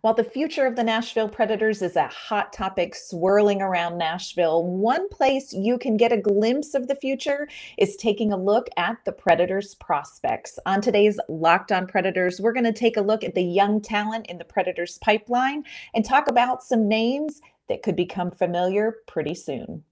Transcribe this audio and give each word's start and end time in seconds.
While 0.00 0.14
the 0.14 0.24
future 0.24 0.66
of 0.66 0.76
the 0.76 0.84
Nashville 0.84 1.28
Predators 1.28 1.80
is 1.80 1.96
a 1.96 2.08
hot 2.08 2.52
topic 2.52 2.94
swirling 2.94 3.62
around 3.62 3.96
Nashville, 3.96 4.64
one 4.64 5.08
place 5.08 5.52
you 5.52 5.78
can 5.78 5.96
get 5.96 6.12
a 6.12 6.20
glimpse 6.20 6.74
of 6.74 6.88
the 6.88 6.94
future 6.94 7.48
is 7.78 7.96
taking 7.96 8.32
a 8.32 8.36
look 8.36 8.68
at 8.76 8.98
the 9.04 9.12
Predators 9.12 9.74
prospects. 9.76 10.58
On 10.66 10.80
today's 10.80 11.18
Locked 11.28 11.72
On 11.72 11.86
Predators, 11.86 12.40
we're 12.40 12.52
going 12.52 12.64
to 12.64 12.72
take 12.72 12.96
a 12.96 13.02
look 13.02 13.24
at 13.24 13.34
the 13.34 13.42
young 13.42 13.80
talent 13.80 14.26
in 14.26 14.38
the 14.38 14.44
Predators 14.44 14.98
pipeline 14.98 15.64
and 15.94 16.04
talk 16.04 16.28
about 16.28 16.62
some 16.62 16.86
names 16.86 17.40
that 17.68 17.82
could 17.82 17.96
become 17.96 18.30
familiar 18.30 18.96
pretty 19.06 19.34
soon. 19.34 19.84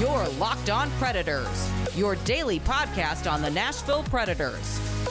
Your 0.00 0.28
Locked 0.38 0.70
On 0.70 0.90
Predators, 0.92 1.70
your 1.96 2.16
daily 2.16 2.60
podcast 2.60 3.30
on 3.30 3.40
the 3.40 3.50
Nashville 3.50 4.02
Predators 4.04 4.87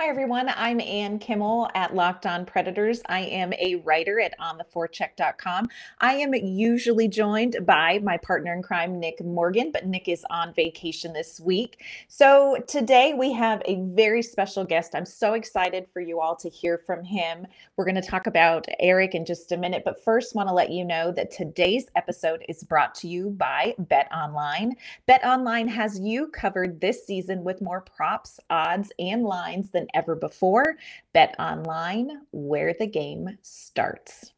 Hi, 0.00 0.08
everyone. 0.08 0.50
I'm 0.56 0.80
Ann 0.80 1.18
Kimmel 1.18 1.68
at 1.74 1.94
Locked 1.94 2.24
On 2.24 2.46
Predators. 2.46 3.02
I 3.04 3.20
am 3.20 3.52
a 3.52 3.82
writer 3.84 4.18
at 4.18 4.32
ontheforecheck.com. 4.40 5.68
I 6.00 6.14
am 6.14 6.32
usually 6.32 7.06
joined 7.06 7.58
by 7.66 7.98
my 7.98 8.16
partner 8.16 8.54
in 8.54 8.62
crime, 8.62 8.98
Nick 8.98 9.22
Morgan, 9.22 9.70
but 9.70 9.84
Nick 9.84 10.08
is 10.08 10.24
on 10.30 10.54
vacation 10.54 11.12
this 11.12 11.38
week. 11.38 11.84
So 12.08 12.64
today 12.66 13.12
we 13.12 13.30
have 13.34 13.60
a 13.66 13.82
very 13.94 14.22
special 14.22 14.64
guest. 14.64 14.94
I'm 14.94 15.04
so 15.04 15.34
excited 15.34 15.86
for 15.92 16.00
you 16.00 16.18
all 16.18 16.34
to 16.36 16.48
hear 16.48 16.78
from 16.78 17.04
him. 17.04 17.46
We're 17.76 17.84
going 17.84 17.94
to 17.96 18.00
talk 18.00 18.26
about 18.26 18.64
Eric 18.78 19.14
in 19.14 19.26
just 19.26 19.52
a 19.52 19.58
minute, 19.58 19.82
but 19.84 20.02
first, 20.02 20.34
want 20.34 20.48
to 20.48 20.54
let 20.54 20.70
you 20.70 20.82
know 20.82 21.12
that 21.12 21.30
today's 21.30 21.88
episode 21.94 22.42
is 22.48 22.64
brought 22.64 22.94
to 22.94 23.06
you 23.06 23.28
by 23.28 23.74
Bet 23.78 24.10
Online. 24.14 24.76
Bet 25.04 25.22
Online 25.26 25.68
has 25.68 26.00
you 26.00 26.28
covered 26.28 26.80
this 26.80 27.06
season 27.06 27.44
with 27.44 27.60
more 27.60 27.82
props, 27.82 28.40
odds, 28.48 28.90
and 28.98 29.24
lines 29.24 29.70
than 29.72 29.88
ever 29.94 30.14
before. 30.14 30.76
Bet 31.12 31.34
online, 31.38 32.22
where 32.32 32.74
the 32.78 32.86
game 32.86 33.38
starts. 33.42 34.32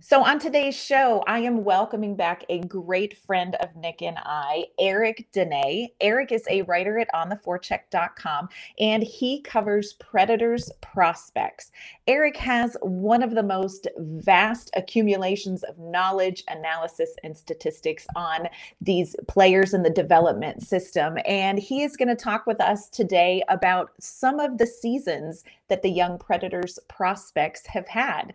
So, 0.00 0.24
on 0.24 0.38
today's 0.38 0.76
show, 0.76 1.24
I 1.26 1.40
am 1.40 1.64
welcoming 1.64 2.14
back 2.14 2.44
a 2.48 2.60
great 2.60 3.16
friend 3.18 3.56
of 3.56 3.74
Nick 3.74 4.00
and 4.00 4.16
I, 4.24 4.66
Eric 4.78 5.26
Dene. 5.32 5.88
Eric 6.00 6.30
is 6.30 6.44
a 6.48 6.62
writer 6.62 7.00
at 7.00 7.12
ontheforecheck.com 7.12 8.48
and 8.78 9.02
he 9.02 9.42
covers 9.42 9.94
Predators 9.94 10.70
prospects. 10.80 11.72
Eric 12.06 12.36
has 12.36 12.76
one 12.80 13.22
of 13.22 13.34
the 13.34 13.42
most 13.42 13.88
vast 13.98 14.70
accumulations 14.76 15.64
of 15.64 15.78
knowledge, 15.78 16.44
analysis, 16.48 17.14
and 17.24 17.36
statistics 17.36 18.06
on 18.14 18.48
these 18.80 19.16
players 19.26 19.74
in 19.74 19.82
the 19.82 19.90
development 19.90 20.62
system. 20.62 21.18
And 21.26 21.58
he 21.58 21.82
is 21.82 21.96
going 21.96 22.08
to 22.08 22.16
talk 22.16 22.46
with 22.46 22.60
us 22.60 22.88
today 22.88 23.42
about 23.48 23.90
some 23.98 24.38
of 24.38 24.58
the 24.58 24.66
seasons 24.66 25.42
that 25.68 25.82
the 25.82 25.90
young 25.90 26.18
Predators 26.18 26.78
prospects 26.88 27.66
have 27.66 27.88
had. 27.88 28.32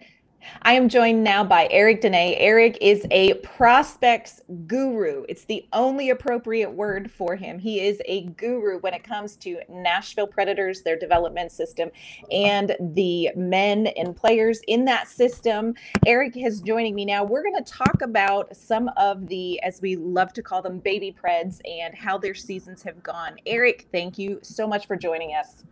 I 0.62 0.74
am 0.74 0.88
joined 0.90 1.24
now 1.24 1.44
by 1.44 1.68
Eric 1.72 2.02
Dene. 2.02 2.14
Eric 2.16 2.78
is 2.80 3.06
a 3.12 3.34
prospects 3.36 4.42
guru. 4.66 5.26
It's 5.28 5.46
the 5.46 5.68
only 5.74 6.10
appropriate 6.10 6.72
word 6.72 7.12
for 7.12 7.36
him. 7.36 7.60
He 7.60 7.82
is 7.82 8.02
a 8.06 8.26
guru 8.26 8.80
when 8.80 8.94
it 8.94 9.04
comes 9.04 9.36
to 9.38 9.60
Nashville 9.70 10.28
Predators, 10.28 10.82
their 10.82 10.98
development 10.98 11.52
system, 11.52 11.90
and 12.32 12.76
the 12.80 13.30
men 13.36 13.88
and 13.88 14.16
players 14.16 14.62
in 14.68 14.86
that 14.86 15.08
system. 15.08 15.74
Eric 16.06 16.38
is 16.38 16.62
joining 16.62 16.96
me 16.96 17.06
now. 17.06 17.24
We're 17.24 17.44
going 17.44 17.62
to 17.62 17.72
talk 17.72 18.02
about 18.02 18.56
some 18.56 18.90
of 18.98 19.28
the, 19.28 19.62
as 19.62 19.82
we 19.82 19.96
love 19.96 20.34
to 20.34 20.42
call 20.42 20.62
them, 20.62 20.80
baby 20.80 21.14
Preds 21.14 21.60
and 21.66 21.94
how 21.94 22.18
their 22.18 22.36
seasons 22.36 22.82
have 22.84 23.04
gone. 23.04 23.36
Eric, 23.46 23.88
thank 23.92 24.18
you 24.18 24.40
so 24.42 24.68
much 24.68 24.88
for 24.88 24.96
joining 24.96 25.36
us. 25.36 25.64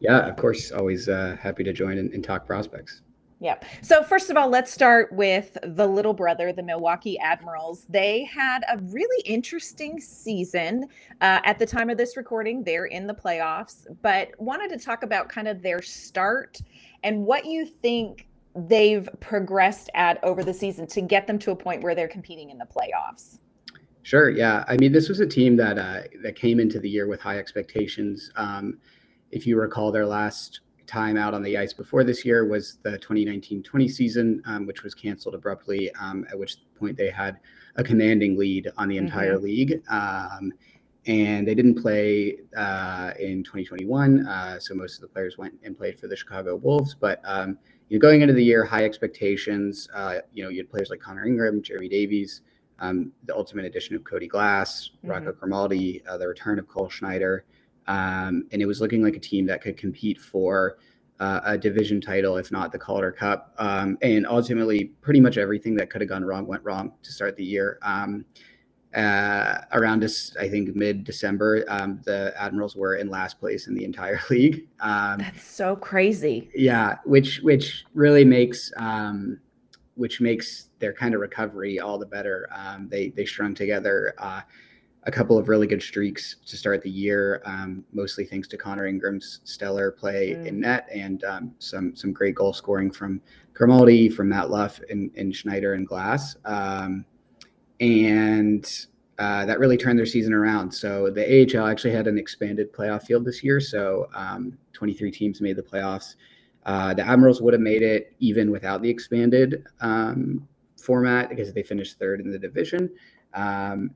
Yeah, 0.00 0.28
of 0.28 0.36
course. 0.36 0.70
Always 0.70 1.08
uh, 1.08 1.36
happy 1.40 1.64
to 1.64 1.72
join 1.72 1.98
and, 1.98 2.12
and 2.12 2.22
talk 2.22 2.46
prospects. 2.46 3.00
Yeah. 3.44 3.58
So 3.82 4.02
first 4.02 4.30
of 4.30 4.38
all, 4.38 4.48
let's 4.48 4.72
start 4.72 5.12
with 5.12 5.58
the 5.62 5.86
little 5.86 6.14
brother, 6.14 6.50
the 6.50 6.62
Milwaukee 6.62 7.18
Admirals. 7.18 7.84
They 7.90 8.24
had 8.24 8.64
a 8.72 8.78
really 8.84 9.22
interesting 9.26 10.00
season. 10.00 10.88
Uh, 11.20 11.40
at 11.44 11.58
the 11.58 11.66
time 11.66 11.90
of 11.90 11.98
this 11.98 12.16
recording, 12.16 12.64
they're 12.64 12.86
in 12.86 13.06
the 13.06 13.12
playoffs, 13.12 13.86
but 14.00 14.30
wanted 14.38 14.70
to 14.70 14.82
talk 14.82 15.02
about 15.02 15.28
kind 15.28 15.46
of 15.46 15.60
their 15.60 15.82
start 15.82 16.58
and 17.02 17.26
what 17.26 17.44
you 17.44 17.66
think 17.66 18.28
they've 18.66 19.10
progressed 19.20 19.90
at 19.92 20.24
over 20.24 20.42
the 20.42 20.54
season 20.54 20.86
to 20.86 21.02
get 21.02 21.26
them 21.26 21.38
to 21.40 21.50
a 21.50 21.56
point 21.56 21.82
where 21.82 21.94
they're 21.94 22.08
competing 22.08 22.48
in 22.48 22.56
the 22.56 22.64
playoffs. 22.64 23.40
Sure. 24.04 24.30
Yeah. 24.30 24.64
I 24.68 24.78
mean, 24.78 24.90
this 24.90 25.10
was 25.10 25.20
a 25.20 25.26
team 25.26 25.54
that 25.56 25.76
uh, 25.76 26.00
that 26.22 26.34
came 26.34 26.60
into 26.60 26.80
the 26.80 26.88
year 26.88 27.06
with 27.06 27.20
high 27.20 27.38
expectations. 27.38 28.32
Um, 28.36 28.78
if 29.32 29.46
you 29.46 29.60
recall, 29.60 29.92
their 29.92 30.06
last 30.06 30.60
time 30.86 31.16
out 31.16 31.34
on 31.34 31.42
the 31.42 31.56
ice 31.56 31.72
before 31.72 32.04
this 32.04 32.24
year 32.24 32.46
was 32.46 32.78
the 32.82 32.98
2019-20 32.98 33.90
season, 33.90 34.42
um, 34.46 34.66
which 34.66 34.82
was 34.82 34.94
canceled 34.94 35.34
abruptly. 35.34 35.92
Um, 35.94 36.26
at 36.30 36.38
which 36.38 36.56
point 36.78 36.96
they 36.96 37.10
had 37.10 37.38
a 37.76 37.84
commanding 37.84 38.36
lead 38.38 38.70
on 38.76 38.88
the 38.88 38.96
entire 38.96 39.34
mm-hmm. 39.34 39.44
league, 39.44 39.82
um, 39.88 40.52
and 41.06 41.46
they 41.46 41.54
didn't 41.54 41.80
play 41.80 42.38
uh, 42.56 43.12
in 43.18 43.42
2021. 43.44 44.26
Uh, 44.26 44.58
so 44.58 44.74
most 44.74 44.96
of 44.96 45.00
the 45.02 45.08
players 45.08 45.36
went 45.36 45.54
and 45.64 45.76
played 45.76 45.98
for 45.98 46.06
the 46.06 46.16
Chicago 46.16 46.56
Wolves. 46.56 46.94
But 46.94 47.20
um, 47.24 47.58
you 47.88 47.98
know, 47.98 48.00
going 48.00 48.22
into 48.22 48.34
the 48.34 48.44
year, 48.44 48.64
high 48.64 48.84
expectations. 48.84 49.88
Uh, 49.94 50.18
you 50.32 50.42
know, 50.42 50.50
you 50.50 50.58
had 50.58 50.70
players 50.70 50.90
like 50.90 51.00
Connor 51.00 51.26
Ingram, 51.26 51.62
Jeremy 51.62 51.88
Davies. 51.88 52.42
Um, 52.80 53.12
the 53.26 53.36
ultimate 53.36 53.64
addition 53.64 53.94
of 53.94 54.04
Cody 54.04 54.26
Glass, 54.26 54.90
mm-hmm. 54.98 55.10
Rocco 55.10 55.32
Grimaldi, 55.32 56.02
uh, 56.08 56.18
the 56.18 56.26
return 56.26 56.58
of 56.58 56.66
Cole 56.66 56.88
Schneider, 56.88 57.44
um, 57.86 58.46
and 58.52 58.62
it 58.62 58.66
was 58.66 58.80
looking 58.80 59.02
like 59.02 59.16
a 59.16 59.20
team 59.20 59.46
that 59.46 59.62
could 59.62 59.76
compete 59.76 60.20
for 60.20 60.78
uh, 61.20 61.40
a 61.44 61.58
division 61.58 62.00
title, 62.00 62.36
if 62.36 62.50
not 62.50 62.72
the 62.72 62.78
Calder 62.78 63.12
Cup. 63.12 63.54
Um, 63.58 63.98
and 64.02 64.26
ultimately, 64.26 64.86
pretty 65.00 65.20
much 65.20 65.38
everything 65.38 65.74
that 65.76 65.90
could 65.90 66.00
have 66.00 66.08
gone 66.08 66.24
wrong 66.24 66.46
went 66.46 66.64
wrong 66.64 66.92
to 67.02 67.12
start 67.12 67.36
the 67.36 67.44
year. 67.44 67.78
Um, 67.82 68.24
uh, 68.94 69.62
around 69.72 70.00
this, 70.00 70.36
I 70.38 70.48
think 70.48 70.74
mid 70.76 71.02
December, 71.04 71.64
um, 71.68 72.00
the 72.04 72.32
Admirals 72.38 72.76
were 72.76 72.96
in 72.96 73.08
last 73.08 73.40
place 73.40 73.66
in 73.66 73.74
the 73.74 73.84
entire 73.84 74.20
league. 74.30 74.68
Um, 74.80 75.18
That's 75.18 75.44
so 75.44 75.76
crazy. 75.76 76.48
Yeah, 76.54 76.98
which 77.04 77.40
which 77.40 77.84
really 77.94 78.24
makes 78.24 78.72
um, 78.76 79.40
which 79.96 80.20
makes 80.20 80.70
their 80.78 80.92
kind 80.92 81.14
of 81.14 81.20
recovery 81.20 81.80
all 81.80 81.98
the 81.98 82.06
better. 82.06 82.48
Um, 82.54 82.88
they 82.88 83.08
they 83.08 83.24
strung 83.24 83.54
together. 83.54 84.14
Uh, 84.18 84.42
a 85.06 85.10
couple 85.10 85.36
of 85.36 85.48
really 85.48 85.66
good 85.66 85.82
streaks 85.82 86.36
to 86.46 86.56
start 86.56 86.82
the 86.82 86.90
year, 86.90 87.42
um, 87.44 87.84
mostly 87.92 88.24
thanks 88.24 88.48
to 88.48 88.56
Connor 88.56 88.86
Ingram's 88.86 89.40
stellar 89.44 89.90
play 89.90 90.30
mm. 90.30 90.46
in 90.46 90.60
net 90.60 90.88
and 90.92 91.22
um, 91.24 91.54
some 91.58 91.94
some 91.94 92.12
great 92.12 92.34
goal 92.34 92.52
scoring 92.52 92.90
from 92.90 93.20
Grimaldi, 93.52 94.08
from 94.08 94.30
Matt 94.30 94.50
Luff, 94.50 94.80
and, 94.88 95.10
and 95.16 95.34
Schneider 95.34 95.74
and 95.74 95.86
Glass. 95.86 96.36
Um, 96.44 97.04
and 97.80 98.86
uh, 99.18 99.44
that 99.46 99.58
really 99.58 99.76
turned 99.76 99.98
their 99.98 100.06
season 100.06 100.32
around. 100.32 100.72
So 100.72 101.10
the 101.10 101.56
AHL 101.56 101.66
actually 101.66 101.92
had 101.92 102.06
an 102.06 102.18
expanded 102.18 102.72
playoff 102.72 103.04
field 103.04 103.24
this 103.24 103.44
year. 103.44 103.60
So 103.60 104.08
um, 104.14 104.56
23 104.72 105.10
teams 105.10 105.40
made 105.40 105.56
the 105.56 105.62
playoffs. 105.62 106.16
Uh, 106.66 106.94
the 106.94 107.06
Admirals 107.06 107.42
would 107.42 107.52
have 107.52 107.60
made 107.60 107.82
it 107.82 108.14
even 108.18 108.50
without 108.50 108.82
the 108.82 108.88
expanded 108.88 109.64
um, 109.80 110.48
format 110.80 111.28
because 111.28 111.52
they 111.52 111.62
finished 111.62 111.98
third 111.98 112.20
in 112.20 112.30
the 112.30 112.38
division. 112.38 112.90
Um, 113.34 113.90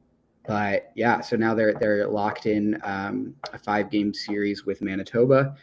but 0.49 0.93
yeah, 0.95 1.21
so 1.21 1.37
now 1.37 1.55
they're 1.55 1.75
they're 1.75 2.09
locked 2.09 2.47
in 2.47 2.81
um, 2.83 3.35
a 3.53 3.59
five 3.59 3.91
game 3.91 4.15
series 4.15 4.65
with 4.65 4.81
Manitoba, 4.81 5.55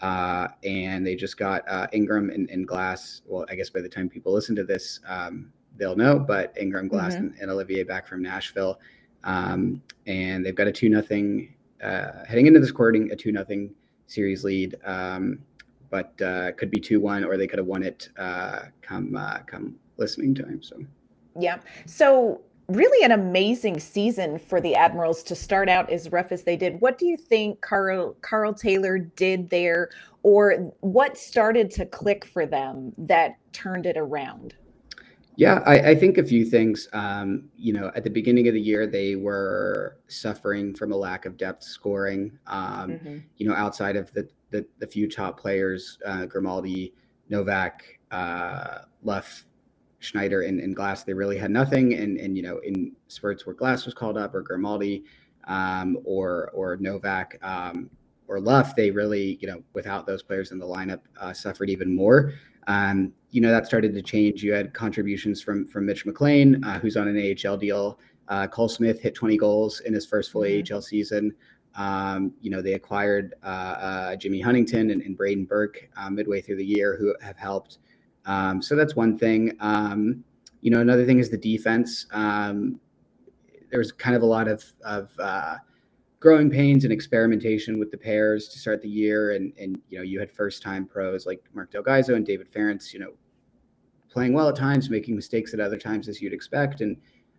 uh, 0.00 0.48
and 0.64 1.06
they 1.06 1.14
just 1.14 1.36
got 1.36 1.62
uh, 1.68 1.86
Ingram 1.92 2.30
and, 2.30 2.48
and, 2.48 2.66
Glass. 2.66 3.20
Well, 3.26 3.44
I 3.50 3.54
guess 3.54 3.68
by 3.68 3.82
the 3.82 3.88
time 3.88 4.08
people 4.08 4.32
listen 4.32 4.56
to 4.56 4.64
this, 4.64 5.00
um, 5.06 5.52
they'll 5.76 5.94
know. 5.94 6.18
But 6.18 6.54
Ingram, 6.58 6.88
Glass, 6.88 7.12
mm-hmm. 7.12 7.26
and, 7.26 7.38
and, 7.38 7.50
Olivier 7.50 7.82
back 7.82 8.06
from 8.06 8.22
Nashville, 8.22 8.80
um, 9.24 9.82
and 10.06 10.44
they've 10.44 10.54
got 10.54 10.66
a 10.66 10.72
two 10.72 10.88
nothing 10.88 11.54
uh, 11.84 12.24
heading 12.26 12.46
into 12.46 12.60
this 12.60 12.70
recording 12.70 13.12
a 13.12 13.16
two 13.16 13.32
nothing 13.32 13.74
series 14.06 14.42
lead. 14.42 14.74
Um, 14.86 15.40
but 15.90 16.18
uh, 16.22 16.52
could 16.52 16.70
be 16.70 16.80
two 16.80 16.98
one, 16.98 17.24
or 17.24 17.36
they 17.36 17.46
could 17.46 17.58
have 17.58 17.68
won 17.68 17.82
it 17.82 18.08
uh, 18.16 18.60
come 18.80 19.14
uh, 19.14 19.40
come 19.40 19.76
listening 19.98 20.34
time. 20.34 20.62
So 20.62 20.78
yeah. 21.38 21.58
So 21.84 22.40
really 22.70 23.04
an 23.04 23.12
amazing 23.12 23.80
season 23.80 24.38
for 24.38 24.60
the 24.60 24.74
Admirals 24.74 25.22
to 25.24 25.34
start 25.34 25.68
out 25.68 25.90
as 25.90 26.10
rough 26.10 26.32
as 26.32 26.42
they 26.42 26.56
did. 26.56 26.80
What 26.80 26.98
do 26.98 27.06
you 27.06 27.16
think 27.16 27.60
Karl 27.60 28.16
Karl 28.20 28.54
Taylor 28.54 28.98
did 28.98 29.50
there, 29.50 29.90
or 30.22 30.72
what 30.80 31.18
started 31.18 31.70
to 31.72 31.86
click 31.86 32.24
for 32.24 32.46
them 32.46 32.92
that 32.98 33.36
turned 33.52 33.86
it 33.86 33.96
around? 33.96 34.54
Yeah, 35.36 35.62
I, 35.64 35.90
I 35.90 35.94
think 35.94 36.18
a 36.18 36.24
few 36.24 36.44
things. 36.44 36.88
Um, 36.92 37.48
you 37.56 37.72
know, 37.72 37.90
at 37.94 38.04
the 38.04 38.10
beginning 38.10 38.48
of 38.48 38.54
the 38.54 38.60
year, 38.60 38.86
they 38.86 39.16
were 39.16 39.96
suffering 40.08 40.74
from 40.74 40.92
a 40.92 40.96
lack 40.96 41.24
of 41.24 41.36
depth 41.36 41.62
scoring. 41.62 42.38
Um, 42.46 42.90
mm-hmm. 42.90 43.18
You 43.36 43.48
know, 43.48 43.54
outside 43.54 43.96
of 43.96 44.12
the 44.12 44.28
the, 44.50 44.66
the 44.78 44.86
few 44.86 45.08
top 45.08 45.40
players, 45.40 45.98
uh, 46.04 46.26
Grimaldi, 46.26 46.92
Novak, 47.28 47.98
uh, 48.10 48.80
Luff, 49.02 49.46
Schneider, 50.00 50.42
and, 50.42 50.60
and, 50.60 50.74
Glass, 50.74 51.04
they 51.04 51.12
really 51.12 51.38
had 51.38 51.50
nothing. 51.50 51.94
And 51.94 52.18
and 52.18 52.36
you 52.36 52.42
know, 52.42 52.58
in 52.58 52.92
spurts 53.08 53.46
where 53.46 53.54
Glass 53.54 53.84
was 53.84 53.94
called 53.94 54.18
up, 54.18 54.34
or 54.34 54.42
Grimaldi, 54.42 55.04
um, 55.46 55.98
or 56.04 56.50
or 56.52 56.76
Novak, 56.78 57.38
um, 57.42 57.88
or 58.26 58.40
Luff, 58.40 58.74
they 58.74 58.90
really 58.90 59.38
you 59.40 59.48
know, 59.48 59.62
without 59.74 60.06
those 60.06 60.22
players 60.22 60.50
in 60.50 60.58
the 60.58 60.66
lineup, 60.66 61.00
uh, 61.20 61.32
suffered 61.32 61.70
even 61.70 61.94
more. 61.94 62.32
Um, 62.66 63.12
you 63.30 63.40
know 63.40 63.50
that 63.50 63.66
started 63.66 63.94
to 63.94 64.02
change. 64.02 64.42
You 64.42 64.52
had 64.52 64.74
contributions 64.74 65.42
from 65.42 65.66
from 65.66 65.86
Mitch 65.86 66.04
McLain, 66.04 66.64
uh, 66.64 66.78
who's 66.78 66.96
on 66.96 67.08
an 67.08 67.36
AHL 67.46 67.56
deal. 67.56 67.98
Uh, 68.28 68.46
Cole 68.46 68.68
Smith 68.68 69.00
hit 69.00 69.14
20 69.14 69.36
goals 69.36 69.80
in 69.80 69.92
his 69.92 70.06
first 70.06 70.30
full 70.30 70.42
mm-hmm. 70.42 70.72
AHL 70.72 70.80
season. 70.80 71.34
Um, 71.74 72.32
you 72.40 72.50
know, 72.50 72.62
they 72.62 72.74
acquired 72.74 73.34
uh, 73.42 73.46
uh, 73.46 74.16
Jimmy 74.16 74.40
Huntington 74.40 74.90
and, 74.90 75.02
and 75.02 75.18
Brayden 75.18 75.46
Burke 75.46 75.88
uh, 75.96 76.10
midway 76.10 76.40
through 76.40 76.56
the 76.56 76.64
year 76.64 76.96
who 76.96 77.14
have 77.20 77.36
helped. 77.36 77.78
Um, 78.26 78.62
so 78.62 78.76
that's 78.76 78.96
one 78.96 79.18
thing. 79.18 79.56
Um, 79.60 80.24
you 80.60 80.70
know, 80.70 80.80
another 80.80 81.06
thing 81.06 81.18
is 81.18 81.30
the 81.30 81.38
defense. 81.38 82.06
Um, 82.12 82.80
there 83.70 83.78
was 83.78 83.92
kind 83.92 84.16
of 84.16 84.22
a 84.22 84.26
lot 84.26 84.48
of, 84.48 84.64
of 84.84 85.10
uh, 85.18 85.56
growing 86.18 86.50
pains 86.50 86.84
and 86.84 86.92
experimentation 86.92 87.78
with 87.78 87.90
the 87.90 87.96
pairs 87.96 88.48
to 88.48 88.58
start 88.58 88.82
the 88.82 88.88
year. 88.88 89.32
And, 89.32 89.52
and 89.58 89.80
you 89.88 89.98
know, 89.98 90.04
you 90.04 90.20
had 90.20 90.30
first 90.30 90.62
time 90.62 90.86
pros 90.86 91.26
like 91.26 91.42
Marc 91.54 91.72
Del 91.72 91.82
Gaizo 91.82 92.14
and 92.14 92.26
David 92.26 92.48
Farrance, 92.48 92.92
you 92.92 93.00
know, 93.00 93.12
playing 94.10 94.32
well 94.32 94.48
at 94.48 94.56
times, 94.56 94.90
making 94.90 95.16
mistakes 95.16 95.54
at 95.54 95.60
other 95.60 95.78
times 95.78 96.08
as 96.08 96.20
you'd 96.20 96.32
expect. 96.32 96.80
And 96.80 96.96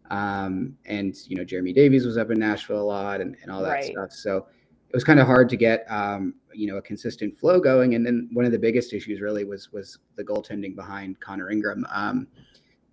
um, 0.10 0.76
and 0.86 1.16
you 1.28 1.38
know, 1.38 1.46
Jeremy 1.46 1.72
Davies 1.72 2.06
was 2.06 2.18
up 2.18 2.32
in 2.32 2.40
Nashville 2.40 2.82
a 2.82 2.84
lot 2.84 3.22
and, 3.22 3.38
and 3.42 3.52
all 3.52 3.62
that 3.62 3.70
right. 3.70 3.84
stuff. 3.86 4.12
So 4.12 4.48
it 4.92 4.96
was 4.96 5.06
kind 5.06 5.22
of 5.22 5.26
hard 5.26 5.48
to 5.48 5.56
get 5.56 5.86
um, 5.90 6.34
you 6.54 6.68
know 6.68 6.76
a 6.76 6.82
consistent 6.82 7.38
flow 7.38 7.62
going. 7.62 7.96
And 7.96 8.06
then 8.06 8.30
one 8.34 8.44
of 8.44 8.52
the 8.52 8.60
biggest 8.60 8.92
issues 8.92 9.22
really 9.22 9.46
was 9.46 9.72
was 9.72 10.00
the 10.18 10.24
goaltending 10.24 10.76
behind 10.76 11.18
Connor 11.22 11.50
Ingram. 11.50 11.88
Um, 11.90 12.28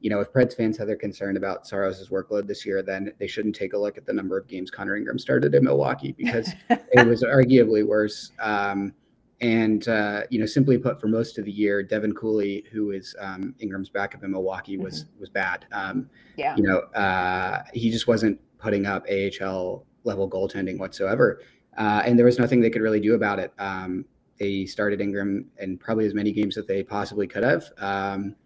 you 0.00 0.09
know, 0.09 0.21
if 0.21 0.33
Preds 0.33 0.56
fans 0.56 0.79
have 0.79 0.87
their 0.87 0.95
concern 0.95 1.37
about 1.37 1.67
Saros' 1.67 2.09
workload 2.09 2.47
this 2.47 2.65
year, 2.65 2.85
then 2.85 3.12
they 3.19 3.27
shouldn't 3.27 3.56
take 3.56 3.73
a 3.73 3.79
look 3.79 3.99
at 3.99 4.06
the 4.06 4.12
number 4.12 4.39
of 4.39 4.47
games 4.47 4.71
Connor 4.71 4.97
Ingram 4.97 5.19
started 5.19 5.56
in 5.56 5.65
Milwaukee 5.65 6.12
because 6.12 6.53
it 6.71 7.05
was 7.05 7.25
arguably 7.25 7.85
worse. 7.85 8.31
Um, 8.39 8.95
and 9.41 9.89
uh, 9.89 10.23
you 10.31 10.39
know, 10.39 10.47
simply 10.47 10.79
put, 10.79 11.00
for 11.00 11.09
most 11.09 11.37
of 11.37 11.47
the 11.47 11.50
year, 11.50 11.83
Devin 11.83 12.15
Cooley, 12.15 12.65
who 12.71 12.93
is 12.93 13.17
um, 13.19 13.56
Ingram's 13.59 13.89
backup 13.89 14.23
in 14.23 14.31
Milwaukee, 14.31 14.77
was 14.77 15.03
mm-hmm. 15.03 15.21
was 15.21 15.31
bad. 15.31 15.67
Um, 15.73 16.09
yeah. 16.37 16.55
You 16.55 16.62
know, 16.62 16.79
uh, 16.95 17.65
he 17.75 17.91
just 17.91 18.06
wasn't 18.06 18.41
putting 18.59 18.87
up 18.87 19.05
AHL 19.11 19.85
level 20.05 20.31
goaltending 20.31 20.79
whatsoever, 20.79 21.41
uh, 21.78 22.02
and 22.04 22.19
there 22.19 22.26
was 22.26 22.38
nothing 22.38 22.60
they 22.60 22.70
could 22.70 22.82
really 22.82 23.00
do 23.00 23.14
about 23.14 23.38
it. 23.38 23.52
Um, 23.58 24.04
they 24.38 24.66
started 24.66 25.00
Ingram 25.00 25.46
in 25.58 25.78
probably 25.78 26.04
as 26.04 26.14
many 26.14 26.32
games 26.32 26.54
that 26.54 26.69
they 26.69 26.82
possibly 26.82 27.26
could 27.26 27.42
have, 27.42 27.64
um, 27.78 28.36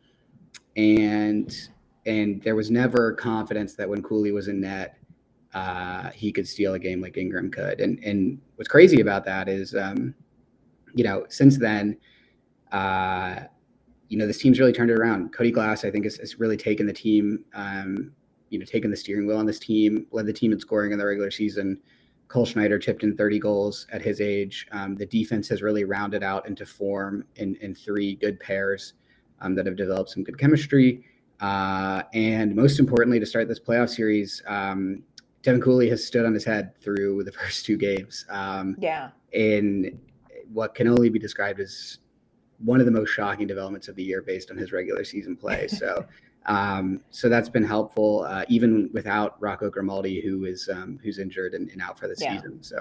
and 0.77 1.69
and 2.07 2.43
there 2.43 2.55
was 2.55 2.71
never 2.71 3.13
confidence 3.13 3.75
that 3.75 3.89
when 3.89 4.03
Cooley 4.03 4.33
was 4.33 4.49
in 4.49 4.61
net, 4.61 4.97
uh, 5.55 6.11
he 6.11 6.33
could 6.33 6.47
steal 6.47 6.75
a 6.75 6.79
game 6.79 7.01
like 7.01 7.17
Ingram 7.17 7.51
could. 7.51 7.81
And 7.81 7.99
and 8.05 8.41
what's 8.57 8.69
crazy 8.69 9.01
about 9.01 9.25
that 9.25 9.49
is 9.49 9.75
um, 9.75 10.15
you 10.95 11.05
know, 11.05 11.25
since 11.29 11.59
then, 11.59 11.97
uh, 12.71 13.41
you 14.09 14.19
know, 14.19 14.27
this 14.27 14.39
team's 14.39 14.61
really 14.61 14.73
turned 14.73 14.91
it 14.91 14.99
around. 14.99 15.33
Cody 15.33 15.51
Glass, 15.51 15.85
I 15.85 15.91
think, 15.91 16.05
has, 16.05 16.17
has 16.17 16.39
really 16.39 16.57
taken 16.57 16.87
the 16.87 16.93
team, 16.93 17.45
um, 17.55 18.13
you 18.51 18.59
know, 18.59 18.65
taken 18.65 18.91
the 18.91 18.97
steering 18.97 19.27
wheel 19.27 19.39
on 19.39 19.47
this 19.47 19.59
team, 19.59 20.07
led 20.11 20.27
the 20.27 20.33
team 20.33 20.53
in 20.53 20.61
scoring 20.61 20.93
in 20.93 20.99
the 20.99 21.07
regular 21.07 21.31
season. 21.31 21.79
Cole 22.33 22.47
Schneider 22.47 22.79
chipped 22.79 23.03
in 23.03 23.15
30 23.15 23.39
goals 23.39 23.87
at 23.93 24.01
his 24.01 24.19
age. 24.23 24.67
Um, 24.73 24.97
the 24.97 25.05
defense 25.05 25.51
has 25.51 25.61
really 25.61 25.85
rounded 25.85 26.23
out 26.23 26.49
into 26.49 26.65
form 26.65 27.27
in, 27.37 27.57
in 27.57 27.75
three 27.75 28.15
good 28.15 28.41
pairs 28.41 28.95
um, 29.43 29.55
that 29.55 29.67
have 29.67 29.77
developed 29.77 30.09
some 30.09 30.25
good 30.25 30.39
chemistry. 30.39 31.05
Uh, 31.41 32.05
and 32.15 32.57
most 32.57 32.81
importantly, 32.81 33.21
to 33.21 33.27
start 33.27 33.49
this 33.49 33.61
playoff 33.61 33.91
series, 33.91 34.43
um, 34.47 35.03
Devin 35.43 35.61
Cooley 35.61 35.91
has 35.91 36.07
stood 36.07 36.25
on 36.25 36.33
his 36.33 36.43
head 36.43 36.73
through 36.81 37.23
the 37.25 37.33
first 37.33 37.67
two 37.67 37.77
games. 37.77 38.25
Um, 38.31 38.77
yeah. 38.79 39.11
And 39.35 40.01
what 40.55 40.75
can 40.75 40.89
only 40.89 41.11
be 41.11 41.19
described 41.19 41.61
as 41.61 41.99
one 42.65 42.81
of 42.81 42.87
the 42.87 42.93
most 42.93 43.11
shocking 43.11 43.47
developments 43.47 43.89
of 43.89 43.97
the 43.97 44.03
year 44.03 44.23
based 44.23 44.51
on 44.51 44.57
his 44.57 44.73
regular 44.73 45.05
season 45.05 45.37
play. 45.37 45.69
So, 45.83 46.07
um, 46.47 47.01
so 47.11 47.29
that's 47.29 47.49
been 47.49 47.65
helpful, 47.65 48.25
uh, 48.29 48.45
even 48.49 48.91
without 48.93 49.37
Rocco 49.41 49.71
Grimaldi, 49.71 50.21
who 50.21 50.45
is 50.45 50.69
um, 50.69 50.99
who's 51.03 51.19
injured 51.19 51.55
and, 51.55 51.71
and, 51.71 51.81
out 51.81 51.99
for 51.99 52.09
the 52.09 52.17
yeah. 52.19 52.37
season. 52.37 52.63
So. 52.63 52.77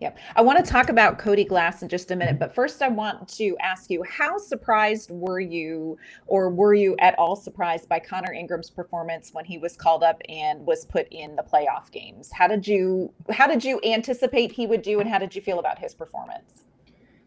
Yep. 0.00 0.18
I 0.34 0.42
want 0.42 0.64
to 0.64 0.68
talk 0.68 0.88
about 0.88 1.20
Cody 1.20 1.44
Glass 1.44 1.80
in 1.82 1.88
just 1.88 2.10
a 2.10 2.16
minute, 2.16 2.36
but 2.36 2.52
first 2.52 2.82
I 2.82 2.88
want 2.88 3.28
to 3.36 3.56
ask 3.60 3.88
you 3.88 4.02
how 4.02 4.36
surprised 4.36 5.12
were 5.12 5.38
you 5.38 5.96
or 6.26 6.50
were 6.50 6.74
you 6.74 6.96
at 6.98 7.16
all 7.20 7.36
surprised 7.36 7.88
by 7.88 8.00
Connor 8.00 8.32
Ingram's 8.32 8.68
performance 8.68 9.32
when 9.32 9.44
he 9.44 9.58
was 9.58 9.76
called 9.76 10.02
up 10.02 10.20
and 10.28 10.66
was 10.66 10.84
put 10.84 11.06
in 11.12 11.36
the 11.36 11.44
playoff 11.44 11.92
games? 11.92 12.32
How 12.32 12.48
did 12.48 12.66
you 12.66 13.12
how 13.30 13.46
did 13.46 13.62
you 13.62 13.80
anticipate 13.84 14.50
he 14.50 14.66
would 14.66 14.82
do 14.82 14.98
and 14.98 15.08
how 15.08 15.18
did 15.18 15.36
you 15.36 15.40
feel 15.40 15.60
about 15.60 15.78
his 15.78 15.94
performance? 15.94 16.64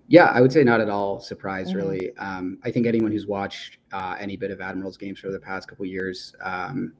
Yeah, 0.07 0.25
I 0.25 0.41
would 0.41 0.53
say 0.53 0.63
not 0.63 0.81
at 0.81 0.89
all 0.89 1.19
surprised. 1.19 1.69
Mm-hmm. 1.69 1.77
Really, 1.77 2.17
um, 2.17 2.59
I 2.63 2.71
think 2.71 2.85
anyone 2.85 3.11
who's 3.11 3.25
watched 3.25 3.79
uh, 3.91 4.15
any 4.19 4.37
bit 4.37 4.51
of 4.51 4.61
Admirals 4.61 4.97
games 4.97 5.19
for 5.19 5.31
the 5.31 5.39
past 5.39 5.67
couple 5.67 5.85
years 5.85 6.35
um, 6.41 6.93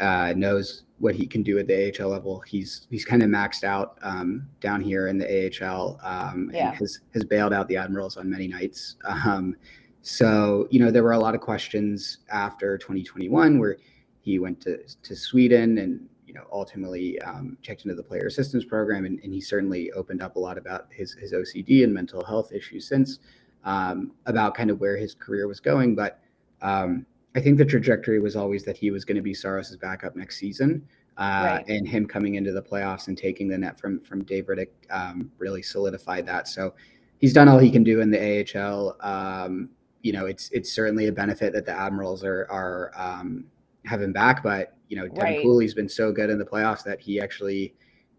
uh, 0.00 0.34
knows 0.36 0.84
what 0.98 1.14
he 1.14 1.26
can 1.26 1.42
do 1.42 1.58
at 1.58 1.66
the 1.66 1.92
AHL 2.00 2.08
level. 2.08 2.40
He's 2.40 2.86
he's 2.90 3.04
kind 3.04 3.22
of 3.22 3.28
maxed 3.28 3.64
out 3.64 3.98
um, 4.02 4.48
down 4.60 4.80
here 4.80 5.08
in 5.08 5.18
the 5.18 5.26
AHL. 5.64 6.00
Um, 6.02 6.50
yeah. 6.52 6.70
and 6.70 6.76
has 6.78 7.00
has 7.14 7.24
bailed 7.24 7.52
out 7.52 7.68
the 7.68 7.76
Admirals 7.76 8.16
on 8.16 8.28
many 8.28 8.48
nights. 8.48 8.96
Um, 9.04 9.56
so 10.02 10.66
you 10.70 10.80
know 10.80 10.90
there 10.90 11.02
were 11.02 11.12
a 11.12 11.18
lot 11.18 11.34
of 11.34 11.40
questions 11.40 12.18
after 12.30 12.76
2021 12.78 13.58
where 13.58 13.76
he 14.20 14.38
went 14.38 14.60
to 14.62 14.78
to 15.02 15.14
Sweden 15.14 15.78
and 15.78 16.08
know, 16.36 16.46
ultimately 16.52 17.20
um, 17.22 17.56
checked 17.62 17.84
into 17.84 17.94
the 17.94 18.02
player 18.02 18.26
assistance 18.26 18.64
program, 18.64 19.04
and, 19.04 19.18
and, 19.22 19.32
he 19.32 19.40
certainly 19.40 19.90
opened 19.92 20.22
up 20.22 20.36
a 20.36 20.38
lot 20.38 20.58
about 20.58 20.86
his 20.90 21.14
his 21.14 21.32
OCD 21.32 21.84
and 21.84 21.92
mental 21.92 22.24
health 22.24 22.52
issues 22.52 22.86
since, 22.86 23.18
um, 23.64 24.12
about 24.26 24.54
kind 24.54 24.70
of 24.70 24.80
where 24.80 24.96
his 24.96 25.14
career 25.14 25.48
was 25.48 25.60
going. 25.60 25.94
But 25.94 26.20
um, 26.62 27.06
I 27.34 27.40
think 27.40 27.58
the 27.58 27.64
trajectory 27.64 28.20
was 28.20 28.36
always 28.36 28.64
that 28.64 28.76
he 28.76 28.90
was 28.90 29.04
going 29.04 29.16
to 29.16 29.22
be 29.22 29.34
Saros's 29.34 29.76
backup 29.76 30.16
next 30.16 30.38
season, 30.38 30.86
uh, 31.18 31.56
right. 31.56 31.68
and 31.68 31.86
him 31.86 32.06
coming 32.06 32.36
into 32.36 32.52
the 32.52 32.62
playoffs 32.62 33.08
and 33.08 33.16
taking 33.16 33.48
the 33.48 33.58
net 33.58 33.78
from 33.78 34.00
from 34.00 34.24
Dave 34.24 34.46
Rittich 34.46 34.68
um, 34.90 35.30
really 35.38 35.62
solidified 35.62 36.26
that. 36.26 36.48
So 36.48 36.74
he's 37.18 37.32
done 37.32 37.48
all 37.48 37.58
he 37.58 37.70
can 37.70 37.84
do 37.84 38.00
in 38.00 38.10
the 38.10 38.56
AHL. 38.56 38.96
Um, 39.00 39.70
you 40.02 40.12
know, 40.12 40.26
it's 40.26 40.50
it's 40.50 40.72
certainly 40.72 41.08
a 41.08 41.12
benefit 41.12 41.52
that 41.52 41.66
the 41.66 41.72
Admirals 41.72 42.24
are 42.24 42.46
are 42.50 42.92
um, 42.96 43.44
have 43.84 44.02
him 44.02 44.12
back, 44.12 44.42
but 44.42 44.75
you 44.88 44.96
know, 44.96 45.08
Devin 45.08 45.22
right. 45.22 45.42
Cooley's 45.42 45.74
been 45.74 45.88
so 45.88 46.12
good 46.12 46.30
in 46.30 46.38
the 46.38 46.44
playoffs 46.44 46.84
that 46.84 47.00
he 47.00 47.20
actually 47.20 47.74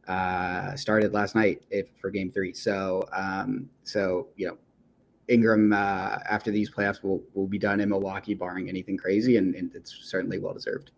uh, 0.08 0.76
started 0.76 1.14
last 1.14 1.36
night 1.36 1.64
if, 1.70 1.88
for 2.00 2.10
Game 2.10 2.32
Three. 2.32 2.54
So, 2.54 3.08
um, 3.14 3.70
so 3.84 4.28
you 4.36 4.48
know, 4.48 4.58
Ingram 5.28 5.74
uh, 5.74 6.20
after 6.30 6.52
these 6.52 6.70
playoffs 6.70 7.04
will 7.04 7.22
will 7.34 7.48
be 7.48 7.60
done 7.60 7.80
in 7.80 7.90
Milwaukee, 7.90 8.34
barring 8.34 8.70
anything 8.70 8.98
crazy, 8.98 9.38
and, 9.38 9.56
and 9.56 9.74
it's 9.76 10.00
certainly 10.04 10.40
well 10.40 10.54
deserved. 10.54 10.92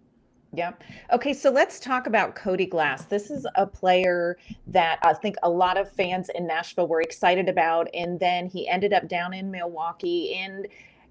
Yeah. 0.51 0.71
Okay. 1.11 1.33
So 1.33 1.51
let's 1.51 1.79
talk 1.79 2.07
about 2.07 2.35
Cody 2.35 2.65
Glass. 2.65 3.05
This 3.05 3.29
is 3.29 3.45
a 3.55 3.67
player 3.67 4.37
that 4.67 4.97
I 5.03 5.13
think 5.13 5.35
a 5.43 5.49
lot 5.49 5.77
of 5.77 5.91
fans 5.91 6.29
in 6.33 6.47
Nashville 6.47 6.87
were 6.87 7.01
excited 7.01 7.47
about. 7.47 7.87
And 7.93 8.19
then 8.19 8.47
he 8.47 8.67
ended 8.67 8.91
up 8.91 9.07
down 9.07 9.33
in 9.33 9.51
Milwaukee. 9.51 10.35
And 10.35 10.67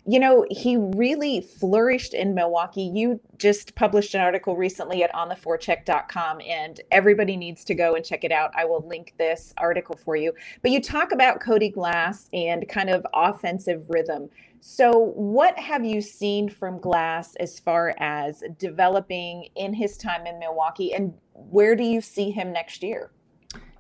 you 0.09 0.19
know, 0.19 0.47
he 0.51 0.79
really 0.79 1.43
flourished 1.43 2.15
in 2.15 2.35
Milwaukee. 2.35 2.91
You 2.95 3.21
just 3.37 3.75
published 3.75 4.15
an 4.15 4.23
article 4.23 4.57
recently 4.57 5.03
at 5.03 5.13
ontheforecheck.com, 5.13 6.41
and 6.41 6.81
everybody 6.91 7.37
needs 7.37 7.63
to 7.65 7.75
go 7.75 7.95
and 7.95 8.03
check 8.03 8.25
it 8.25 8.33
out. 8.33 8.51
I 8.57 8.65
will 8.65 8.83
link 8.89 9.13
this 9.19 9.53
article 9.59 9.99
for 10.03 10.17
you. 10.17 10.33
But 10.63 10.71
you 10.71 10.81
talk 10.81 11.13
about 11.13 11.41
Cody 11.41 11.69
Glass 11.69 12.31
and 12.33 12.67
kind 12.71 12.89
of 12.89 13.07
offensive 13.13 13.85
rhythm. 13.91 14.31
So, 14.61 15.13
what 15.15 15.59
have 15.59 15.85
you 15.85 16.01
seen 16.01 16.49
from 16.49 16.81
Glass 16.81 17.35
as 17.37 17.61
far 17.61 17.95
as 17.99 18.43
developing 18.59 19.49
in 19.57 19.75
his 19.75 19.99
time 19.99 20.27
in 20.27 20.39
Milwaukee, 20.39 20.95
and 20.95 21.13
where 21.35 21.77
do 21.77 21.85
you 21.85 22.01
see 22.01 22.31
him 22.31 22.51
next 22.51 22.83
year? 22.83 23.11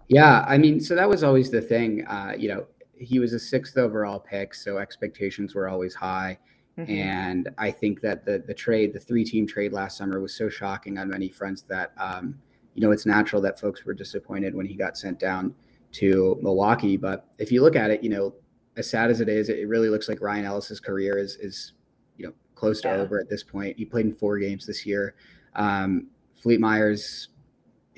Yeah, 0.08 0.44
I 0.46 0.58
mean, 0.58 0.78
so 0.80 0.94
that 0.94 1.08
was 1.08 1.24
always 1.24 1.50
the 1.50 1.62
thing. 1.62 2.06
Uh, 2.06 2.34
you 2.36 2.48
know, 2.48 2.66
he 3.00 3.18
was 3.18 3.32
a 3.32 3.38
sixth 3.38 3.76
overall 3.76 4.18
pick, 4.20 4.54
so 4.54 4.78
expectations 4.78 5.54
were 5.54 5.68
always 5.68 5.94
high. 5.94 6.38
Mm-hmm. 6.78 6.92
And 6.92 7.48
I 7.58 7.70
think 7.70 8.00
that 8.02 8.24
the 8.24 8.42
the 8.46 8.54
trade, 8.54 8.92
the 8.92 9.00
three 9.00 9.24
team 9.24 9.46
trade 9.46 9.72
last 9.72 9.96
summer, 9.96 10.20
was 10.20 10.36
so 10.36 10.48
shocking 10.48 10.98
on 10.98 11.08
many 11.08 11.28
fronts 11.28 11.62
that 11.62 11.92
um, 11.98 12.38
you 12.74 12.82
know 12.82 12.92
it's 12.92 13.06
natural 13.06 13.42
that 13.42 13.58
folks 13.58 13.84
were 13.84 13.94
disappointed 13.94 14.54
when 14.54 14.66
he 14.66 14.74
got 14.74 14.96
sent 14.96 15.18
down 15.18 15.54
to 15.92 16.38
Milwaukee. 16.40 16.96
But 16.96 17.26
if 17.38 17.50
you 17.50 17.62
look 17.62 17.74
at 17.74 17.90
it, 17.90 18.02
you 18.02 18.10
know, 18.10 18.34
as 18.76 18.88
sad 18.88 19.10
as 19.10 19.20
it 19.20 19.28
is, 19.28 19.48
it 19.48 19.66
really 19.66 19.88
looks 19.88 20.08
like 20.08 20.20
Ryan 20.20 20.44
Ellis's 20.44 20.78
career 20.78 21.18
is 21.18 21.36
is 21.36 21.72
you 22.16 22.26
know 22.26 22.32
close 22.54 22.80
to 22.82 22.88
yeah. 22.88 22.94
over 22.94 23.18
at 23.18 23.28
this 23.28 23.42
point. 23.42 23.76
He 23.76 23.84
played 23.84 24.06
in 24.06 24.14
four 24.14 24.38
games 24.38 24.66
this 24.66 24.86
year. 24.86 25.14
Um, 25.56 26.06
Philippe 26.36 26.60
Myers 26.60 27.28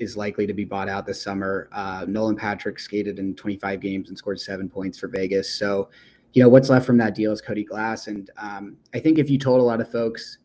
is 0.01 0.17
likely 0.17 0.47
to 0.47 0.53
be 0.53 0.65
bought 0.65 0.89
out 0.89 1.05
this 1.05 1.21
summer. 1.21 1.69
Uh, 1.71 2.05
Nolan 2.07 2.35
Patrick 2.35 2.79
skated 2.79 3.19
in 3.19 3.35
25 3.35 3.79
games 3.79 4.09
and 4.09 4.17
scored 4.17 4.39
seven 4.39 4.67
points 4.67 4.97
for 4.97 5.07
Vegas. 5.07 5.53
So, 5.53 5.89
you 6.33 6.41
know, 6.41 6.49
what's 6.49 6.69
left 6.69 6.87
from 6.87 6.97
that 6.97 7.13
deal 7.13 7.31
is 7.31 7.39
Cody 7.39 7.63
Glass. 7.63 8.07
And 8.07 8.29
um, 8.37 8.77
I 8.95 8.99
think 8.99 9.19
if 9.19 9.29
you 9.29 9.37
told 9.37 9.59
a 9.59 9.63
lot 9.63 9.79
of 9.79 9.91
folks 9.91 10.39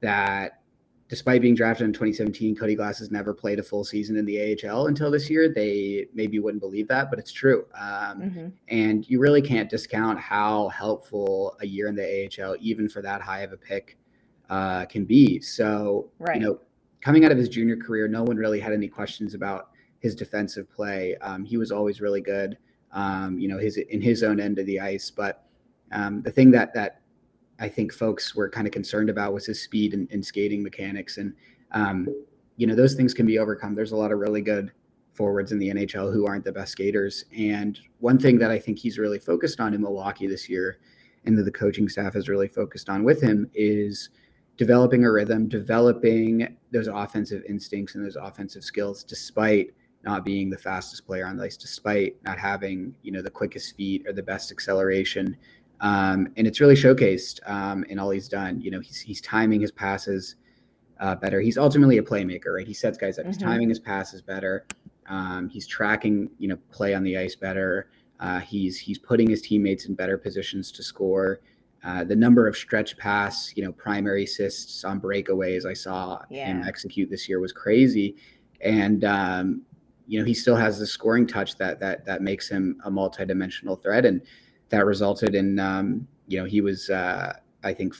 that 0.00 0.62
despite 1.08 1.42
being 1.42 1.54
drafted 1.54 1.84
in 1.84 1.92
2017, 1.92 2.56
Cody 2.56 2.74
Glass 2.74 2.98
has 2.98 3.10
never 3.10 3.34
played 3.34 3.58
a 3.58 3.62
full 3.62 3.84
season 3.84 4.16
in 4.16 4.24
the 4.24 4.58
AHL 4.66 4.86
until 4.86 5.10
this 5.10 5.28
year, 5.28 5.52
they 5.52 6.06
maybe 6.14 6.38
wouldn't 6.38 6.62
believe 6.62 6.88
that, 6.88 7.10
but 7.10 7.18
it's 7.18 7.32
true. 7.32 7.66
Um, 7.78 8.22
mm-hmm. 8.22 8.48
And 8.68 9.06
you 9.10 9.20
really 9.20 9.42
can't 9.42 9.68
discount 9.68 10.18
how 10.18 10.68
helpful 10.68 11.54
a 11.60 11.66
year 11.66 11.88
in 11.88 11.94
the 11.94 12.30
AHL, 12.40 12.56
even 12.60 12.88
for 12.88 13.02
that 13.02 13.20
high 13.20 13.40
of 13.40 13.52
a 13.52 13.58
pick, 13.58 13.98
uh, 14.48 14.86
can 14.86 15.04
be. 15.04 15.38
So, 15.38 16.08
right. 16.18 16.40
you 16.40 16.46
know, 16.46 16.60
coming 17.02 17.24
out 17.24 17.32
of 17.32 17.38
his 17.38 17.50
junior 17.50 17.76
career, 17.76 18.08
no 18.08 18.22
one 18.22 18.36
really 18.36 18.60
had 18.60 18.72
any 18.72 18.88
questions 18.88 19.34
about 19.34 19.70
his 20.00 20.14
defensive 20.14 20.70
play. 20.72 21.16
Um, 21.20 21.44
he 21.44 21.58
was 21.58 21.70
always 21.70 22.00
really 22.00 22.22
good 22.22 22.56
um, 22.92 23.38
you 23.38 23.48
know, 23.48 23.58
his 23.58 23.76
in 23.76 24.00
his 24.00 24.22
own 24.22 24.38
end 24.38 24.58
of 24.58 24.66
the 24.66 24.78
ice. 24.80 25.10
But 25.10 25.44
um, 25.90 26.22
the 26.22 26.30
thing 26.30 26.50
that 26.52 26.74
that 26.74 27.00
I 27.58 27.68
think 27.68 27.92
folks 27.92 28.34
were 28.34 28.48
kind 28.48 28.66
of 28.66 28.72
concerned 28.72 29.10
about 29.10 29.32
was 29.32 29.46
his 29.46 29.62
speed 29.62 29.94
and, 29.94 30.10
and 30.10 30.24
skating 30.24 30.62
mechanics, 30.62 31.18
and 31.18 31.34
um, 31.72 32.08
you 32.56 32.66
know, 32.66 32.74
those 32.74 32.94
things 32.94 33.14
can 33.14 33.26
be 33.26 33.38
overcome. 33.38 33.74
There's 33.74 33.92
a 33.92 33.96
lot 33.96 34.12
of 34.12 34.18
really 34.18 34.42
good 34.42 34.72
forwards 35.14 35.52
in 35.52 35.58
the 35.58 35.68
NHL 35.68 36.12
who 36.12 36.26
aren't 36.26 36.44
the 36.44 36.52
best 36.52 36.72
skaters, 36.72 37.24
and 37.36 37.78
one 38.00 38.18
thing 38.18 38.38
that 38.38 38.50
I 38.50 38.58
think 38.58 38.78
he's 38.78 38.98
really 38.98 39.18
focused 39.18 39.60
on 39.60 39.74
in 39.74 39.80
Milwaukee 39.80 40.26
this 40.26 40.48
year, 40.48 40.78
and 41.24 41.36
that 41.38 41.44
the 41.44 41.50
coaching 41.50 41.88
staff 41.88 42.14
has 42.14 42.28
really 42.28 42.48
focused 42.48 42.88
on 42.88 43.04
with 43.04 43.22
him 43.22 43.50
is 43.54 44.10
developing 44.56 45.04
a 45.04 45.10
rhythm, 45.10 45.48
developing 45.48 46.56
those 46.72 46.88
offensive 46.88 47.42
instincts 47.48 47.94
and 47.94 48.04
those 48.04 48.16
offensive 48.16 48.64
skills, 48.64 49.02
despite 49.04 49.72
not 50.04 50.24
being 50.24 50.50
the 50.50 50.58
fastest 50.58 51.06
player 51.06 51.26
on 51.26 51.36
the 51.36 51.44
ice, 51.44 51.56
despite 51.56 52.16
not 52.24 52.38
having 52.38 52.94
you 53.02 53.12
know 53.12 53.22
the 53.22 53.30
quickest 53.30 53.76
feet 53.76 54.06
or 54.06 54.12
the 54.12 54.22
best 54.22 54.50
acceleration. 54.50 55.36
Um, 55.80 56.28
and 56.36 56.46
it's 56.46 56.60
really 56.60 56.76
showcased 56.76 57.40
um, 57.48 57.84
in 57.84 57.98
all 57.98 58.10
he's 58.10 58.28
done. 58.28 58.60
You 58.60 58.70
know, 58.70 58.80
he's 58.80 59.00
he's 59.00 59.20
timing 59.20 59.60
his 59.60 59.72
passes 59.72 60.36
uh, 61.00 61.16
better. 61.16 61.40
He's 61.40 61.58
ultimately 61.58 61.98
a 61.98 62.02
playmaker, 62.02 62.54
right? 62.54 62.66
He 62.66 62.74
sets 62.74 62.96
guys 62.96 63.18
up. 63.18 63.24
Mm-hmm. 63.24 63.32
He's 63.32 63.42
timing 63.42 63.68
his 63.68 63.80
passes 63.80 64.22
better. 64.22 64.64
Um, 65.08 65.48
he's 65.48 65.66
tracking, 65.66 66.30
you 66.38 66.48
know, 66.48 66.56
play 66.70 66.94
on 66.94 67.02
the 67.02 67.18
ice 67.18 67.34
better. 67.34 67.90
Uh, 68.20 68.38
he's 68.38 68.78
he's 68.78 68.98
putting 68.98 69.28
his 69.28 69.42
teammates 69.42 69.86
in 69.86 69.94
better 69.94 70.16
positions 70.16 70.70
to 70.72 70.82
score. 70.82 71.40
Uh, 71.84 72.04
the 72.04 72.14
number 72.14 72.46
of 72.46 72.56
stretch 72.56 72.96
pass, 72.96 73.52
you 73.56 73.64
know, 73.64 73.72
primary 73.72 74.24
assists 74.24 74.84
on 74.84 75.00
breakaways 75.00 75.66
I 75.66 75.72
saw 75.72 76.22
yeah. 76.30 76.46
him 76.46 76.62
execute 76.62 77.10
this 77.10 77.28
year 77.28 77.40
was 77.40 77.52
crazy. 77.52 78.16
And 78.60 79.04
um, 79.04 79.62
you 80.06 80.18
know 80.18 80.24
he 80.24 80.34
still 80.34 80.56
has 80.56 80.78
the 80.78 80.86
scoring 80.86 81.26
touch 81.26 81.56
that 81.56 81.78
that 81.78 82.04
that 82.04 82.22
makes 82.22 82.48
him 82.48 82.80
a 82.84 82.90
multi-dimensional 82.90 83.76
threat 83.76 84.04
and 84.04 84.20
that 84.68 84.84
resulted 84.84 85.34
in 85.34 85.58
um, 85.58 86.06
you 86.26 86.38
know 86.38 86.44
he 86.44 86.60
was 86.60 86.90
uh, 86.90 87.32
i 87.64 87.72
think 87.72 87.94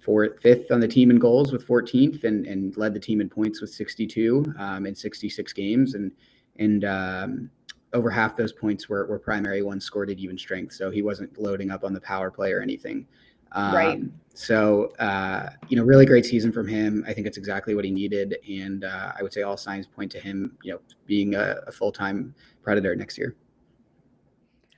fourth 0.00 0.40
fifth 0.42 0.70
on 0.70 0.80
the 0.80 0.88
team 0.88 1.10
in 1.10 1.18
goals 1.18 1.52
with 1.52 1.66
14th 1.66 2.24
and 2.24 2.46
and 2.46 2.76
led 2.76 2.94
the 2.94 3.00
team 3.00 3.20
in 3.20 3.28
points 3.28 3.60
with 3.60 3.70
62 3.70 4.54
um, 4.58 4.86
in 4.86 4.94
66 4.94 5.52
games 5.52 5.94
and 5.94 6.10
and 6.58 6.84
um, 6.84 7.50
over 7.92 8.10
half 8.10 8.36
those 8.36 8.52
points 8.52 8.88
were, 8.88 9.06
were 9.06 9.18
primary 9.18 9.62
ones 9.62 9.84
scored 9.84 10.10
at 10.10 10.18
even 10.18 10.38
strength 10.38 10.72
so 10.72 10.90
he 10.90 11.02
wasn't 11.02 11.38
loading 11.40 11.70
up 11.70 11.84
on 11.84 11.92
the 11.92 12.00
power 12.00 12.30
play 12.30 12.52
or 12.52 12.60
anything 12.60 13.06
um, 13.52 13.74
right. 13.74 14.00
So, 14.34 14.92
uh, 14.98 15.50
you 15.68 15.76
know, 15.76 15.82
really 15.82 16.06
great 16.06 16.24
season 16.24 16.52
from 16.52 16.66
him. 16.66 17.04
I 17.06 17.12
think 17.12 17.26
it's 17.26 17.36
exactly 17.36 17.74
what 17.74 17.84
he 17.84 17.90
needed. 17.90 18.36
And 18.48 18.84
uh, 18.84 19.12
I 19.18 19.22
would 19.22 19.32
say 19.32 19.42
all 19.42 19.56
signs 19.56 19.86
point 19.86 20.10
to 20.12 20.20
him, 20.20 20.56
you 20.62 20.72
know, 20.72 20.80
being 21.06 21.34
a, 21.34 21.60
a 21.66 21.72
full 21.72 21.92
time 21.92 22.34
Predator 22.62 22.94
next 22.94 23.18
year. 23.18 23.34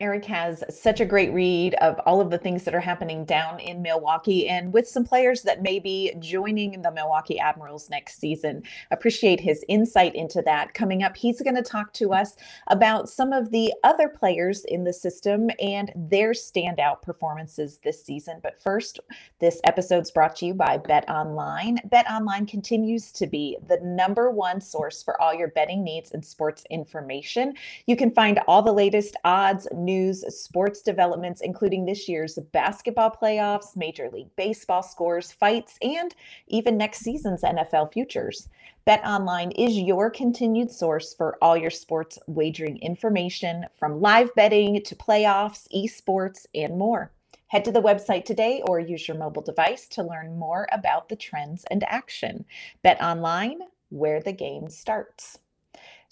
Eric 0.02 0.24
has 0.24 0.64
such 0.68 1.00
a 1.00 1.04
great 1.04 1.32
read 1.32 1.74
of 1.74 1.96
all 2.00 2.20
of 2.20 2.28
the 2.28 2.36
things 2.36 2.64
that 2.64 2.74
are 2.74 2.80
happening 2.80 3.24
down 3.24 3.60
in 3.60 3.80
Milwaukee 3.80 4.48
and 4.48 4.72
with 4.72 4.88
some 4.88 5.04
players 5.04 5.42
that 5.42 5.62
may 5.62 5.78
be 5.78 6.12
joining 6.18 6.82
the 6.82 6.90
Milwaukee 6.90 7.38
Admirals 7.38 7.88
next 7.88 8.18
season. 8.18 8.64
Appreciate 8.90 9.38
his 9.38 9.64
insight 9.68 10.16
into 10.16 10.42
that. 10.42 10.74
Coming 10.74 11.04
up, 11.04 11.16
he's 11.16 11.40
going 11.40 11.54
to 11.54 11.62
talk 11.62 11.92
to 11.92 12.12
us 12.12 12.34
about 12.66 13.08
some 13.08 13.32
of 13.32 13.52
the 13.52 13.72
other 13.84 14.08
players 14.08 14.64
in 14.64 14.82
the 14.82 14.92
system 14.92 15.50
and 15.60 15.92
their 15.94 16.32
standout 16.32 17.00
performances 17.02 17.78
this 17.84 18.04
season. 18.04 18.40
But 18.42 18.60
first, 18.60 18.98
this 19.38 19.60
episode's 19.62 20.10
brought 20.10 20.34
to 20.36 20.46
you 20.46 20.54
by 20.54 20.78
Bet 20.78 21.08
Online. 21.08 21.78
Bet 21.84 22.10
Online 22.10 22.44
continues 22.44 23.12
to 23.12 23.28
be 23.28 23.56
the 23.68 23.78
number 23.84 24.32
one 24.32 24.60
source 24.60 25.00
for 25.00 25.20
all 25.22 25.32
your 25.32 25.48
betting 25.48 25.84
needs 25.84 26.10
and 26.10 26.24
sports 26.24 26.64
information. 26.70 27.54
You 27.86 27.94
can 27.94 28.10
find 28.10 28.40
all 28.48 28.62
the 28.62 28.72
latest 28.72 29.14
odds, 29.24 29.68
news, 29.72 29.91
news, 29.92 30.24
sports 30.28 30.80
developments, 30.82 31.40
including 31.40 31.84
this 31.84 32.08
year's 32.08 32.38
basketball 32.52 33.10
playoffs, 33.10 33.76
Major 33.76 34.08
League 34.10 34.34
Baseball 34.36 34.82
scores, 34.82 35.32
fights, 35.32 35.78
and 35.82 36.14
even 36.48 36.76
next 36.76 37.00
season's 37.00 37.42
NFL 37.42 37.92
futures. 37.92 38.48
Bet 38.84 39.04
Online 39.04 39.50
is 39.52 39.78
your 39.78 40.10
continued 40.10 40.70
source 40.70 41.14
for 41.14 41.36
all 41.42 41.56
your 41.56 41.70
sports 41.70 42.18
wagering 42.26 42.78
information 42.78 43.66
from 43.78 44.00
live 44.00 44.34
betting 44.34 44.82
to 44.82 44.96
playoffs, 44.96 45.68
esports, 45.74 46.46
and 46.54 46.78
more. 46.78 47.12
Head 47.48 47.64
to 47.66 47.72
the 47.72 47.82
website 47.82 48.24
today 48.24 48.62
or 48.66 48.80
use 48.80 49.06
your 49.06 49.18
mobile 49.18 49.42
device 49.42 49.86
to 49.88 50.02
learn 50.02 50.38
more 50.38 50.66
about 50.72 51.08
the 51.08 51.16
trends 51.16 51.64
and 51.70 51.84
action. 51.84 52.46
Bet 52.82 53.00
Online, 53.02 53.58
where 53.90 54.22
the 54.22 54.32
game 54.32 54.70
starts. 54.70 55.38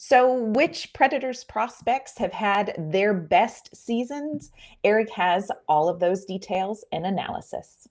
So, 0.03 0.33
which 0.33 0.95
Predators 0.95 1.45
prospects 1.45 2.17
have 2.17 2.33
had 2.33 2.75
their 2.79 3.13
best 3.13 3.77
seasons? 3.77 4.51
Eric 4.83 5.11
has 5.11 5.51
all 5.69 5.91
of 5.91 6.01
those 6.01 6.25
details 6.25 6.87
and 6.91 7.05
analysis. 7.05 7.87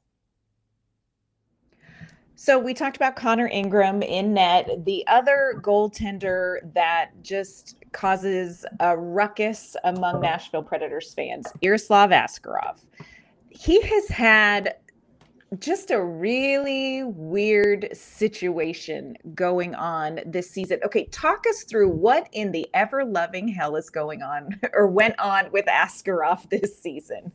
So, 2.34 2.58
we 2.58 2.74
talked 2.74 2.96
about 2.96 3.16
Connor 3.16 3.48
Ingram 3.48 4.01
in 4.01 4.34
net. 4.34 4.86
The 4.86 5.06
other 5.06 5.62
goaltender 5.63 6.74
that 6.74 7.12
just 7.22 7.75
causes 7.92 8.66
a 8.80 8.98
ruckus 8.98 9.75
among 9.84 10.22
Nashville 10.22 10.63
Predators 10.63 11.13
fans, 11.13 11.46
Yaroslav 11.62 12.10
Askarov. 12.10 12.80
He 13.50 13.82
has 13.82 14.08
had 14.08 14.78
just 15.58 15.89
a 15.89 16.01
really 16.01 17.03
weird 17.03 17.89
situation 17.94 19.15
going 19.34 19.74
on 19.74 20.20
this 20.25 20.50
season. 20.50 20.79
Okay, 20.86 21.06
talk 21.06 21.46
us 21.50 21.63
through 21.63 21.89
what 21.89 22.29
in 22.34 22.51
the 22.51 22.68
ever 22.74 23.03
loving 23.03 23.48
hell 23.48 23.75
is 23.75 23.89
going 23.89 24.22
on 24.22 24.60
or 24.74 24.88
went 24.88 25.18
on 25.20 25.51
with 25.51 25.65
Askarov 25.65 26.48
this 26.51 26.79
season. 26.79 27.32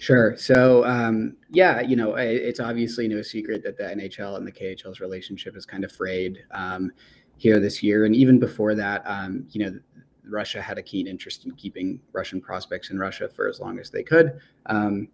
Sure. 0.00 0.34
So, 0.36 0.84
um, 0.86 1.36
yeah, 1.50 1.82
you 1.82 1.94
know, 1.94 2.14
it's 2.14 2.58
obviously 2.58 3.06
no 3.06 3.20
secret 3.20 3.62
that 3.64 3.76
the 3.76 3.84
NHL 3.84 4.36
and 4.38 4.46
the 4.46 4.52
KHL's 4.52 4.98
relationship 4.98 5.56
is 5.56 5.66
kind 5.66 5.84
of 5.84 5.92
frayed 5.92 6.38
um, 6.52 6.90
here 7.36 7.60
this 7.60 7.82
year. 7.82 8.06
And 8.06 8.16
even 8.16 8.38
before 8.38 8.74
that, 8.74 9.02
um, 9.04 9.46
you 9.50 9.62
know, 9.62 9.78
Russia 10.24 10.62
had 10.62 10.78
a 10.78 10.82
keen 10.82 11.06
interest 11.06 11.44
in 11.44 11.50
keeping 11.52 12.00
Russian 12.12 12.40
prospects 12.40 12.88
in 12.88 12.98
Russia 12.98 13.28
for 13.28 13.46
as 13.46 13.60
long 13.60 13.78
as 13.78 13.90
they 13.90 14.02
could. 14.02 14.40
Um, 14.66 15.08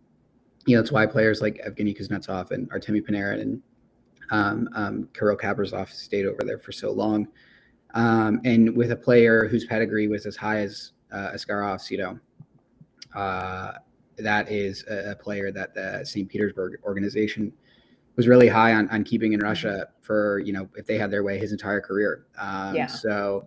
you 0.66 0.74
know, 0.74 0.80
it's 0.80 0.92
why 0.92 1.06
players 1.06 1.40
like 1.40 1.60
Evgeny 1.66 1.98
Kuznetsov 1.98 2.50
and 2.50 2.68
Artemi 2.70 3.00
Panarin 3.00 3.40
and 3.40 3.62
um, 4.30 4.68
um, 4.74 5.08
Kirill 5.14 5.36
Kaprizov 5.36 5.88
stayed 5.90 6.26
over 6.26 6.42
there 6.44 6.58
for 6.58 6.72
so 6.72 6.90
long. 6.90 7.28
Um, 7.94 8.40
and 8.44 8.76
with 8.76 8.90
a 8.90 8.96
player 8.96 9.46
whose 9.46 9.64
pedigree 9.64 10.08
was 10.08 10.26
as 10.26 10.36
high 10.36 10.58
as 10.58 10.92
uh, 11.12 11.30
Askarov's, 11.32 11.90
you 11.90 11.98
know, 11.98 12.18
uh, 13.14 13.72
that 14.18 14.50
is 14.50 14.84
a, 14.90 15.12
a, 15.12 15.14
player 15.14 15.50
that 15.52 15.74
the 15.74 16.04
St. 16.04 16.28
Petersburg 16.28 16.80
organization 16.84 17.52
was 18.16 18.26
really 18.26 18.48
high 18.48 18.74
on, 18.74 18.88
on 18.90 19.04
keeping 19.04 19.32
in 19.32 19.40
Russia 19.40 19.88
for, 20.02 20.40
you 20.40 20.52
know, 20.52 20.68
if 20.74 20.86
they 20.86 20.98
had 20.98 21.10
their 21.10 21.22
way 21.22 21.38
his 21.38 21.52
entire 21.52 21.80
career. 21.80 22.26
Um, 22.38 22.74
yeah. 22.74 22.86
So, 22.86 23.46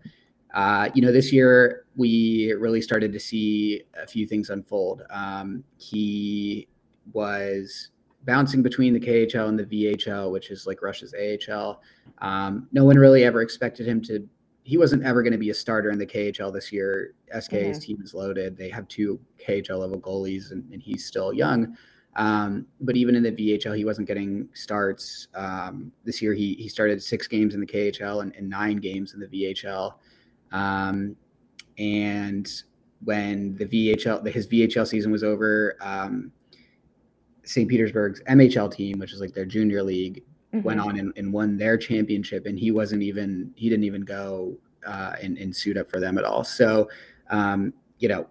uh, 0.53 0.89
you 0.95 1.01
know, 1.01 1.11
this 1.11 1.31
year 1.31 1.85
we 1.95 2.53
really 2.53 2.81
started 2.81 3.11
to 3.13 3.19
see 3.19 3.83
a 4.01 4.07
few 4.07 4.25
things 4.25 4.49
unfold. 4.49 5.03
Um, 5.09 5.63
he 5.77 6.67
was 7.13 7.89
bouncing 8.25 8.61
between 8.61 8.93
the 8.93 8.99
KHL 8.99 9.47
and 9.47 9.57
the 9.57 9.65
VHL, 9.65 10.31
which 10.31 10.51
is 10.51 10.67
like 10.67 10.81
Russia's 10.81 11.13
AHL. 11.13 11.81
Um, 12.19 12.67
no 12.71 12.83
one 12.83 12.97
really 12.97 13.23
ever 13.23 13.41
expected 13.41 13.87
him 13.87 14.01
to. 14.03 14.27
He 14.63 14.77
wasn't 14.77 15.03
ever 15.03 15.23
going 15.23 15.33
to 15.33 15.39
be 15.39 15.49
a 15.49 15.53
starter 15.53 15.89
in 15.89 15.97
the 15.97 16.05
KHL 16.05 16.53
this 16.53 16.71
year. 16.71 17.13
SKA's 17.31 17.51
mm-hmm. 17.51 17.79
team 17.79 18.01
is 18.03 18.13
loaded. 18.13 18.55
They 18.55 18.69
have 18.69 18.87
two 18.87 19.19
KHL 19.39 19.79
level 19.79 19.99
goalies, 19.99 20.51
and, 20.51 20.71
and 20.71 20.81
he's 20.81 21.05
still 21.05 21.33
young. 21.33 21.75
Um, 22.15 22.65
but 22.81 22.97
even 22.97 23.15
in 23.15 23.23
the 23.23 23.31
VHL, 23.31 23.77
he 23.77 23.85
wasn't 23.85 24.07
getting 24.07 24.49
starts. 24.53 25.27
Um, 25.33 25.91
this 26.03 26.21
year, 26.21 26.33
he 26.33 26.53
he 26.55 26.67
started 26.67 27.01
six 27.01 27.27
games 27.27 27.53
in 27.53 27.61
the 27.61 27.65
KHL 27.65 28.21
and, 28.21 28.35
and 28.35 28.49
nine 28.49 28.77
games 28.77 29.13
in 29.13 29.19
the 29.19 29.27
VHL. 29.27 29.93
Um, 30.51 31.15
and 31.77 32.51
when 33.03 33.55
the 33.55 33.65
VHL, 33.65 34.27
his 34.27 34.47
VHL 34.47 34.85
season 34.85 35.11
was 35.11 35.23
over, 35.23 35.77
um, 35.81 36.31
St. 37.43 37.69
Petersburg's 37.69 38.21
MHL 38.29 38.73
team, 38.73 38.99
which 38.99 39.13
is 39.13 39.21
like 39.21 39.33
their 39.33 39.45
junior 39.45 39.81
league, 39.83 40.23
mm-hmm. 40.53 40.61
went 40.61 40.79
on 40.79 40.97
and, 40.97 41.13
and, 41.15 41.31
won 41.31 41.57
their 41.57 41.77
championship, 41.77 42.45
and 42.45 42.59
he 42.59 42.71
wasn't 42.71 43.01
even 43.01 43.51
he 43.55 43.69
didn't 43.69 43.85
even 43.85 44.01
go 44.01 44.57
uh, 44.85 45.13
and, 45.21 45.37
and 45.37 45.55
suit 45.55 45.77
up 45.77 45.89
for 45.89 45.99
them 45.99 46.17
at 46.17 46.23
all. 46.23 46.43
So, 46.43 46.89
um, 47.29 47.73
you 47.99 48.07
know, 48.07 48.27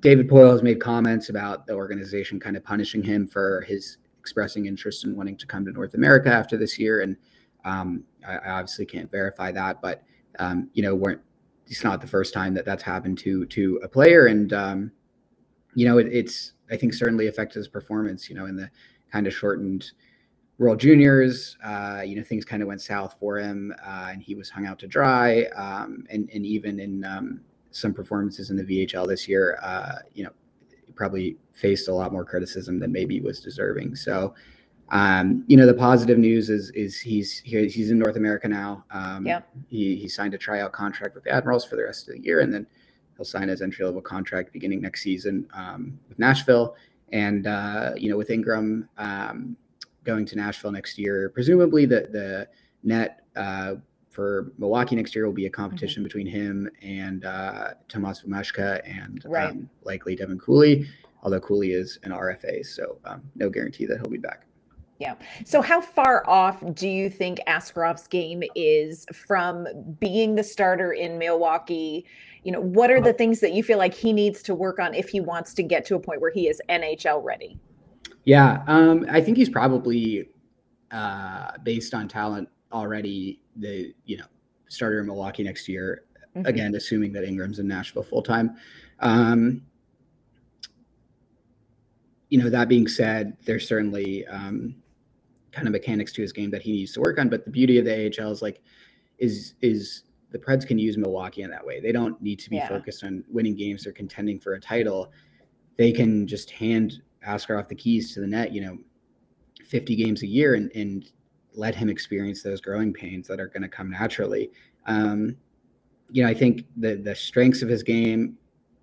David 0.00 0.28
Poile 0.28 0.52
has 0.52 0.62
made 0.62 0.80
comments 0.80 1.28
about 1.28 1.66
the 1.66 1.74
organization 1.74 2.40
kind 2.40 2.56
of 2.56 2.64
punishing 2.64 3.02
him 3.02 3.26
for 3.26 3.62
his 3.62 3.98
expressing 4.18 4.66
interest 4.66 5.04
in 5.04 5.16
wanting 5.16 5.36
to 5.36 5.46
come 5.46 5.64
to 5.64 5.72
North 5.72 5.94
America 5.94 6.30
after 6.30 6.56
this 6.56 6.78
year, 6.78 7.00
and 7.02 7.16
um, 7.64 8.04
I, 8.26 8.36
I, 8.36 8.50
obviously 8.52 8.86
can't 8.86 9.10
verify 9.10 9.52
that, 9.52 9.82
but 9.82 10.02
um, 10.38 10.70
you 10.72 10.82
know, 10.82 10.94
weren't 10.94 11.20
it's 11.66 11.84
not 11.84 12.00
the 12.00 12.06
first 12.06 12.34
time 12.34 12.52
that 12.54 12.64
that's 12.64 12.82
happened 12.82 13.18
to 13.18 13.46
to 13.46 13.80
a 13.82 13.88
player, 13.88 14.26
and 14.26 14.52
um, 14.52 14.92
you 15.74 15.86
know, 15.86 15.98
it, 15.98 16.08
it's 16.10 16.52
I 16.70 16.76
think 16.76 16.94
certainly 16.94 17.26
affected 17.28 17.58
his 17.58 17.68
performance. 17.68 18.28
You 18.28 18.36
know, 18.36 18.46
in 18.46 18.56
the 18.56 18.70
kind 19.12 19.26
of 19.26 19.34
shortened 19.34 19.92
World 20.58 20.78
Juniors, 20.78 21.56
uh, 21.64 22.02
you 22.04 22.16
know, 22.16 22.22
things 22.22 22.44
kind 22.44 22.62
of 22.62 22.68
went 22.68 22.82
south 22.82 23.16
for 23.18 23.38
him, 23.38 23.74
uh, 23.84 24.08
and 24.12 24.22
he 24.22 24.34
was 24.34 24.50
hung 24.50 24.66
out 24.66 24.78
to 24.80 24.86
dry. 24.86 25.44
Um, 25.56 26.06
and 26.10 26.28
and 26.32 26.44
even 26.44 26.78
in 26.78 27.04
um, 27.04 27.40
some 27.70 27.94
performances 27.94 28.50
in 28.50 28.56
the 28.56 28.64
VHL 28.64 29.08
this 29.08 29.26
year, 29.28 29.58
uh, 29.62 29.96
you 30.12 30.24
know, 30.24 30.30
probably 30.94 31.36
faced 31.52 31.88
a 31.88 31.94
lot 31.94 32.12
more 32.12 32.24
criticism 32.24 32.78
than 32.78 32.92
maybe 32.92 33.14
he 33.14 33.20
was 33.20 33.40
deserving. 33.40 33.96
So, 33.96 34.34
um, 34.90 35.44
you 35.46 35.56
know, 35.56 35.66
the 35.66 35.74
positive 35.74 36.18
news 36.18 36.50
is 36.50 36.70
is 36.70 37.00
he's 37.00 37.38
here. 37.38 37.62
He's 37.62 37.90
in 37.90 37.98
North 37.98 38.16
America 38.16 38.48
now. 38.48 38.84
Um, 38.90 39.26
yeah. 39.26 39.40
He 39.68 39.96
he 39.96 40.08
signed 40.08 40.34
a 40.34 40.38
tryout 40.38 40.72
contract 40.72 41.14
with 41.14 41.24
the 41.24 41.30
Admirals 41.30 41.64
for 41.64 41.76
the 41.76 41.84
rest 41.84 42.08
of 42.08 42.14
the 42.14 42.22
year, 42.22 42.40
and 42.40 42.52
then 42.52 42.66
he'll 43.20 43.26
sign 43.26 43.48
his 43.48 43.60
entry 43.60 43.84
level 43.84 44.00
contract 44.00 44.50
beginning 44.50 44.80
next 44.80 45.02
season 45.02 45.46
um, 45.52 46.00
with 46.08 46.18
Nashville. 46.18 46.74
And 47.12 47.46
uh, 47.46 47.92
you 47.96 48.08
know, 48.08 48.16
with 48.16 48.30
Ingram 48.30 48.88
um, 48.96 49.56
going 50.04 50.24
to 50.24 50.36
Nashville 50.36 50.72
next 50.72 50.96
year, 50.96 51.28
presumably 51.28 51.84
the 51.84 52.08
the 52.10 52.48
net 52.82 53.20
uh, 53.36 53.74
for 54.08 54.52
Milwaukee 54.56 54.96
next 54.96 55.14
year 55.14 55.26
will 55.26 55.34
be 55.34 55.46
a 55.46 55.50
competition 55.50 56.00
mm-hmm. 56.00 56.04
between 56.04 56.26
him 56.26 56.70
and 56.80 57.26
uh, 57.26 57.74
Tomas 57.88 58.22
Vomacka 58.22 58.80
and 58.86 59.22
right. 59.26 59.50
um, 59.50 59.68
likely 59.84 60.16
Devin 60.16 60.38
Cooley. 60.38 60.88
Although 61.22 61.40
Cooley 61.40 61.72
is 61.72 61.98
an 62.04 62.12
RFA, 62.12 62.64
so 62.64 62.96
um, 63.04 63.20
no 63.34 63.50
guarantee 63.50 63.84
that 63.84 63.98
he'll 63.98 64.08
be 64.08 64.16
back. 64.16 64.46
Yeah. 65.00 65.14
So, 65.46 65.62
how 65.62 65.80
far 65.80 66.28
off 66.28 66.62
do 66.74 66.86
you 66.86 67.08
think 67.08 67.40
Askarov's 67.48 68.06
game 68.06 68.42
is 68.54 69.06
from 69.14 69.66
being 69.98 70.34
the 70.34 70.44
starter 70.44 70.92
in 70.92 71.16
Milwaukee? 71.18 72.04
You 72.44 72.52
know, 72.52 72.60
what 72.60 72.90
are 72.90 73.00
the 73.00 73.14
things 73.14 73.40
that 73.40 73.54
you 73.54 73.62
feel 73.62 73.78
like 73.78 73.94
he 73.94 74.12
needs 74.12 74.42
to 74.42 74.54
work 74.54 74.78
on 74.78 74.94
if 74.94 75.08
he 75.08 75.20
wants 75.20 75.54
to 75.54 75.62
get 75.62 75.86
to 75.86 75.94
a 75.94 75.98
point 75.98 76.20
where 76.20 76.30
he 76.30 76.48
is 76.48 76.60
NHL 76.68 77.24
ready? 77.24 77.58
Yeah, 78.24 78.62
um, 78.66 79.06
I 79.10 79.22
think 79.22 79.38
he's 79.38 79.48
probably 79.48 80.28
uh, 80.90 81.52
based 81.62 81.94
on 81.94 82.06
talent 82.06 82.50
already 82.70 83.40
the 83.56 83.94
you 84.04 84.18
know 84.18 84.26
starter 84.68 85.00
in 85.00 85.06
Milwaukee 85.06 85.42
next 85.42 85.66
year. 85.66 86.02
Mm-hmm. 86.36 86.46
Again, 86.46 86.74
assuming 86.74 87.14
that 87.14 87.24
Ingram's 87.24 87.58
in 87.58 87.66
Nashville 87.66 88.02
full 88.02 88.22
time. 88.22 88.54
Um, 89.00 89.62
you 92.28 92.38
know, 92.38 92.50
that 92.50 92.68
being 92.68 92.86
said, 92.86 93.36
there's 93.46 93.66
certainly 93.66 94.26
um, 94.26 94.76
kind 95.52 95.66
of 95.66 95.72
mechanics 95.72 96.12
to 96.12 96.22
his 96.22 96.32
game 96.32 96.50
that 96.50 96.62
he 96.62 96.72
needs 96.72 96.92
to 96.92 97.00
work 97.00 97.18
on. 97.18 97.28
But 97.28 97.44
the 97.44 97.50
beauty 97.50 97.78
of 97.78 97.84
the 97.84 98.06
AHL 98.06 98.30
is 98.30 98.42
like 98.42 98.62
is 99.18 99.54
is 99.60 100.04
the 100.30 100.38
Preds 100.38 100.66
can 100.66 100.78
use 100.78 100.96
Milwaukee 100.96 101.42
in 101.42 101.50
that 101.50 101.64
way. 101.64 101.80
They 101.80 101.92
don't 101.92 102.20
need 102.22 102.38
to 102.40 102.50
be 102.50 102.56
yeah. 102.56 102.68
focused 102.68 103.04
on 103.04 103.24
winning 103.28 103.56
games 103.56 103.86
or 103.86 103.92
contending 103.92 104.38
for 104.38 104.54
a 104.54 104.60
title. 104.60 105.12
They 105.76 105.92
can 105.92 106.26
just 106.26 106.50
hand 106.50 107.02
Askarov 107.26 107.68
the 107.68 107.74
keys 107.74 108.14
to 108.14 108.20
the 108.20 108.26
net, 108.26 108.52
you 108.52 108.60
know, 108.60 108.78
50 109.66 109.96
games 109.96 110.22
a 110.22 110.26
year 110.26 110.54
and, 110.54 110.70
and 110.74 111.10
let 111.52 111.74
him 111.74 111.88
experience 111.88 112.42
those 112.42 112.60
growing 112.60 112.92
pains 112.92 113.26
that 113.28 113.40
are 113.40 113.48
going 113.48 113.62
to 113.62 113.68
come 113.68 113.90
naturally. 113.90 114.50
Um, 114.86 115.36
you 116.10 116.22
know, 116.22 116.28
I 116.28 116.34
think 116.34 116.66
the 116.76 116.96
the 116.96 117.14
strengths 117.14 117.62
of 117.62 117.68
his 117.68 117.82
game, 117.82 118.36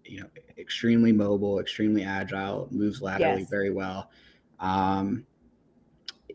you 0.05 0.21
know, 0.21 0.27
extremely 0.57 1.11
mobile, 1.11 1.59
extremely 1.59 2.03
agile, 2.03 2.67
moves 2.71 3.01
laterally 3.01 3.41
yes. 3.41 3.49
very 3.49 3.69
well. 3.69 4.09
Um, 4.59 5.25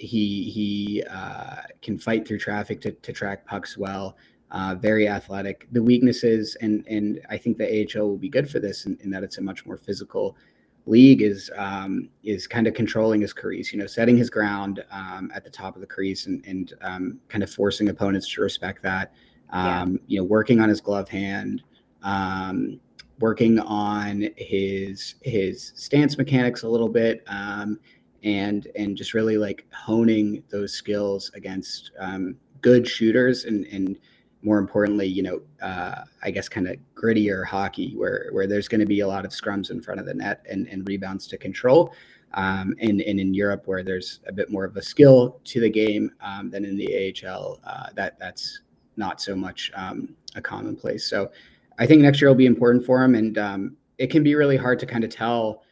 he 0.02 0.50
he 0.50 1.04
uh, 1.08 1.62
can 1.80 1.98
fight 1.98 2.26
through 2.26 2.38
traffic 2.38 2.80
to, 2.82 2.92
to 2.92 3.12
track 3.12 3.46
pucks 3.46 3.76
well. 3.76 4.16
Uh, 4.50 4.74
very 4.74 5.08
athletic. 5.08 5.66
The 5.72 5.82
weaknesses, 5.82 6.56
and 6.60 6.84
and 6.86 7.20
I 7.30 7.38
think 7.38 7.56
the 7.56 7.86
AHL 7.86 8.08
will 8.08 8.18
be 8.18 8.28
good 8.28 8.50
for 8.50 8.60
this 8.60 8.84
in, 8.84 8.98
in 9.02 9.10
that 9.10 9.22
it's 9.22 9.38
a 9.38 9.40
much 9.40 9.64
more 9.64 9.76
physical 9.76 10.36
league. 10.84 11.22
Is 11.22 11.50
um, 11.56 12.10
is 12.22 12.46
kind 12.46 12.66
of 12.66 12.74
controlling 12.74 13.20
his 13.20 13.32
crease, 13.32 13.72
you 13.72 13.78
know, 13.78 13.86
setting 13.86 14.16
his 14.16 14.28
ground 14.28 14.84
um, 14.90 15.30
at 15.34 15.44
the 15.44 15.50
top 15.50 15.74
of 15.74 15.80
the 15.80 15.86
crease, 15.86 16.26
and 16.26 16.44
and 16.44 16.74
um, 16.82 17.20
kind 17.28 17.42
of 17.42 17.50
forcing 17.50 17.88
opponents 17.88 18.28
to 18.34 18.42
respect 18.42 18.82
that. 18.82 19.12
Yeah. 19.52 19.82
Um, 19.82 20.00
you 20.06 20.18
know, 20.18 20.24
working 20.24 20.60
on 20.60 20.68
his 20.68 20.80
glove 20.80 21.08
hand, 21.08 21.62
um, 22.02 22.80
working 23.20 23.58
on 23.60 24.28
his 24.36 25.14
his 25.22 25.72
stance 25.76 26.18
mechanics 26.18 26.62
a 26.62 26.68
little 26.68 26.88
bit 26.88 27.22
um, 27.26 27.78
and 28.22 28.68
and 28.76 28.96
just 28.96 29.14
really 29.14 29.36
like 29.36 29.66
honing 29.72 30.42
those 30.50 30.72
skills 30.72 31.30
against 31.34 31.90
um, 31.98 32.36
good 32.60 32.86
shooters 32.86 33.44
and 33.44 33.66
and 33.66 33.98
more 34.42 34.58
importantly, 34.58 35.06
you 35.06 35.22
know, 35.22 35.40
uh, 35.62 36.02
I 36.22 36.30
guess 36.32 36.48
kind 36.48 36.68
of 36.68 36.76
grittier 36.94 37.46
hockey 37.46 37.94
where 37.96 38.28
where 38.32 38.46
there's 38.46 38.68
going 38.68 38.80
to 38.80 38.86
be 38.86 39.00
a 39.00 39.06
lot 39.06 39.24
of 39.24 39.30
scrums 39.30 39.70
in 39.70 39.80
front 39.80 40.00
of 40.00 40.06
the 40.06 40.14
net 40.14 40.44
and, 40.50 40.66
and 40.68 40.86
rebounds 40.86 41.26
to 41.28 41.38
control. 41.38 41.94
Um, 42.34 42.74
and, 42.80 43.02
and 43.02 43.20
in 43.20 43.34
Europe, 43.34 43.64
where 43.66 43.82
there's 43.82 44.20
a 44.26 44.32
bit 44.32 44.50
more 44.50 44.64
of 44.64 44.74
a 44.78 44.82
skill 44.82 45.38
to 45.44 45.60
the 45.60 45.68
game 45.68 46.10
um, 46.22 46.50
than 46.50 46.64
in 46.64 46.78
the 46.78 47.14
AHL, 47.26 47.60
uh, 47.64 47.88
that 47.94 48.18
that's 48.18 48.62
not 48.96 49.20
so 49.20 49.36
much 49.36 49.70
um, 49.74 50.16
a 50.34 50.40
commonplace. 50.40 51.08
So 51.08 51.30
I 51.78 51.86
think 51.86 52.00
next 52.00 52.20
year 52.22 52.30
will 52.30 52.34
be 52.34 52.46
important 52.46 52.86
for 52.86 53.02
him, 53.02 53.14
and 53.16 53.36
um, 53.36 53.76
it 53.98 54.06
can 54.08 54.22
be 54.22 54.34
really 54.34 54.56
hard 54.56 54.78
to 54.78 54.86
kind 54.86 55.04
of 55.04 55.10
tell 55.10 55.62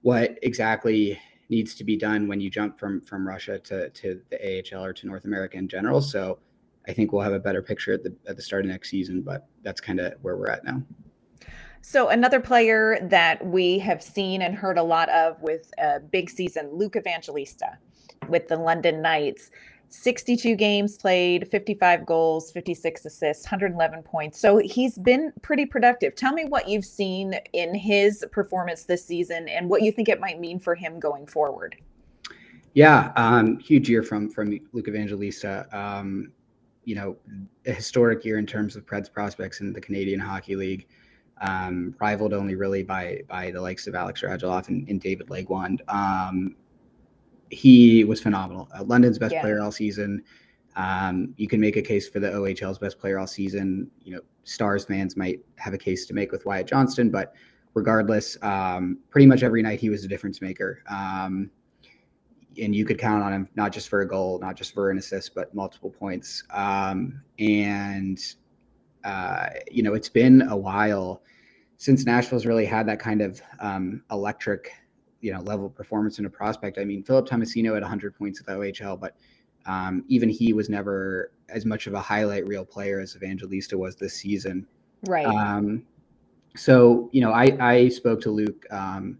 what 0.00 0.38
exactly 0.42 1.20
needs 1.52 1.74
to 1.74 1.84
be 1.84 1.96
done 1.96 2.26
when 2.26 2.40
you 2.40 2.50
jump 2.50 2.78
from 2.80 3.00
from 3.02 3.28
Russia 3.28 3.58
to 3.60 3.90
to 3.90 4.20
the 4.30 4.38
AHL 4.42 4.84
or 4.84 4.92
to 4.94 5.06
North 5.06 5.24
America 5.24 5.56
in 5.56 5.68
general. 5.68 6.00
So 6.00 6.38
I 6.88 6.92
think 6.92 7.12
we'll 7.12 7.22
have 7.22 7.34
a 7.34 7.44
better 7.48 7.62
picture 7.62 7.92
at 7.92 8.02
the 8.02 8.12
at 8.26 8.34
the 8.36 8.42
start 8.42 8.64
of 8.64 8.70
next 8.70 8.90
season, 8.90 9.22
but 9.22 9.46
that's 9.62 9.80
kind 9.80 10.00
of 10.00 10.14
where 10.22 10.36
we're 10.36 10.50
at 10.50 10.64
now. 10.64 10.82
So 11.82 12.08
another 12.08 12.40
player 12.40 12.98
that 13.10 13.44
we 13.44 13.78
have 13.80 14.02
seen 14.02 14.42
and 14.42 14.54
heard 14.54 14.78
a 14.78 14.82
lot 14.82 15.08
of 15.10 15.40
with 15.42 15.72
a 15.78 16.00
big 16.00 16.30
season, 16.30 16.70
Luke 16.72 16.96
Evangelista 16.96 17.78
with 18.28 18.48
the 18.48 18.56
London 18.56 19.02
Knights. 19.02 19.50
62 19.92 20.56
games 20.56 20.96
played, 20.96 21.46
55 21.48 22.06
goals, 22.06 22.50
56 22.50 23.04
assists, 23.04 23.44
111 23.44 24.02
points. 24.02 24.38
So 24.38 24.56
he's 24.56 24.96
been 24.96 25.32
pretty 25.42 25.66
productive. 25.66 26.14
Tell 26.14 26.32
me 26.32 26.46
what 26.46 26.66
you've 26.66 26.84
seen 26.84 27.34
in 27.52 27.74
his 27.74 28.24
performance 28.32 28.84
this 28.84 29.04
season 29.04 29.48
and 29.50 29.68
what 29.68 29.82
you 29.82 29.92
think 29.92 30.08
it 30.08 30.18
might 30.18 30.40
mean 30.40 30.58
for 30.58 30.74
him 30.74 30.98
going 30.98 31.26
forward. 31.26 31.76
Yeah, 32.72 33.12
um, 33.16 33.58
huge 33.58 33.90
year 33.90 34.02
from 34.02 34.30
from 34.30 34.58
Luke 34.72 34.88
Evangelista. 34.88 35.66
Um, 35.72 36.32
you 36.84 36.94
know, 36.94 37.16
a 37.66 37.72
historic 37.72 38.24
year 38.24 38.38
in 38.38 38.46
terms 38.46 38.76
of 38.76 38.86
Preds 38.86 39.12
prospects 39.12 39.60
in 39.60 39.74
the 39.74 39.80
Canadian 39.80 40.20
Hockey 40.20 40.56
League. 40.56 40.86
Um, 41.42 41.94
rivaled 42.00 42.32
only 42.32 42.54
really 42.54 42.82
by 42.82 43.20
by 43.28 43.50
the 43.50 43.60
likes 43.60 43.86
of 43.86 43.94
Alex 43.94 44.22
Radulov 44.22 44.68
and, 44.68 44.88
and 44.88 45.00
David 45.02 45.26
Legwand. 45.26 45.80
Um, 45.88 46.56
he 47.52 48.04
was 48.04 48.20
phenomenal. 48.20 48.68
Uh, 48.74 48.82
London's 48.84 49.18
best 49.18 49.34
yeah. 49.34 49.42
player 49.42 49.60
all 49.60 49.70
season. 49.70 50.22
Um, 50.74 51.34
you 51.36 51.46
can 51.46 51.60
make 51.60 51.76
a 51.76 51.82
case 51.82 52.08
for 52.08 52.18
the 52.18 52.28
OHL's 52.28 52.78
best 52.78 52.98
player 52.98 53.18
all 53.18 53.26
season. 53.26 53.90
You 54.02 54.16
know, 54.16 54.20
Stars 54.44 54.84
fans 54.86 55.16
might 55.16 55.40
have 55.56 55.74
a 55.74 55.78
case 55.78 56.06
to 56.06 56.14
make 56.14 56.32
with 56.32 56.46
Wyatt 56.46 56.66
Johnston, 56.66 57.10
but 57.10 57.34
regardless, 57.74 58.38
um, 58.42 58.98
pretty 59.10 59.26
much 59.26 59.42
every 59.42 59.62
night 59.62 59.80
he 59.80 59.90
was 59.90 60.04
a 60.04 60.08
difference 60.08 60.40
maker. 60.40 60.82
Um, 60.88 61.50
and 62.60 62.74
you 62.74 62.84
could 62.84 62.98
count 62.98 63.22
on 63.22 63.32
him 63.32 63.48
not 63.54 63.72
just 63.72 63.88
for 63.88 64.00
a 64.00 64.08
goal, 64.08 64.38
not 64.38 64.56
just 64.56 64.72
for 64.72 64.90
an 64.90 64.98
assist, 64.98 65.34
but 65.34 65.54
multiple 65.54 65.90
points. 65.90 66.44
Um, 66.50 67.22
and 67.38 68.18
uh, 69.04 69.48
you 69.70 69.82
know, 69.82 69.94
it's 69.94 70.08
been 70.08 70.42
a 70.42 70.56
while 70.56 71.22
since 71.76 72.06
Nashville's 72.06 72.46
really 72.46 72.66
had 72.66 72.86
that 72.88 72.98
kind 72.98 73.20
of 73.20 73.42
um, 73.60 74.02
electric 74.10 74.72
you 75.22 75.32
know 75.32 75.40
level 75.40 75.66
of 75.66 75.74
performance 75.74 76.18
in 76.18 76.26
a 76.26 76.30
prospect. 76.30 76.76
I 76.76 76.84
mean, 76.84 77.02
Philip 77.02 77.26
Tomasino 77.26 77.72
had 77.72 77.82
100 77.82 78.14
points 78.14 78.40
at 78.40 78.46
the 78.46 78.52
OHL, 78.52 79.00
but 79.00 79.16
um, 79.64 80.04
even 80.08 80.28
he 80.28 80.52
was 80.52 80.68
never 80.68 81.32
as 81.48 81.64
much 81.64 81.86
of 81.86 81.94
a 81.94 82.00
highlight 82.00 82.46
reel 82.46 82.64
player 82.64 83.00
as 83.00 83.16
Evangelista 83.16 83.78
was 83.78 83.96
this 83.96 84.14
season. 84.14 84.66
Right. 85.06 85.24
Um, 85.24 85.84
so 86.56 87.08
you 87.12 87.22
know, 87.22 87.32
I 87.32 87.56
I 87.60 87.88
spoke 87.88 88.20
to 88.22 88.30
Luke 88.30 88.66
um, 88.70 89.18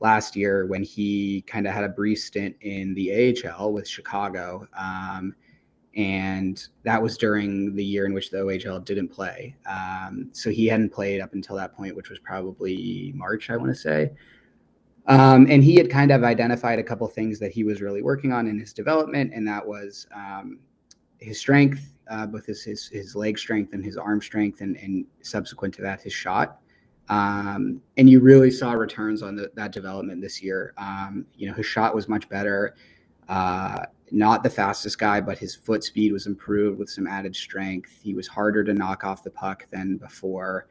last 0.00 0.34
year 0.34 0.66
when 0.66 0.82
he 0.82 1.42
kind 1.46 1.66
of 1.66 1.74
had 1.74 1.84
a 1.84 1.88
brief 1.88 2.18
stint 2.18 2.56
in 2.62 2.94
the 2.94 3.36
AHL 3.46 3.72
with 3.72 3.86
Chicago. 3.86 4.66
Um, 4.76 5.34
and 5.94 6.68
that 6.84 7.02
was 7.02 7.18
during 7.18 7.74
the 7.74 7.84
year 7.84 8.06
in 8.06 8.14
which 8.14 8.30
the 8.30 8.38
OHL 8.38 8.82
didn't 8.84 9.08
play. 9.08 9.54
Um, 9.66 10.30
so 10.32 10.50
he 10.50 10.66
hadn't 10.66 10.90
played 10.90 11.20
up 11.20 11.34
until 11.34 11.56
that 11.56 11.74
point, 11.74 11.94
which 11.94 12.08
was 12.08 12.18
probably 12.18 13.12
March, 13.14 13.50
I 13.50 13.56
want 13.56 13.70
to 13.72 13.78
say. 13.78 14.12
Um, 15.06 15.46
and 15.50 15.64
he 15.64 15.74
had 15.74 15.90
kind 15.90 16.12
of 16.12 16.22
identified 16.22 16.78
a 16.78 16.82
couple 16.82 17.06
things 17.08 17.38
that 17.40 17.52
he 17.52 17.64
was 17.64 17.82
really 17.82 18.02
working 18.02 18.32
on 18.32 18.46
in 18.46 18.58
his 18.58 18.72
development, 18.72 19.32
and 19.34 19.46
that 19.48 19.66
was 19.66 20.06
um, 20.14 20.60
his 21.18 21.38
strength, 21.38 21.92
uh, 22.08 22.26
both 22.26 22.46
his, 22.46 22.62
his, 22.62 22.86
his 22.88 23.16
leg 23.16 23.38
strength 23.38 23.72
and 23.72 23.84
his 23.84 23.96
arm 23.96 24.20
strength, 24.20 24.60
and, 24.60 24.76
and 24.76 25.04
subsequent 25.22 25.74
to 25.74 25.82
that, 25.82 26.00
his 26.00 26.12
shot. 26.12 26.58
Um, 27.08 27.82
and 27.96 28.08
you 28.08 28.20
really 28.20 28.50
saw 28.50 28.72
returns 28.72 29.22
on 29.22 29.34
the, 29.34 29.50
that 29.54 29.72
development 29.72 30.20
this 30.22 30.42
year. 30.42 30.72
Um, 30.78 31.26
you 31.34 31.48
know, 31.48 31.54
his 31.54 31.66
shot 31.66 31.94
was 31.94 32.08
much 32.08 32.28
better. 32.28 32.76
Uh, 33.28 33.84
not 34.12 34.42
the 34.42 34.50
fastest 34.50 34.98
guy, 34.98 35.20
but 35.20 35.38
his 35.38 35.54
foot 35.54 35.82
speed 35.82 36.12
was 36.12 36.26
improved 36.26 36.78
with 36.78 36.90
some 36.90 37.06
added 37.06 37.34
strength. 37.34 37.98
He 38.02 38.14
was 38.14 38.28
harder 38.28 38.62
to 38.62 38.74
knock 38.74 39.04
off 39.04 39.24
the 39.24 39.30
puck 39.30 39.66
than 39.70 39.96
before. 39.96 40.68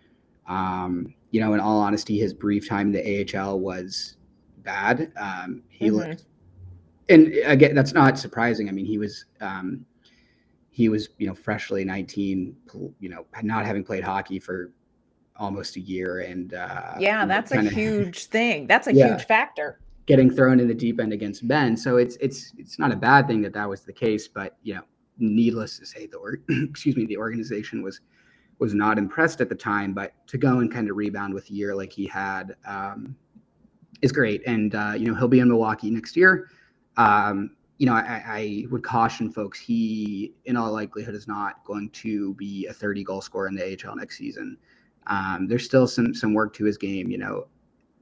Um, 0.48 1.14
you 1.32 1.42
know, 1.42 1.54
in 1.54 1.60
all 1.60 1.80
honesty, 1.80 2.20
his 2.20 2.34
brief 2.34 2.68
time 2.70 2.94
in 2.94 2.94
the 2.94 3.38
AHL 3.38 3.60
was 3.60 4.18
bad. 4.64 5.12
Um, 5.18 5.64
he 5.70 5.88
mm-hmm. 5.88 5.98
looked, 5.98 6.26
and 7.10 7.34
again, 7.46 7.76
that's 7.76 7.94
not 7.94 8.18
surprising. 8.18 8.70
I 8.70 8.72
mean, 8.72 8.86
he 8.86 8.98
was 8.98 9.26
um, 9.40 9.86
he 10.70 10.90
was 10.90 11.10
you 11.18 11.28
know 11.28 11.36
freshly 11.36 11.84
19, 11.84 12.56
you 13.00 13.10
know, 13.10 13.26
not 13.44 13.66
having 13.66 13.84
played 13.84 14.04
hockey 14.04 14.40
for 14.40 14.72
almost 15.36 15.76
a 15.76 15.80
year, 15.82 16.20
and 16.20 16.54
uh, 16.54 16.94
yeah, 17.00 17.26
that's 17.26 17.52
a 17.52 17.62
huge 17.62 18.26
thing. 18.28 18.68
That's 18.68 18.88
a 18.88 18.94
yeah. 18.94 19.10
huge 19.10 19.26
factor 19.26 19.80
getting 20.12 20.30
thrown 20.30 20.60
in 20.60 20.68
the 20.68 20.74
deep 20.74 21.00
end 21.00 21.14
against 21.14 21.48
Ben. 21.48 21.78
So 21.78 21.98
it's 21.98 22.18
it's 22.18 22.54
it's 22.58 22.80
not 22.80 22.92
a 22.92 22.96
bad 22.96 23.28
thing 23.28 23.42
that 23.42 23.54
that 23.54 23.70
was 23.70 23.82
the 23.82 23.94
case, 23.94 24.28
but 24.28 24.58
you 24.64 24.76
know, 24.76 24.82
needless 25.18 25.80
to 25.80 25.86
say, 25.86 26.08
the 26.08 26.18
or, 26.18 26.40
excuse 26.50 26.96
me, 26.96 27.06
the 27.06 27.18
organization 27.18 27.82
was 27.82 28.02
was 28.60 28.74
not 28.74 28.98
impressed 28.98 29.42
at 29.42 29.50
the 29.50 29.56
time. 29.56 29.94
But 29.94 30.14
to 30.28 30.38
go 30.38 30.60
and 30.60 30.72
kind 30.72 30.90
of 30.90 30.98
rebound 30.98 31.34
with 31.34 31.50
a 31.50 31.54
year 31.54 31.76
like 31.76 31.92
he 31.92 32.08
had 32.08 32.56
um, 32.68 33.16
is 34.02 34.12
great, 34.12 34.42
and 34.46 34.76
uh, 34.76 34.94
you 34.98 35.08
know 35.08 35.16
he'll 35.16 35.28
be 35.28 35.40
in 35.40 35.48
Milwaukee 35.48 35.92
next 35.92 36.16
year. 36.16 36.50
Um, 36.98 37.52
you 37.78 37.88
know, 37.88 37.94
I, 37.94 38.24
I, 38.28 38.66
would 38.70 38.84
caution 38.84 39.32
folks. 39.32 39.60
He, 39.60 40.36
in 40.46 40.56
all 40.56 40.72
likelihood, 40.72 41.16
is 41.16 41.28
not 41.28 41.64
going 41.64 41.90
to 41.90 42.36
be 42.36 42.68
a 42.68 42.74
30 42.74 43.04
goal 43.04 43.22
scorer 43.22 43.48
in 43.48 43.56
the 43.56 43.64
AHL 43.64 43.96
next 43.96 44.20
season. 44.20 44.56
Um, 45.08 45.48
there's 45.48 45.66
still 45.66 45.88
some 45.88 46.14
some 46.14 46.36
work 46.36 46.54
to 46.56 46.66
his 46.66 46.78
game. 46.78 47.10
You 47.10 47.18
know, 47.18 47.48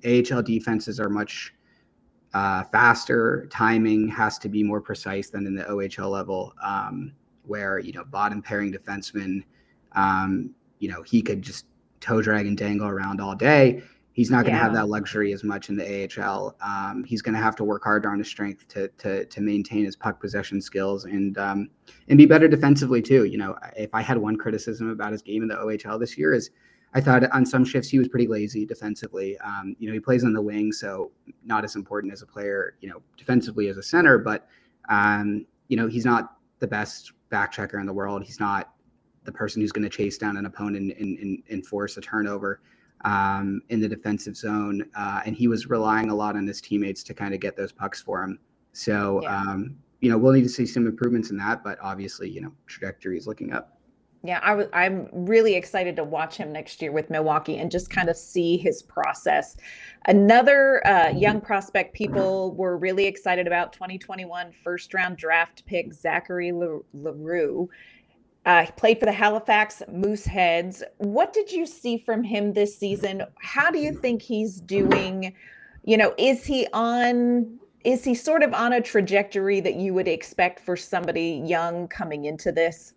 AHL 0.05 0.41
defenses 0.43 0.99
are 0.99 1.07
much 1.07 1.53
uh, 2.33 2.63
faster. 2.65 3.47
Timing 3.51 4.09
has 4.09 4.37
to 4.39 4.49
be 4.49 4.63
more 4.63 4.81
precise 4.81 5.29
than 5.29 5.47
in 5.47 5.55
the 5.55 5.63
OHL 5.63 6.09
level, 6.09 6.53
um, 6.61 7.13
where 7.43 7.79
you 7.79 7.93
know 7.93 8.03
bottom 8.03 8.41
pairing 8.41 8.73
defenseman, 8.73 9.43
um, 9.93 10.51
you 10.79 10.89
know 10.89 11.03
he 11.03 11.21
could 11.21 11.41
just 11.41 11.67
toe 12.01 12.21
drag 12.21 12.47
and 12.47 12.57
dangle 12.57 12.87
around 12.87 13.21
all 13.21 13.35
day. 13.35 13.81
He's 14.19 14.29
not 14.29 14.43
going 14.43 14.53
to 14.53 14.57
yeah. 14.57 14.63
have 14.63 14.73
that 14.73 14.89
luxury 14.89 15.31
as 15.31 15.45
much 15.45 15.69
in 15.69 15.77
the 15.77 16.09
AHL. 16.19 16.53
Um, 16.59 17.05
he's 17.05 17.21
going 17.21 17.35
to 17.35 17.41
have 17.41 17.55
to 17.55 17.63
work 17.63 17.85
harder 17.85 18.09
on 18.09 18.17
his 18.17 18.27
strength 18.27 18.67
to 18.67 18.89
to 18.97 19.23
to 19.23 19.39
maintain 19.39 19.85
his 19.85 19.95
puck 19.95 20.19
possession 20.19 20.59
skills 20.59 21.05
and 21.05 21.37
um, 21.37 21.69
and 22.09 22.17
be 22.17 22.25
better 22.25 22.49
defensively 22.49 23.01
too. 23.01 23.23
You 23.23 23.37
know, 23.37 23.57
if 23.77 23.89
I 23.93 24.01
had 24.01 24.17
one 24.17 24.35
criticism 24.35 24.89
about 24.89 25.13
his 25.13 25.21
game 25.21 25.41
in 25.41 25.47
the 25.47 25.55
OHL 25.55 25.97
this 25.97 26.17
year 26.17 26.33
is 26.33 26.49
I 26.93 26.99
thought 26.99 27.31
on 27.31 27.45
some 27.45 27.63
shifts 27.63 27.87
he 27.87 27.97
was 27.97 28.09
pretty 28.09 28.27
lazy 28.27 28.65
defensively. 28.65 29.37
Um, 29.37 29.77
you 29.79 29.87
know, 29.87 29.93
he 29.93 30.01
plays 30.01 30.25
on 30.25 30.33
the 30.33 30.41
wing, 30.41 30.73
so 30.73 31.13
not 31.45 31.63
as 31.63 31.77
important 31.77 32.11
as 32.11 32.21
a 32.21 32.27
player, 32.27 32.75
you 32.81 32.89
know, 32.89 33.01
defensively 33.15 33.69
as 33.69 33.77
a 33.77 33.83
center, 33.83 34.17
but 34.17 34.49
um, 34.89 35.45
you 35.69 35.77
know, 35.77 35.87
he's 35.87 36.03
not 36.03 36.35
the 36.59 36.67
best 36.67 37.13
back 37.29 37.53
checker 37.53 37.79
in 37.79 37.85
the 37.85 37.93
world. 37.93 38.25
He's 38.25 38.41
not 38.41 38.73
the 39.23 39.31
person 39.31 39.61
who's 39.61 39.71
going 39.71 39.89
to 39.89 39.97
chase 39.97 40.17
down 40.17 40.35
an 40.35 40.45
opponent 40.45 40.93
and, 40.99 41.17
and, 41.19 41.41
and 41.49 41.65
force 41.65 41.95
a 41.95 42.01
turnover 42.01 42.59
um, 43.05 43.61
in 43.69 43.79
the 43.79 43.87
defensive 43.87 44.35
zone. 44.35 44.85
Uh, 44.95 45.21
and 45.25 45.35
he 45.35 45.47
was 45.47 45.69
relying 45.69 46.09
a 46.09 46.15
lot 46.15 46.35
on 46.35 46.45
his 46.45 46.61
teammates 46.61 47.03
to 47.03 47.13
kind 47.13 47.33
of 47.33 47.39
get 47.39 47.55
those 47.55 47.71
pucks 47.71 48.01
for 48.01 48.23
him. 48.23 48.39
So, 48.73 49.21
yeah. 49.23 49.37
um, 49.37 49.75
you 50.01 50.09
know, 50.09 50.17
we'll 50.17 50.33
need 50.33 50.43
to 50.43 50.49
see 50.49 50.65
some 50.65 50.87
improvements 50.87 51.31
in 51.31 51.37
that, 51.37 51.63
but 51.63 51.77
obviously, 51.81 52.29
you 52.29 52.41
know, 52.41 52.53
trajectory 52.67 53.17
is 53.17 53.27
looking 53.27 53.51
up. 53.51 53.79
Yeah, 54.21 54.41
I 54.43 54.53
was. 54.53 54.67
I'm 54.73 55.07
really 55.13 55.55
excited 55.55 55.95
to 55.95 56.03
watch 56.03 56.35
him 56.35 56.51
next 56.51 56.81
year 56.81 56.91
with 56.91 57.09
Milwaukee 57.09 57.57
and 57.57 57.71
just 57.71 57.89
kind 57.89 58.09
of 58.09 58.17
see 58.17 58.57
his 58.57 58.83
process. 58.83 59.55
Another 60.07 60.85
uh, 60.85 61.09
young 61.11 61.39
prospect 61.39 61.93
people 61.93 62.53
were 62.55 62.77
really 62.77 63.05
excited 63.05 63.47
about 63.47 63.71
2021 63.71 64.51
first 64.51 64.93
round 64.93 65.15
draft 65.15 65.65
pick 65.65 65.93
Zachary 65.93 66.51
L'Heureux. 66.51 67.69
Uh, 68.49 68.65
he 68.65 68.71
played 68.71 68.99
for 68.99 69.05
the 69.05 69.11
Halifax 69.11 69.83
Mooseheads. 69.91 70.81
What 70.97 71.33
did 71.33 71.51
you 71.51 71.67
see 71.67 71.99
from 71.99 72.23
him 72.23 72.51
this 72.51 72.75
season? 72.75 73.21
How 73.39 73.69
do 73.69 73.77
you 73.77 73.93
think 73.93 74.23
he's 74.23 74.59
doing? 74.59 75.35
You 75.83 75.97
know, 75.97 76.15
is 76.17 76.43
he 76.43 76.65
on? 76.73 77.59
Is 77.83 78.03
he 78.03 78.15
sort 78.15 78.41
of 78.41 78.55
on 78.55 78.73
a 78.73 78.81
trajectory 78.81 79.59
that 79.59 79.75
you 79.75 79.93
would 79.93 80.07
expect 80.07 80.61
for 80.61 80.75
somebody 80.75 81.43
young 81.45 81.87
coming 81.89 82.25
into 82.25 82.51
this? 82.51 82.95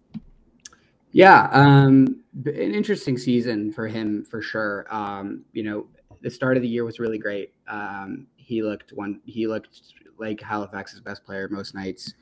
Yeah, 1.10 1.50
um, 1.52 2.22
an 2.46 2.74
interesting 2.74 3.18
season 3.18 3.74
for 3.74 3.86
him 3.86 4.24
for 4.24 4.40
sure. 4.40 4.86
Um, 4.88 5.44
you 5.52 5.64
know, 5.64 5.86
the 6.22 6.30
start 6.30 6.56
of 6.56 6.62
the 6.62 6.68
year 6.68 6.86
was 6.86 6.98
really 6.98 7.18
great. 7.18 7.52
Um, 7.68 8.26
he 8.36 8.62
looked 8.62 8.94
one. 8.94 9.20
He 9.26 9.46
looked 9.46 9.82
like 10.18 10.40
Halifax's 10.40 11.02
best 11.02 11.26
player 11.26 11.46
most 11.50 11.74
nights. 11.74 12.14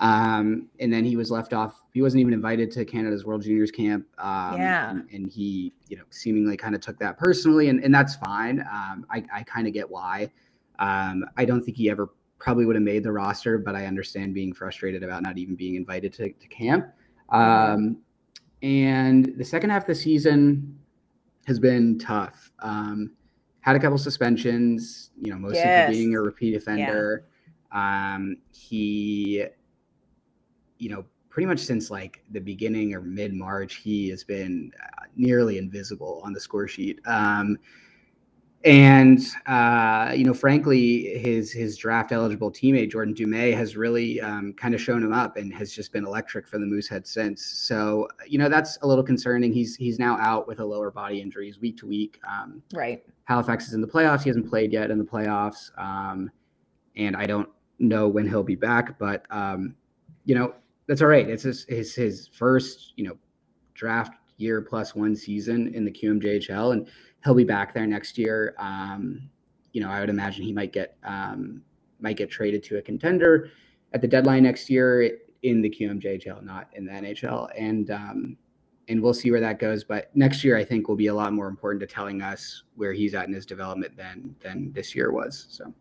Um, 0.00 0.68
and 0.80 0.92
then 0.92 1.04
he 1.04 1.16
was 1.16 1.30
left 1.30 1.52
off. 1.52 1.84
He 1.92 2.00
wasn't 2.00 2.22
even 2.22 2.32
invited 2.32 2.70
to 2.72 2.84
Canada's 2.84 3.24
World 3.24 3.42
Juniors 3.42 3.70
camp. 3.70 4.06
Um, 4.18 4.56
yeah. 4.56 4.90
And, 4.90 5.08
and, 5.12 5.30
he, 5.30 5.74
you 5.88 5.96
know, 5.96 6.04
seemingly 6.10 6.56
kind 6.56 6.74
of 6.74 6.80
took 6.80 6.98
that 6.98 7.18
personally, 7.18 7.68
and, 7.68 7.84
and 7.84 7.94
that's 7.94 8.16
fine. 8.16 8.60
Um, 8.60 9.06
I, 9.10 9.22
I 9.32 9.42
kind 9.42 9.66
of 9.66 9.74
get 9.74 9.88
why. 9.88 10.30
Um, 10.78 11.26
I 11.36 11.44
don't 11.44 11.62
think 11.62 11.76
he 11.76 11.90
ever 11.90 12.08
probably 12.38 12.64
would 12.64 12.76
have 12.76 12.82
made 12.82 13.04
the 13.04 13.12
roster, 13.12 13.58
but 13.58 13.76
I 13.76 13.84
understand 13.84 14.32
being 14.32 14.54
frustrated 14.54 15.02
about 15.02 15.22
not 15.22 15.36
even 15.36 15.54
being 15.54 15.74
invited 15.74 16.14
to, 16.14 16.32
to 16.32 16.48
camp. 16.48 16.86
Um, 17.28 17.98
and 18.62 19.34
the 19.36 19.44
second 19.44 19.70
half 19.70 19.82
of 19.82 19.88
the 19.88 19.94
season 19.94 20.78
has 21.46 21.58
been 21.58 21.98
tough. 21.98 22.50
Um, 22.60 23.12
had 23.60 23.76
a 23.76 23.78
couple 23.78 23.98
suspensions, 23.98 25.10
you 25.20 25.30
know, 25.30 25.38
mostly 25.38 25.58
yes. 25.58 25.88
for 25.88 25.92
being 25.92 26.14
a 26.14 26.20
repeat 26.22 26.56
offender. 26.56 27.26
Yeah. 27.72 28.14
Um, 28.14 28.38
he, 28.52 29.44
you 30.80 30.88
know, 30.88 31.04
pretty 31.28 31.46
much 31.46 31.60
since 31.60 31.90
like 31.90 32.22
the 32.30 32.40
beginning 32.40 32.94
or 32.94 33.00
mid 33.00 33.32
March, 33.32 33.76
he 33.76 34.08
has 34.08 34.24
been 34.24 34.72
uh, 34.82 35.04
nearly 35.16 35.58
invisible 35.58 36.20
on 36.24 36.32
the 36.32 36.40
score 36.40 36.66
sheet. 36.66 37.00
Um, 37.06 37.56
and 38.64 39.20
uh, 39.46 40.12
you 40.14 40.24
know, 40.24 40.34
frankly, 40.34 41.18
his 41.18 41.50
his 41.50 41.78
draft 41.78 42.12
eligible 42.12 42.50
teammate 42.50 42.90
Jordan 42.90 43.14
Dumais 43.14 43.54
has 43.54 43.74
really 43.74 44.20
um, 44.20 44.52
kind 44.52 44.74
of 44.74 44.80
shown 44.82 45.02
him 45.02 45.14
up 45.14 45.38
and 45.38 45.54
has 45.54 45.72
just 45.72 45.92
been 45.92 46.04
electric 46.04 46.46
for 46.46 46.58
the 46.58 46.66
Moosehead 46.66 47.06
since. 47.06 47.42
So 47.42 48.06
you 48.26 48.38
know, 48.38 48.50
that's 48.50 48.76
a 48.82 48.86
little 48.86 49.04
concerning. 49.04 49.52
He's 49.52 49.76
he's 49.76 49.98
now 49.98 50.18
out 50.18 50.46
with 50.46 50.60
a 50.60 50.64
lower 50.64 50.90
body 50.90 51.22
injury. 51.22 51.46
He's 51.46 51.58
week 51.58 51.78
to 51.78 51.86
week. 51.86 52.20
Um, 52.28 52.62
right. 52.74 53.02
Halifax 53.24 53.66
is 53.66 53.72
in 53.72 53.80
the 53.80 53.86
playoffs. 53.86 54.24
He 54.24 54.28
hasn't 54.28 54.48
played 54.48 54.72
yet 54.72 54.90
in 54.90 54.98
the 54.98 55.04
playoffs, 55.04 55.70
um, 55.78 56.30
and 56.96 57.16
I 57.16 57.24
don't 57.24 57.48
know 57.78 58.08
when 58.08 58.28
he'll 58.28 58.42
be 58.42 58.56
back. 58.56 58.98
But 58.98 59.24
um, 59.30 59.74
you 60.26 60.34
know, 60.34 60.54
that's 60.90 61.02
all 61.02 61.06
right. 61.06 61.30
It's 61.30 61.44
his, 61.44 61.64
his 61.68 61.94
his 61.94 62.26
first 62.26 62.94
you 62.96 63.04
know 63.04 63.16
draft 63.74 64.12
year 64.38 64.60
plus 64.60 64.92
one 64.92 65.14
season 65.14 65.72
in 65.72 65.84
the 65.84 65.90
QMJHL 65.92 66.72
and 66.72 66.88
he'll 67.22 67.32
be 67.32 67.44
back 67.44 67.72
there 67.72 67.86
next 67.86 68.18
year. 68.18 68.56
Um, 68.58 69.30
you 69.72 69.80
know, 69.80 69.88
I 69.88 70.00
would 70.00 70.10
imagine 70.10 70.42
he 70.42 70.52
might 70.52 70.72
get 70.72 70.96
um, 71.04 71.62
might 72.00 72.16
get 72.16 72.28
traded 72.28 72.64
to 72.64 72.78
a 72.78 72.82
contender 72.82 73.50
at 73.92 74.00
the 74.00 74.08
deadline 74.08 74.42
next 74.42 74.68
year 74.68 75.18
in 75.44 75.62
the 75.62 75.70
QMJHL, 75.70 76.42
not 76.42 76.68
in 76.72 76.86
the 76.86 76.90
NHL, 76.90 77.48
and 77.56 77.92
um, 77.92 78.36
and 78.88 79.00
we'll 79.00 79.14
see 79.14 79.30
where 79.30 79.38
that 79.38 79.60
goes. 79.60 79.84
But 79.84 80.10
next 80.16 80.42
year, 80.42 80.56
I 80.56 80.64
think 80.64 80.88
will 80.88 80.96
be 80.96 81.06
a 81.06 81.14
lot 81.14 81.32
more 81.32 81.46
important 81.46 81.82
to 81.82 81.86
telling 81.86 82.20
us 82.20 82.64
where 82.74 82.92
he's 82.92 83.14
at 83.14 83.28
in 83.28 83.32
his 83.32 83.46
development 83.46 83.96
than 83.96 84.34
than 84.42 84.72
this 84.72 84.96
year 84.96 85.12
was. 85.12 85.46
So. 85.50 85.72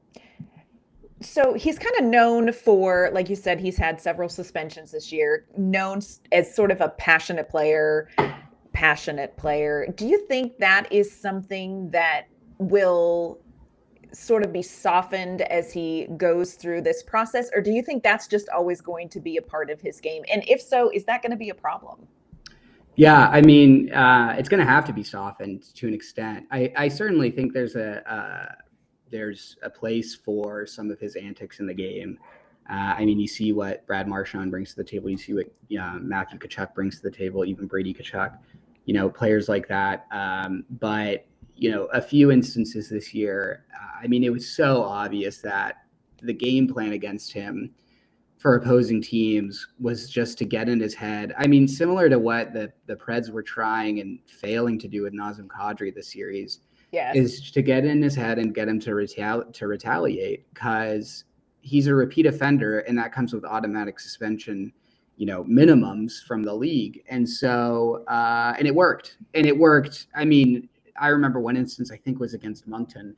So 1.21 1.53
he's 1.53 1.77
kind 1.77 1.95
of 1.99 2.05
known 2.05 2.53
for, 2.53 3.09
like 3.13 3.29
you 3.29 3.35
said, 3.35 3.59
he's 3.59 3.77
had 3.77 3.99
several 3.99 4.29
suspensions 4.29 4.91
this 4.91 5.11
year. 5.11 5.45
Known 5.57 5.99
as 6.31 6.55
sort 6.55 6.71
of 6.71 6.79
a 6.79 6.89
passionate 6.89 7.49
player, 7.49 8.09
passionate 8.71 9.35
player. 9.35 9.87
Do 9.95 10.07
you 10.07 10.25
think 10.27 10.57
that 10.59 10.91
is 10.91 11.11
something 11.11 11.89
that 11.91 12.27
will 12.57 13.41
sort 14.11 14.43
of 14.43 14.51
be 14.51 14.61
softened 14.61 15.41
as 15.43 15.71
he 15.71 16.07
goes 16.17 16.53
through 16.53 16.81
this 16.81 17.03
process? 17.03 17.49
Or 17.53 17.61
do 17.61 17.71
you 17.71 17.81
think 17.81 18.01
that's 18.01 18.27
just 18.27 18.47
always 18.49 18.81
going 18.81 19.09
to 19.09 19.19
be 19.19 19.37
a 19.37 19.41
part 19.41 19.69
of 19.69 19.81
his 19.81 19.99
game? 19.99 20.23
And 20.31 20.43
if 20.47 20.61
so, 20.61 20.89
is 20.89 21.03
that 21.05 21.21
going 21.21 21.31
to 21.31 21.37
be 21.37 21.49
a 21.49 21.55
problem? 21.55 22.07
Yeah, 22.95 23.29
I 23.29 23.41
mean, 23.41 23.93
uh, 23.93 24.35
it's 24.37 24.49
going 24.49 24.59
to 24.59 24.69
have 24.69 24.83
to 24.85 24.93
be 24.93 25.03
softened 25.03 25.73
to 25.75 25.87
an 25.87 25.93
extent. 25.93 26.47
I, 26.51 26.73
I 26.75 26.87
certainly 26.89 27.31
think 27.31 27.53
there's 27.53 27.75
a 27.75 28.11
uh, 28.11 28.55
there's 29.11 29.57
a 29.63 29.69
place 29.69 30.15
for 30.15 30.65
some 30.65 30.91
of 30.91 30.99
his 30.99 31.15
antics 31.15 31.59
in 31.59 31.67
the 31.67 31.73
game. 31.73 32.19
Uh, 32.69 32.95
I 32.97 33.05
mean, 33.05 33.19
you 33.19 33.27
see 33.27 33.51
what 33.51 33.85
Brad 33.87 34.07
Marchand 34.07 34.51
brings 34.51 34.69
to 34.71 34.75
the 34.75 34.83
table. 34.83 35.09
You 35.09 35.17
see 35.17 35.33
what 35.33 35.47
Matthew 36.01 36.37
Tkachuk 36.37 36.75
brings 36.75 36.97
to 36.97 37.09
the 37.09 37.15
table, 37.15 37.43
even 37.43 37.65
Brady 37.65 37.93
Tkachuk 37.93 38.37
you 38.89 38.95
know, 38.95 39.07
players 39.07 39.47
like 39.47 39.67
that. 39.67 40.07
Um, 40.09 40.65
but 40.79 41.27
you 41.55 41.69
know, 41.69 41.85
a 41.93 42.01
few 42.01 42.31
instances 42.31 42.89
this 42.89 43.13
year, 43.13 43.65
uh, 43.71 44.03
I 44.03 44.07
mean, 44.07 44.23
it 44.23 44.33
was 44.33 44.49
so 44.49 44.81
obvious 44.81 45.41
that 45.41 45.83
the 46.23 46.33
game 46.33 46.67
plan 46.67 46.93
against 46.93 47.31
him 47.31 47.69
for 48.39 48.55
opposing 48.55 48.99
teams 48.99 49.67
was 49.79 50.09
just 50.09 50.39
to 50.39 50.45
get 50.45 50.67
in 50.69 50.79
his 50.79 50.95
head. 50.95 51.35
I 51.37 51.45
mean, 51.45 51.67
similar 51.67 52.09
to 52.09 52.17
what 52.17 52.51
the 52.51 52.73
the 52.87 52.95
Preds 52.95 53.29
were 53.29 53.43
trying 53.43 53.99
and 53.99 54.17
failing 54.25 54.79
to 54.79 54.87
do 54.87 55.03
with 55.03 55.13
Nazem 55.13 55.45
Kadri 55.45 55.93
this 55.93 56.11
series. 56.11 56.61
Yes. 56.91 57.15
Is 57.15 57.51
to 57.51 57.61
get 57.61 57.85
in 57.85 58.01
his 58.01 58.15
head 58.15 58.39
and 58.39 58.53
get 58.53 58.67
him 58.67 58.79
to 58.81 58.91
retali- 58.91 59.53
to 59.53 59.67
retaliate 59.67 60.51
because 60.53 61.25
he's 61.61 61.87
a 61.87 61.93
repeat 61.93 62.25
offender 62.25 62.79
and 62.79 62.97
that 62.97 63.11
comes 63.11 63.31
with 63.31 63.45
automatic 63.45 63.99
suspension, 63.99 64.73
you 65.15 65.27
know, 65.27 65.43
minimums 65.43 66.23
from 66.25 66.41
the 66.41 66.53
league. 66.53 67.03
And 67.07 67.29
so 67.29 68.03
uh, 68.07 68.55
and 68.57 68.67
it 68.67 68.73
worked. 68.73 69.17
And 69.35 69.45
it 69.45 69.55
worked. 69.55 70.07
I 70.15 70.25
mean, 70.25 70.67
I 70.99 71.09
remember 71.09 71.39
one 71.39 71.55
instance 71.55 71.91
I 71.91 71.97
think 71.97 72.19
was 72.19 72.33
against 72.33 72.67
Moncton 72.67 73.15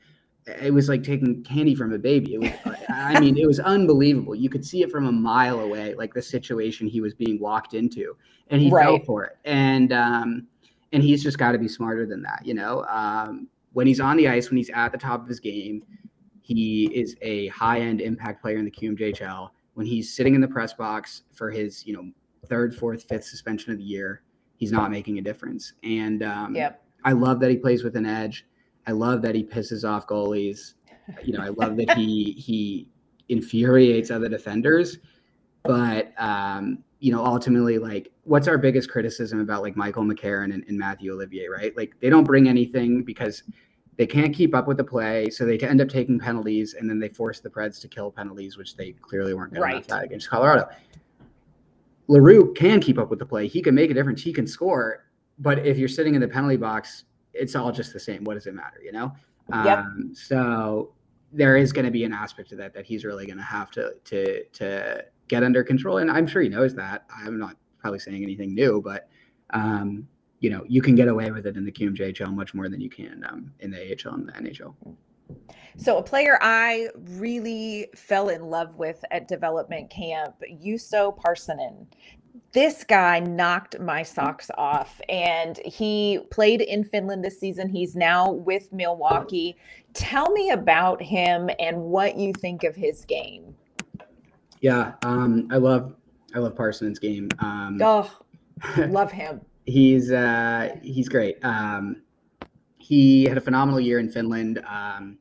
it 0.47 0.73
was 0.73 0.89
like 0.89 1.03
taking 1.03 1.43
candy 1.43 1.75
from 1.75 1.93
a 1.93 1.97
baby. 1.97 2.35
It 2.35 2.39
was, 2.39 2.75
I 2.89 3.19
mean, 3.19 3.37
it 3.37 3.45
was 3.45 3.59
unbelievable. 3.59 4.35
You 4.35 4.49
could 4.49 4.65
see 4.65 4.81
it 4.81 4.91
from 4.91 5.05
a 5.05 5.11
mile 5.11 5.59
away, 5.59 5.93
like 5.93 6.13
the 6.13 6.21
situation 6.21 6.87
he 6.87 7.01
was 7.01 7.13
being 7.13 7.39
walked 7.39 7.73
into, 7.73 8.15
and 8.49 8.61
he 8.61 8.69
right. 8.69 8.85
fell 8.85 8.99
for 9.05 9.25
it. 9.25 9.37
And 9.45 9.93
um, 9.93 10.47
and 10.91 11.03
he's 11.03 11.23
just 11.23 11.37
got 11.37 11.51
to 11.51 11.57
be 11.57 11.67
smarter 11.67 12.05
than 12.05 12.21
that, 12.23 12.41
you 12.43 12.53
know. 12.53 12.85
Um, 12.85 13.47
when 13.73 13.87
he's 13.87 13.99
on 13.99 14.17
the 14.17 14.27
ice, 14.27 14.49
when 14.49 14.57
he's 14.57 14.69
at 14.71 14.91
the 14.91 14.97
top 14.97 15.21
of 15.21 15.27
his 15.27 15.39
game, 15.39 15.83
he 16.41 16.85
is 16.93 17.15
a 17.21 17.47
high-end 17.47 18.01
impact 18.01 18.41
player 18.41 18.57
in 18.57 18.65
the 18.65 18.71
QMJHL. 18.71 19.49
When 19.73 19.85
he's 19.85 20.13
sitting 20.13 20.35
in 20.35 20.41
the 20.41 20.47
press 20.47 20.73
box 20.73 21.23
for 21.31 21.49
his, 21.49 21.85
you 21.85 21.93
know, 21.93 22.11
third, 22.47 22.75
fourth, 22.75 23.03
fifth 23.07 23.23
suspension 23.23 23.71
of 23.71 23.77
the 23.77 23.83
year, 23.83 24.23
he's 24.57 24.71
not 24.71 24.91
making 24.91 25.17
a 25.17 25.21
difference. 25.21 25.73
And 25.83 26.23
um, 26.23 26.55
yep. 26.55 26.83
I 27.05 27.13
love 27.13 27.39
that 27.39 27.49
he 27.49 27.57
plays 27.57 27.83
with 27.83 27.95
an 27.95 28.05
edge. 28.05 28.45
I 28.85 28.91
love 28.91 29.21
that 29.21 29.35
he 29.35 29.43
pisses 29.43 29.87
off 29.87 30.07
goalies. 30.07 30.73
You 31.23 31.33
know, 31.33 31.43
I 31.43 31.49
love 31.49 31.77
that 31.77 31.97
he 31.97 32.31
he 32.33 32.89
infuriates 33.29 34.11
other 34.11 34.29
defenders. 34.29 34.97
But 35.63 36.13
um, 36.17 36.83
you 37.01 37.11
know, 37.11 37.25
ultimately, 37.25 37.79
like, 37.79 38.11
what's 38.23 38.47
our 38.47 38.59
biggest 38.59 38.89
criticism 38.89 39.41
about 39.41 39.63
like 39.63 39.75
Michael 39.75 40.03
McCarron 40.03 40.53
and, 40.53 40.63
and 40.67 40.77
Mathieu 40.77 41.13
Olivier, 41.13 41.47
right? 41.47 41.75
Like, 41.75 41.99
they 41.99 42.09
don't 42.09 42.23
bring 42.23 42.47
anything 42.47 43.03
because 43.03 43.43
they 43.97 44.05
can't 44.05 44.33
keep 44.33 44.53
up 44.53 44.67
with 44.67 44.77
the 44.77 44.83
play, 44.83 45.29
so 45.29 45.43
they 45.43 45.57
end 45.57 45.81
up 45.81 45.89
taking 45.89 46.19
penalties, 46.19 46.75
and 46.75 46.87
then 46.89 46.99
they 46.99 47.09
force 47.09 47.39
the 47.39 47.49
Preds 47.49 47.81
to 47.81 47.87
kill 47.87 48.11
penalties, 48.11 48.55
which 48.55 48.77
they 48.77 48.91
clearly 48.93 49.33
weren't 49.33 49.53
going 49.53 49.73
right. 49.73 49.87
to 49.87 49.97
against 49.97 50.29
Colorado. 50.29 50.69
L'Heureux 52.07 52.53
can 52.53 52.79
keep 52.79 52.99
up 52.99 53.09
with 53.09 53.19
the 53.19 53.25
play. 53.25 53.47
He 53.47 53.61
can 53.61 53.73
make 53.73 53.89
a 53.89 53.93
difference. 53.93 54.21
He 54.21 54.31
can 54.31 54.45
score. 54.45 55.05
But 55.39 55.65
if 55.65 55.77
you're 55.77 55.89
sitting 55.89 56.13
in 56.13 56.21
the 56.21 56.27
penalty 56.27 56.57
box, 56.57 57.05
it's 57.33 57.55
all 57.55 57.71
just 57.71 57.93
the 57.93 57.99
same. 57.99 58.23
What 58.23 58.35
does 58.35 58.45
it 58.45 58.53
matter, 58.53 58.79
you 58.83 58.91
know? 58.91 59.11
Yep. 59.49 59.79
Um, 59.79 60.11
so 60.13 60.93
there 61.33 61.57
is 61.57 61.73
going 61.73 61.85
to 61.85 61.91
be 61.91 62.03
an 62.03 62.13
aspect 62.13 62.49
to 62.49 62.55
that 62.57 62.73
that 62.73 62.85
he's 62.85 63.05
really 63.05 63.25
going 63.25 63.37
to 63.37 63.43
have 63.43 63.71
to 63.71 63.95
to 64.05 64.43
to 64.45 65.05
get 65.31 65.43
under 65.43 65.63
control, 65.63 65.97
and 65.97 66.11
I'm 66.11 66.27
sure 66.27 66.41
he 66.41 66.49
knows 66.49 66.75
that. 66.75 67.05
I'm 67.09 67.39
not 67.39 67.55
probably 67.79 67.99
saying 67.99 68.21
anything 68.21 68.53
new, 68.53 68.81
but 68.81 69.07
um, 69.51 70.07
you 70.41 70.49
know, 70.49 70.63
you 70.67 70.81
can 70.81 70.93
get 70.93 71.07
away 71.07 71.31
with 71.31 71.47
it 71.47 71.55
in 71.55 71.63
the 71.63 71.71
QMJHL 71.71 72.33
much 72.35 72.53
more 72.53 72.67
than 72.67 72.81
you 72.81 72.89
can 72.89 73.23
um, 73.29 73.53
in 73.61 73.71
the 73.71 73.79
AHL 73.79 74.13
and 74.13 74.27
the 74.27 74.33
NHL. 74.33 74.75
So, 75.77 75.97
a 75.97 76.03
player 76.03 76.37
I 76.41 76.89
really 77.11 77.87
fell 77.95 78.27
in 78.27 78.41
love 78.41 78.75
with 78.75 79.03
at 79.09 79.29
development 79.29 79.89
camp, 79.89 80.35
Juuso 80.61 81.17
Parssinen 81.17 81.87
this 82.53 82.83
guy 82.83 83.19
knocked 83.19 83.79
my 83.79 84.03
socks 84.03 84.51
off 84.57 84.99
and 85.07 85.57
he 85.65 86.19
played 86.31 86.61
in 86.61 86.83
Finland 86.83 87.23
this 87.23 87.39
season. 87.39 87.69
He's 87.69 87.95
now 87.95 88.31
with 88.31 88.71
Milwaukee. 88.73 89.55
Tell 89.93 90.31
me 90.31 90.49
about 90.51 91.01
him 91.01 91.49
and 91.59 91.77
what 91.77 92.17
you 92.17 92.33
think 92.33 92.63
of 92.63 92.75
his 92.75 93.05
game. 93.05 93.55
Yeah, 94.61 94.93
um, 95.03 95.47
I 95.51 95.57
love 95.57 95.95
I 96.33 96.39
love 96.39 96.55
Parson's 96.55 96.99
game. 96.99 97.29
Um, 97.39 97.79
oh, 97.81 98.09
love 98.77 99.11
him. 99.11 99.41
he's 99.65 100.11
uh, 100.11 100.75
he's 100.81 101.09
great. 101.09 101.43
Um, 101.43 102.03
he 102.77 103.25
had 103.25 103.37
a 103.37 103.41
phenomenal 103.41 103.79
year 103.79 103.99
in 103.99 104.09
Finland, 104.09 104.63
um, 104.67 105.17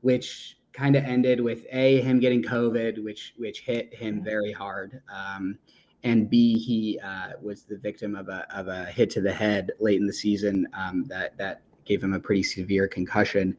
which 0.00 0.58
kind 0.72 0.96
of 0.96 1.04
ended 1.04 1.40
with 1.40 1.66
a 1.70 2.00
him 2.00 2.20
getting 2.20 2.42
COVID, 2.42 3.02
which 3.02 3.34
which 3.36 3.60
hit 3.60 3.94
him 3.94 4.22
very 4.22 4.52
hard. 4.52 5.00
Um, 5.12 5.58
and 6.02 6.30
B, 6.30 6.58
he 6.58 6.98
uh, 7.00 7.32
was 7.42 7.64
the 7.64 7.76
victim 7.76 8.14
of 8.14 8.28
a, 8.28 8.46
of 8.56 8.68
a 8.68 8.86
hit 8.86 9.10
to 9.10 9.20
the 9.20 9.32
head 9.32 9.70
late 9.80 10.00
in 10.00 10.06
the 10.06 10.12
season 10.12 10.66
um, 10.72 11.04
that 11.04 11.36
that 11.36 11.62
gave 11.84 12.02
him 12.02 12.14
a 12.14 12.20
pretty 12.20 12.42
severe 12.42 12.88
concussion. 12.88 13.56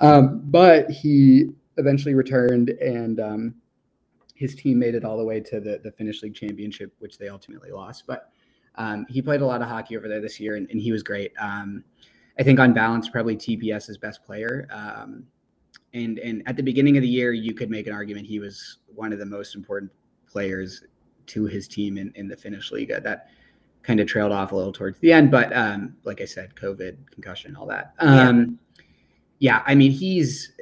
Um, 0.00 0.42
but 0.44 0.90
he 0.90 1.50
eventually 1.76 2.14
returned, 2.14 2.70
and 2.70 3.20
um, 3.20 3.54
his 4.44 4.54
team 4.54 4.78
made 4.78 4.94
it 4.94 5.06
all 5.06 5.16
the 5.16 5.24
way 5.24 5.40
to 5.40 5.58
the 5.58 5.80
the 5.82 5.90
Finnish 5.90 6.22
League 6.22 6.34
Championship, 6.34 6.92
which 6.98 7.16
they 7.16 7.28
ultimately 7.28 7.70
lost. 7.70 8.04
But 8.06 8.30
um, 8.74 9.06
he 9.08 9.22
played 9.22 9.40
a 9.40 9.46
lot 9.46 9.62
of 9.62 9.68
hockey 9.68 9.96
over 9.96 10.06
there 10.06 10.20
this 10.20 10.38
year, 10.38 10.56
and, 10.56 10.68
and 10.70 10.78
he 10.78 10.92
was 10.92 11.02
great. 11.02 11.32
Um, 11.38 11.82
I 12.38 12.42
think 12.42 12.60
on 12.60 12.74
balance, 12.74 13.08
probably 13.08 13.36
TPS's 13.36 13.96
best 13.96 14.22
player. 14.22 14.68
Um, 14.70 15.24
and 15.94 16.18
and 16.18 16.42
at 16.46 16.56
the 16.56 16.62
beginning 16.62 16.98
of 16.98 17.02
the 17.02 17.08
year, 17.08 17.32
you 17.32 17.54
could 17.54 17.70
make 17.70 17.86
an 17.86 17.94
argument 17.94 18.26
he 18.26 18.38
was 18.38 18.78
one 18.94 19.14
of 19.14 19.18
the 19.18 19.26
most 19.26 19.54
important 19.54 19.90
players 20.26 20.82
to 21.26 21.46
his 21.46 21.66
team 21.66 21.96
in, 21.96 22.12
in 22.16 22.28
the 22.28 22.36
Finnish 22.36 22.70
Liiga. 22.70 23.02
That 23.02 23.28
kind 23.82 23.98
of 23.98 24.06
trailed 24.06 24.32
off 24.32 24.52
a 24.52 24.56
little 24.56 24.72
towards 24.72 24.98
the 24.98 25.10
end, 25.10 25.30
but 25.30 25.56
um, 25.56 25.96
like 26.04 26.20
I 26.20 26.26
said, 26.26 26.54
COVID, 26.54 26.96
concussion, 27.10 27.56
all 27.56 27.66
that. 27.66 27.94
Um, 27.98 28.58
yeah. 29.38 29.56
yeah, 29.56 29.62
I 29.66 29.74
mean, 29.74 29.90
he's. 29.90 30.52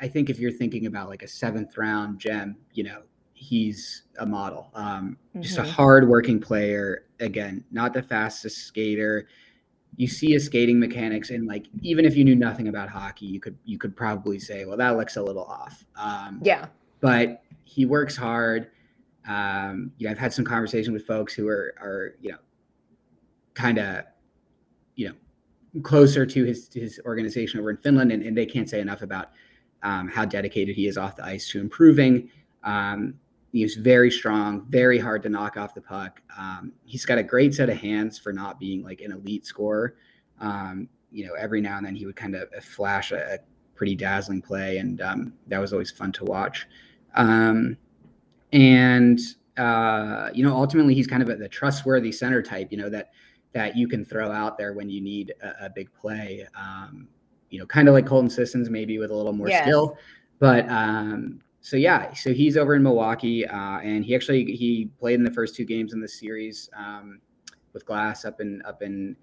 I 0.00 0.08
think 0.08 0.28
if 0.28 0.40
you're 0.40 0.50
thinking 0.50 0.86
about 0.86 1.08
like 1.08 1.22
a 1.22 1.28
seventh 1.28 1.76
round 1.76 2.18
gem, 2.18 2.56
you 2.72 2.82
know, 2.82 3.02
he's 3.42 4.02
a 4.18 4.26
model. 4.26 4.70
Um, 4.74 5.16
mm-hmm. 5.30 5.42
Just 5.42 5.58
a 5.58 5.62
mm-hmm. 5.62 5.70
hard 5.70 6.08
working 6.08 6.40
player. 6.40 7.06
Again, 7.20 7.64
not 7.70 7.92
the 7.92 8.02
fastest 8.02 8.66
skater. 8.66 9.26
You 9.96 10.08
see 10.08 10.32
his 10.32 10.46
skating 10.46 10.78
mechanics, 10.78 11.30
and 11.30 11.46
like 11.46 11.66
even 11.82 12.04
if 12.04 12.16
you 12.16 12.24
knew 12.24 12.34
nothing 12.34 12.68
about 12.68 12.88
hockey, 12.88 13.26
you 13.26 13.40
could 13.40 13.56
you 13.64 13.78
could 13.78 13.94
probably 13.96 14.38
say, 14.38 14.64
well, 14.64 14.76
that 14.78 14.96
looks 14.96 15.16
a 15.16 15.22
little 15.22 15.44
off. 15.44 15.84
Um, 15.96 16.40
yeah, 16.42 16.66
but 17.00 17.42
he 17.64 17.84
works 17.84 18.16
hard 18.16 18.70
um, 19.26 19.92
you 19.98 20.06
know, 20.06 20.10
I've 20.10 20.18
had 20.18 20.32
some 20.32 20.44
conversation 20.44 20.92
with 20.92 21.06
folks 21.06 21.32
who 21.32 21.48
are 21.48 21.74
are 21.80 22.14
you 22.20 22.32
know, 22.32 22.38
kind 23.54 23.78
of, 23.78 24.04
you 24.96 25.08
know, 25.08 25.80
closer 25.82 26.26
to 26.26 26.44
his 26.44 26.72
his 26.72 27.00
organization 27.04 27.60
over 27.60 27.70
in 27.70 27.76
Finland, 27.76 28.12
and, 28.12 28.22
and 28.22 28.36
they 28.36 28.46
can't 28.46 28.68
say 28.68 28.80
enough 28.80 29.02
about 29.02 29.30
um, 29.82 30.08
how 30.08 30.24
dedicated 30.24 30.74
he 30.74 30.86
is 30.86 30.98
off 30.98 31.16
the 31.16 31.24
ice 31.24 31.48
to 31.50 31.60
improving. 31.60 32.30
Um, 32.64 33.14
he's 33.52 33.76
very 33.76 34.10
strong, 34.10 34.66
very 34.70 34.98
hard 34.98 35.22
to 35.22 35.28
knock 35.28 35.56
off 35.56 35.74
the 35.74 35.80
puck. 35.80 36.20
Um, 36.36 36.72
he's 36.84 37.04
got 37.04 37.18
a 37.18 37.22
great 37.22 37.54
set 37.54 37.68
of 37.68 37.76
hands 37.76 38.18
for 38.18 38.32
not 38.32 38.58
being 38.58 38.82
like 38.82 39.00
an 39.02 39.12
elite 39.12 39.46
scorer. 39.46 39.94
Um, 40.40 40.88
you 41.10 41.26
know, 41.26 41.34
every 41.34 41.60
now 41.60 41.76
and 41.76 41.86
then 41.86 41.94
he 41.94 42.06
would 42.06 42.16
kind 42.16 42.34
of 42.34 42.48
flash 42.64 43.12
a, 43.12 43.34
a 43.34 43.38
pretty 43.74 43.94
dazzling 43.94 44.40
play, 44.40 44.78
and 44.78 45.00
um, 45.02 45.32
that 45.48 45.58
was 45.58 45.72
always 45.72 45.90
fun 45.90 46.10
to 46.12 46.24
watch. 46.24 46.66
Um, 47.14 47.76
and 48.52 49.20
uh, 49.58 50.30
you 50.32 50.42
know, 50.42 50.54
ultimately, 50.54 50.94
he's 50.94 51.06
kind 51.06 51.22
of 51.22 51.28
a, 51.28 51.36
the 51.36 51.48
trustworthy 51.48 52.10
center 52.10 52.42
type. 52.42 52.68
You 52.70 52.78
know 52.78 52.88
that 52.88 53.10
that 53.52 53.76
you 53.76 53.86
can 53.86 54.04
throw 54.04 54.32
out 54.32 54.56
there 54.56 54.72
when 54.72 54.88
you 54.88 55.02
need 55.02 55.34
a, 55.42 55.66
a 55.66 55.70
big 55.70 55.92
play. 55.92 56.46
Um, 56.58 57.08
you 57.50 57.58
know, 57.58 57.66
kind 57.66 57.86
of 57.86 57.92
like 57.92 58.06
Colton 58.06 58.30
Sissons, 58.30 58.70
maybe 58.70 58.98
with 58.98 59.10
a 59.10 59.14
little 59.14 59.34
more 59.34 59.48
yes. 59.48 59.62
skill. 59.62 59.98
But 60.38 60.66
um, 60.70 61.40
so 61.62 61.76
yeah, 61.76 62.12
so 62.12 62.32
he's 62.32 62.56
over 62.56 62.74
in 62.74 62.82
Milwaukee, 62.82 63.46
uh, 63.46 63.78
and 63.78 64.04
he 64.04 64.16
actually 64.16 64.44
he 64.44 64.90
played 64.98 65.14
in 65.14 65.24
the 65.24 65.30
first 65.30 65.54
two 65.54 65.64
games 65.64 65.92
in 65.92 66.00
the 66.00 66.08
series 66.08 66.68
um, 66.76 67.20
with 67.72 67.86
Glass 67.86 68.24
up 68.24 68.40
in 68.40 68.60
up 68.62 68.82
in 68.82 69.16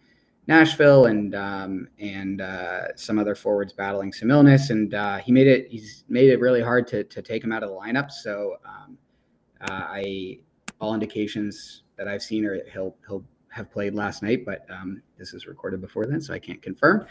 Nashville 0.47 1.07
and 1.07 1.35
um, 1.35 1.89
and 1.99 2.39
uh, 2.39 2.95
some 2.95 3.19
other 3.19 3.35
forwards 3.35 3.73
battling 3.73 4.13
some 4.13 4.31
illness, 4.31 4.69
and 4.69 4.93
uh, 4.93 5.17
he 5.17 5.33
made 5.33 5.47
it. 5.47 5.67
He's 5.69 6.05
made 6.07 6.29
it 6.29 6.39
really 6.39 6.61
hard 6.61 6.87
to 6.87 7.03
to 7.03 7.21
take 7.21 7.43
him 7.43 7.51
out 7.51 7.61
of 7.61 7.69
the 7.69 7.75
lineup. 7.75 8.09
So 8.09 8.55
um, 8.65 8.97
uh, 9.59 9.83
I 9.89 10.39
all 10.79 10.93
indications 10.93 11.83
that 11.97 12.07
I've 12.07 12.23
seen 12.23 12.45
are 12.45 12.61
he'll 12.71 12.95
he'll 13.05 13.25
have 13.49 13.69
played 13.69 13.95
last 13.95 14.23
night, 14.23 14.45
but 14.45 14.65
um, 14.69 15.01
this 15.17 15.33
is 15.33 15.45
recorded 15.45 15.81
before 15.81 16.05
then, 16.05 16.21
so 16.21 16.33
I 16.33 16.39
can't 16.39 16.61
confirm. 16.61 17.05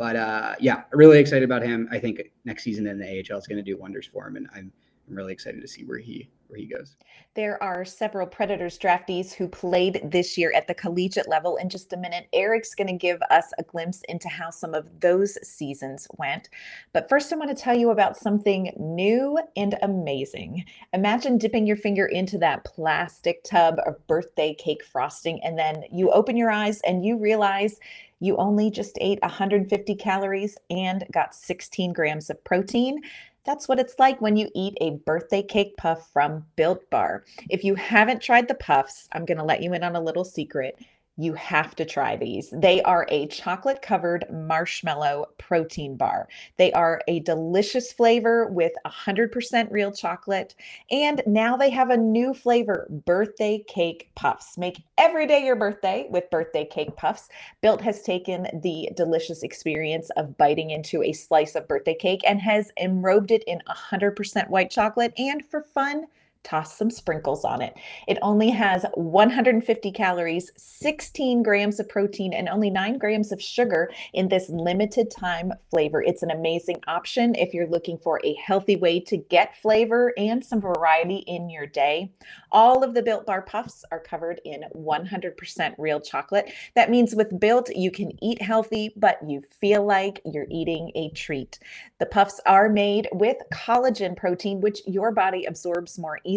But 0.00 0.16
uh, 0.16 0.54
yeah, 0.58 0.84
really 0.92 1.18
excited 1.18 1.44
about 1.44 1.60
him. 1.60 1.86
I 1.92 1.98
think 1.98 2.22
next 2.46 2.64
season 2.64 2.86
in 2.86 2.98
the 2.98 3.04
AHL 3.06 3.36
is 3.36 3.46
going 3.46 3.62
to 3.62 3.62
do 3.62 3.76
wonders 3.76 4.06
for 4.06 4.26
him, 4.26 4.36
and 4.36 4.48
I'm, 4.54 4.72
I'm 5.10 5.16
really 5.16 5.32
excited 5.32 5.60
to 5.60 5.68
see 5.68 5.82
where 5.84 5.98
he 5.98 6.30
where 6.46 6.58
he 6.58 6.66
goes. 6.66 6.96
There 7.34 7.62
are 7.62 7.84
several 7.84 8.26
Predators 8.26 8.78
draftees 8.78 9.32
who 9.32 9.48
played 9.48 10.00
this 10.04 10.36
year 10.36 10.52
at 10.54 10.66
the 10.66 10.74
collegiate 10.74 11.28
level. 11.28 11.56
In 11.56 11.68
just 11.68 11.92
a 11.92 11.96
minute, 11.96 12.28
Eric's 12.32 12.74
going 12.74 12.88
to 12.88 12.92
give 12.92 13.20
us 13.30 13.52
a 13.58 13.62
glimpse 13.62 14.02
into 14.08 14.28
how 14.28 14.50
some 14.50 14.74
of 14.74 15.00
those 15.00 15.38
seasons 15.46 16.08
went. 16.18 16.48
But 16.92 17.08
first, 17.08 17.32
I 17.32 17.36
want 17.36 17.56
to 17.56 17.62
tell 17.62 17.76
you 17.76 17.90
about 17.90 18.16
something 18.16 18.72
new 18.78 19.38
and 19.56 19.76
amazing. 19.82 20.64
Imagine 20.92 21.38
dipping 21.38 21.66
your 21.66 21.76
finger 21.76 22.06
into 22.06 22.36
that 22.38 22.64
plastic 22.64 23.44
tub 23.44 23.76
of 23.86 24.04
birthday 24.08 24.54
cake 24.54 24.84
frosting, 24.84 25.42
and 25.44 25.56
then 25.56 25.84
you 25.92 26.10
open 26.10 26.36
your 26.36 26.50
eyes 26.50 26.80
and 26.80 27.04
you 27.04 27.16
realize 27.16 27.78
you 28.22 28.36
only 28.36 28.70
just 28.70 28.98
ate 29.00 29.18
150 29.22 29.94
calories 29.94 30.58
and 30.68 31.06
got 31.10 31.34
16 31.34 31.94
grams 31.94 32.28
of 32.28 32.42
protein. 32.44 33.00
That's 33.44 33.68
what 33.68 33.80
it's 33.80 33.98
like 33.98 34.20
when 34.20 34.36
you 34.36 34.48
eat 34.54 34.76
a 34.80 34.98
birthday 35.06 35.42
cake 35.42 35.76
puff 35.76 36.10
from 36.12 36.44
Built 36.56 36.88
Bar. 36.90 37.24
If 37.48 37.64
you 37.64 37.74
haven't 37.74 38.22
tried 38.22 38.48
the 38.48 38.54
puffs, 38.54 39.08
I'm 39.12 39.24
going 39.24 39.38
to 39.38 39.44
let 39.44 39.62
you 39.62 39.72
in 39.72 39.82
on 39.82 39.96
a 39.96 40.00
little 40.00 40.24
secret. 40.24 40.78
You 41.20 41.34
have 41.34 41.76
to 41.76 41.84
try 41.84 42.16
these. 42.16 42.48
They 42.50 42.80
are 42.80 43.04
a 43.10 43.26
chocolate 43.26 43.82
covered 43.82 44.24
marshmallow 44.32 45.26
protein 45.36 45.94
bar. 45.94 46.28
They 46.56 46.72
are 46.72 47.02
a 47.08 47.20
delicious 47.20 47.92
flavor 47.92 48.46
with 48.46 48.72
100% 48.86 49.70
real 49.70 49.92
chocolate. 49.92 50.54
And 50.90 51.20
now 51.26 51.58
they 51.58 51.68
have 51.68 51.90
a 51.90 51.96
new 51.98 52.32
flavor 52.32 52.86
birthday 53.04 53.62
cake 53.68 54.08
puffs. 54.14 54.56
Make 54.56 54.82
every 54.96 55.26
day 55.26 55.44
your 55.44 55.56
birthday 55.56 56.06
with 56.08 56.30
birthday 56.30 56.64
cake 56.64 56.96
puffs. 56.96 57.28
Built 57.60 57.82
has 57.82 58.00
taken 58.00 58.46
the 58.62 58.88
delicious 58.96 59.42
experience 59.42 60.08
of 60.16 60.38
biting 60.38 60.70
into 60.70 61.02
a 61.02 61.12
slice 61.12 61.54
of 61.54 61.68
birthday 61.68 61.96
cake 61.96 62.22
and 62.26 62.40
has 62.40 62.72
enrobed 62.80 63.30
it 63.30 63.44
in 63.46 63.60
100% 63.68 64.48
white 64.48 64.70
chocolate. 64.70 65.12
And 65.18 65.44
for 65.44 65.60
fun, 65.60 66.06
toss 66.42 66.76
some 66.76 66.90
sprinkles 66.90 67.44
on 67.44 67.60
it. 67.60 67.74
It 68.08 68.18
only 68.22 68.50
has 68.50 68.84
150 68.94 69.92
calories, 69.92 70.50
16 70.56 71.42
grams 71.42 71.78
of 71.78 71.88
protein, 71.88 72.32
and 72.32 72.48
only 72.48 72.70
9 72.70 72.98
grams 72.98 73.30
of 73.30 73.42
sugar 73.42 73.90
in 74.14 74.28
this 74.28 74.48
limited 74.48 75.10
time 75.10 75.52
flavor. 75.70 76.02
It's 76.02 76.22
an 76.22 76.30
amazing 76.30 76.80
option 76.88 77.34
if 77.34 77.52
you're 77.52 77.68
looking 77.68 77.98
for 77.98 78.20
a 78.24 78.34
healthy 78.34 78.76
way 78.76 79.00
to 79.00 79.18
get 79.18 79.60
flavor 79.60 80.12
and 80.16 80.44
some 80.44 80.60
variety 80.60 81.16
in 81.26 81.50
your 81.50 81.66
day. 81.66 82.10
All 82.52 82.82
of 82.82 82.94
the 82.94 83.02
Built 83.02 83.26
Bar 83.26 83.42
Puffs 83.42 83.84
are 83.92 84.00
covered 84.00 84.40
in 84.44 84.64
100% 84.74 85.74
real 85.78 86.00
chocolate. 86.00 86.52
That 86.74 86.90
means 86.90 87.14
with 87.14 87.38
Built, 87.38 87.68
you 87.70 87.90
can 87.90 88.12
eat 88.24 88.40
healthy, 88.40 88.92
but 88.96 89.18
you 89.26 89.42
feel 89.60 89.84
like 89.84 90.20
you're 90.24 90.46
eating 90.50 90.90
a 90.94 91.10
treat. 91.10 91.58
The 91.98 92.06
puffs 92.06 92.40
are 92.46 92.68
made 92.68 93.08
with 93.12 93.36
collagen 93.52 94.16
protein, 94.16 94.60
which 94.60 94.80
your 94.86 95.12
body 95.12 95.44
absorbs 95.44 95.98
more 95.98 96.18
easily 96.24 96.29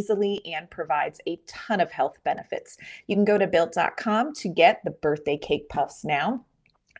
and 0.45 0.69
provides 0.69 1.19
a 1.27 1.39
ton 1.47 1.79
of 1.79 1.91
health 1.91 2.17
benefits. 2.23 2.77
You 3.07 3.15
can 3.15 3.25
go 3.25 3.37
to 3.37 3.47
built.com 3.47 4.33
to 4.33 4.49
get 4.49 4.81
the 4.83 4.91
birthday 4.91 5.37
cake 5.37 5.69
puffs 5.69 6.03
now. 6.03 6.45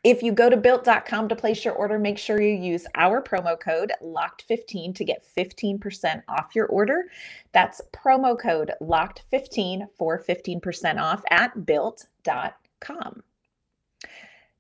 If 0.04 0.22
you 0.22 0.34
go 0.34 0.50
to 0.50 0.58
built.com 0.58 1.30
to 1.30 1.36
place 1.36 1.64
your 1.64 1.76
order, 1.76 1.98
make 1.98 2.18
sure 2.18 2.42
you 2.42 2.54
use 2.54 2.86
our 2.96 3.24
promo 3.24 3.58
code 3.58 3.94
LOCKED15 4.02 4.96
to 4.96 5.06
get 5.06 5.26
15% 5.38 6.24
off 6.28 6.54
your 6.54 6.66
order. 6.66 7.06
That's 7.54 7.82
promo 7.94 8.38
code 8.38 8.74
LOCKED15 8.82 9.88
for 9.98 10.22
15% 10.22 11.02
off 11.02 11.24
at 11.32 11.66
built.com. 11.66 13.24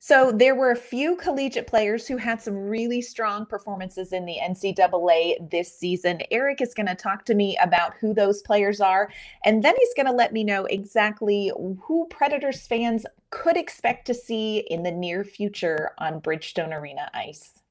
So 0.05 0.33
there 0.33 0.53
were 0.53 0.71
a 0.71 0.75
few 0.75 1.15
collegiate 1.15 1.65
players 1.65 2.05
who 2.05 2.17
had 2.17 2.41
some 2.41 2.57
really 2.57 3.01
strong 3.01 3.45
performances 3.45 4.11
in 4.11 4.25
the 4.25 4.35
NCAA 4.35 5.49
this 5.49 5.73
season. 5.73 6.19
Eric 6.29 6.59
is 6.59 6.73
going 6.73 6.87
to 6.87 6.93
talk 6.93 7.23
to 7.23 7.33
me 7.33 7.57
about 7.63 7.93
who 8.01 8.13
those 8.13 8.41
players 8.41 8.81
are, 8.81 9.09
and 9.45 9.63
then 9.63 9.73
he's 9.79 9.93
going 9.93 10.07
to 10.07 10.11
let 10.11 10.33
me 10.33 10.43
know 10.43 10.65
exactly 10.65 11.53
who 11.55 12.05
Predators 12.09 12.67
fans 12.67 13.05
could 13.29 13.55
expect 13.55 14.05
to 14.07 14.13
see 14.13 14.65
in 14.69 14.83
the 14.83 14.91
near 14.91 15.23
future 15.23 15.91
on 15.97 16.19
Bridgestone 16.19 16.77
Arena 16.77 17.09
ice. 17.13 17.62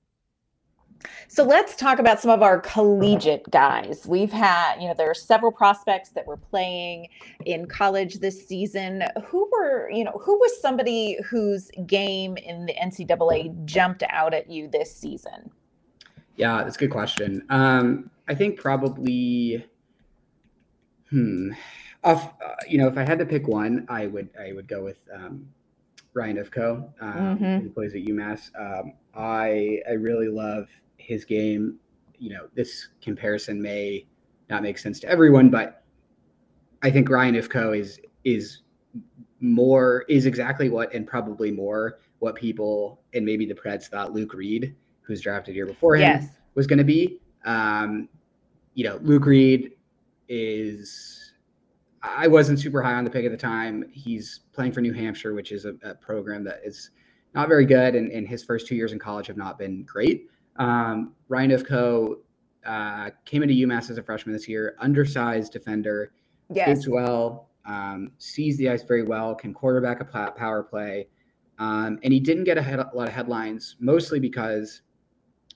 So 1.29 1.45
let's 1.45 1.77
talk 1.77 1.99
about 1.99 2.21
some 2.21 2.31
of 2.31 2.43
our 2.43 2.61
collegiate 2.61 3.51
guys. 3.51 4.07
We've 4.07 4.33
had, 4.33 4.81
you 4.81 4.89
know, 4.89 4.95
there 4.95 5.11
are 5.11 5.15
several 5.15 5.51
prospects 5.51 6.11
that 6.11 6.27
were 6.27 6.37
playing 6.37 7.09
in 7.45 7.67
college 7.67 8.17
this 8.17 8.47
season. 8.47 9.05
Who 9.27 9.49
were, 9.51 9.91
you 9.91 10.05
know, 10.05 10.21
who 10.21 10.39
was 10.39 10.61
somebody 10.61 11.19
whose 11.29 11.71
game 11.87 12.37
in 12.37 12.67
the 12.67 12.75
NCAA 12.75 13.65
jumped 13.65 14.03
out 14.11 14.35
at 14.35 14.51
you 14.51 14.69
this 14.69 14.95
season? 14.95 15.51
Yeah, 16.37 16.63
that's 16.65 16.77
a 16.77 16.79
good 16.79 16.91
question. 16.91 17.45
Um, 17.51 18.11
I 18.29 18.35
think 18.35 18.59
probably, 18.59 19.67
hmm, 21.11 21.53
off, 22.05 22.33
uh, 22.45 22.55
you 22.69 22.79
know, 22.79 22.89
if 22.89 22.97
I 22.97 23.05
had 23.05 23.19
to 23.19 23.27
pick 23.27 23.47
one, 23.47 23.87
I 23.89 24.07
would 24.07 24.31
I 24.39 24.53
would 24.53 24.67
go 24.67 24.83
with 24.83 24.99
um, 25.15 25.49
Ryan 26.15 26.37
Ufko, 26.39 26.91
um, 27.01 27.39
mm-hmm. 27.39 27.59
who 27.59 27.71
plays 27.71 27.95
at 27.95 28.03
UMass. 28.03 28.51
Um, 28.59 28.95
I 29.15 29.81
I 29.89 29.93
really 29.93 30.29
love 30.29 30.69
his 31.03 31.25
game. 31.25 31.79
You 32.19 32.31
know, 32.31 32.49
this 32.55 32.89
comparison 33.01 33.61
may 33.61 34.07
not 34.49 34.63
make 34.63 34.79
sense 34.79 35.01
to 35.01 35.09
everyone, 35.09 35.51
but 35.51 35.83
I 36.83 36.91
think 36.91 37.09
Ryan 37.09 37.35
Ufko 37.35 37.79
is 37.79 38.01
is 38.25 38.61
more 39.41 40.05
is 40.09 40.27
exactly 40.27 40.69
what 40.69 40.93
and 40.95 41.07
probably 41.07 41.51
more 41.51 41.99
what 42.21 42.37
people 42.37 43.01
and 43.15 43.25
maybe 43.25 43.45
the 43.47 43.55
Preds 43.55 43.87
thought 43.87 44.13
Luke 44.13 44.35
Reed, 44.35 44.77
who's 45.03 45.21
drafted 45.21 45.55
here 45.55 45.67
before 45.67 45.97
him, 45.97 46.03
yes. 46.03 46.29
was 46.55 46.67
going 46.67 46.79
to 46.79 46.85
be. 46.85 47.21
Um, 47.45 48.09
you 48.75 48.85
know, 48.85 48.99
Luke 49.03 49.27
Reed 49.27 49.73
is. 50.29 51.19
I 52.05 52.27
wasn't 52.27 52.59
super 52.59 52.83
high 52.83 52.95
on 52.95 53.05
the 53.05 53.11
pick 53.11 53.25
at 53.25 53.31
the 53.31 53.37
time. 53.37 53.89
He's 53.93 54.41
playing 54.53 54.73
for 54.73 54.81
New 54.81 54.93
Hampshire, 54.93 55.35
which 55.35 55.53
is 55.53 55.67
a, 55.67 55.75
a 55.85 55.95
program 55.95 56.43
that 56.45 56.61
is 56.65 56.91
not 57.33 57.49
very 57.49 57.65
good, 57.65 57.95
and, 57.95 58.11
and 58.11 58.27
his 58.27 58.43
first 58.43 58.67
two 58.67 58.75
years 58.75 58.93
in 58.93 58.99
college 58.99 59.29
have 59.29 59.37
not 59.37 59.57
been 59.57 59.85
great. 59.85 60.29
Um, 60.57 61.15
Ryan 61.29 61.51
Ufko 61.51 62.17
uh, 62.65 63.11
came 63.25 63.43
into 63.43 63.55
UMass 63.55 63.91
as 63.91 63.99
a 63.99 64.03
freshman 64.03 64.33
this 64.33 64.49
year, 64.49 64.77
undersized 64.79 65.53
defender, 65.53 66.13
yes. 66.53 66.87
well, 66.87 67.49
um, 67.65 68.13
sees 68.19 68.57
the 68.59 68.69
ice 68.69 68.83
very 68.83 69.03
well, 69.03 69.35
can 69.35 69.55
quarterback 69.55 70.01
a 70.01 70.05
power 70.05 70.63
play. 70.63 71.09
Um, 71.59 71.99
and 72.03 72.13
he 72.13 72.21
didn't 72.21 72.45
get 72.45 72.59
a, 72.59 72.63
head, 72.63 72.79
a, 72.79 72.91
lot 72.95 73.09
of 73.09 73.15
headlines, 73.15 73.77
mostly 73.79 74.19
because 74.19 74.83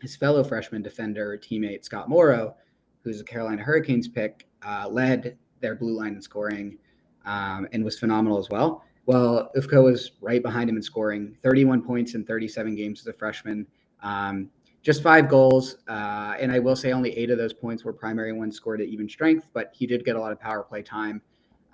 his 0.01 0.15
fellow 0.15 0.45
freshman 0.45 0.83
defender 0.83 1.39
teammate 1.39 1.85
Scott 1.85 2.09
Morrow, 2.09 2.55
who's 3.03 3.21
a 3.21 3.25
Carolina 3.25 3.63
Hurricanes 3.63 4.09
pick, 4.09 4.47
uh, 4.65 4.89
led 4.89 5.37
their 5.61 5.75
blue 5.75 5.97
line 5.97 6.15
in 6.15 6.23
scoring 6.23 6.79
um, 7.25 7.67
and 7.73 7.85
was 7.85 7.99
phenomenal 7.99 8.39
as 8.39 8.49
well. 8.51 8.85
Well, 9.07 9.51
Ufko 9.57 9.85
was 9.85 10.13
right 10.21 10.43
behind 10.43 10.69
him 10.69 10.77
in 10.77 10.83
scoring, 10.83 11.37
31 11.43 11.83
points 11.83 12.15
in 12.15 12.25
37 12.25 12.75
games 12.75 13.01
as 13.01 13.07
a 13.07 13.13
freshman. 13.13 13.67
Um, 14.03 14.51
just 14.87 15.03
five 15.03 15.29
goals. 15.29 15.79
Uh, 15.89 16.37
and 16.39 16.53
I 16.53 16.61
will 16.61 16.77
say 16.77 16.93
only 16.93 17.11
eight 17.19 17.29
of 17.31 17.39
those 17.39 17.53
points 17.53 17.83
were 17.83 17.93
primary 17.93 18.33
ones 18.33 18.55
scored 18.55 18.81
at 18.81 18.87
even 18.87 19.09
strength, 19.09 19.49
but 19.53 19.73
he 19.75 19.85
did 19.85 20.05
get 20.05 20.15
a 20.15 20.21
lot 20.21 20.31
of 20.31 20.39
power 20.39 20.63
play 20.63 20.81
time. 20.81 21.21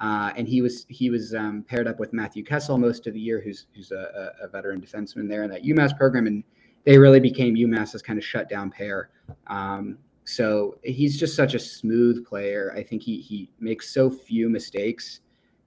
Uh, 0.00 0.32
and 0.34 0.48
he 0.48 0.62
was 0.62 0.86
he 0.88 1.10
was 1.10 1.34
um, 1.34 1.62
paired 1.68 1.86
up 1.86 2.00
with 2.00 2.14
Matthew 2.14 2.42
Kessel 2.42 2.78
most 2.78 3.06
of 3.06 3.12
the 3.12 3.20
year, 3.20 3.38
who's 3.38 3.66
who's 3.76 3.92
a, 3.92 4.32
a, 4.42 4.48
veteran 4.48 4.80
defenseman 4.80 5.28
there 5.28 5.42
in 5.42 5.50
that 5.50 5.62
UMass 5.62 5.96
program, 5.96 6.26
and 6.26 6.42
they 6.84 6.96
really 6.96 7.20
became 7.20 7.54
UMass's 7.54 8.00
kind 8.00 8.18
of 8.18 8.24
shutdown 8.24 8.70
pair. 8.70 9.10
Um, 9.46 9.98
so 10.24 10.78
he's 10.82 11.20
just 11.20 11.36
such 11.36 11.52
a 11.52 11.58
smooth 11.58 12.24
player. 12.24 12.72
I 12.74 12.82
think 12.82 13.02
he 13.02 13.20
he 13.20 13.50
makes 13.60 13.92
so 13.92 14.08
few 14.10 14.48
mistakes, 14.48 15.20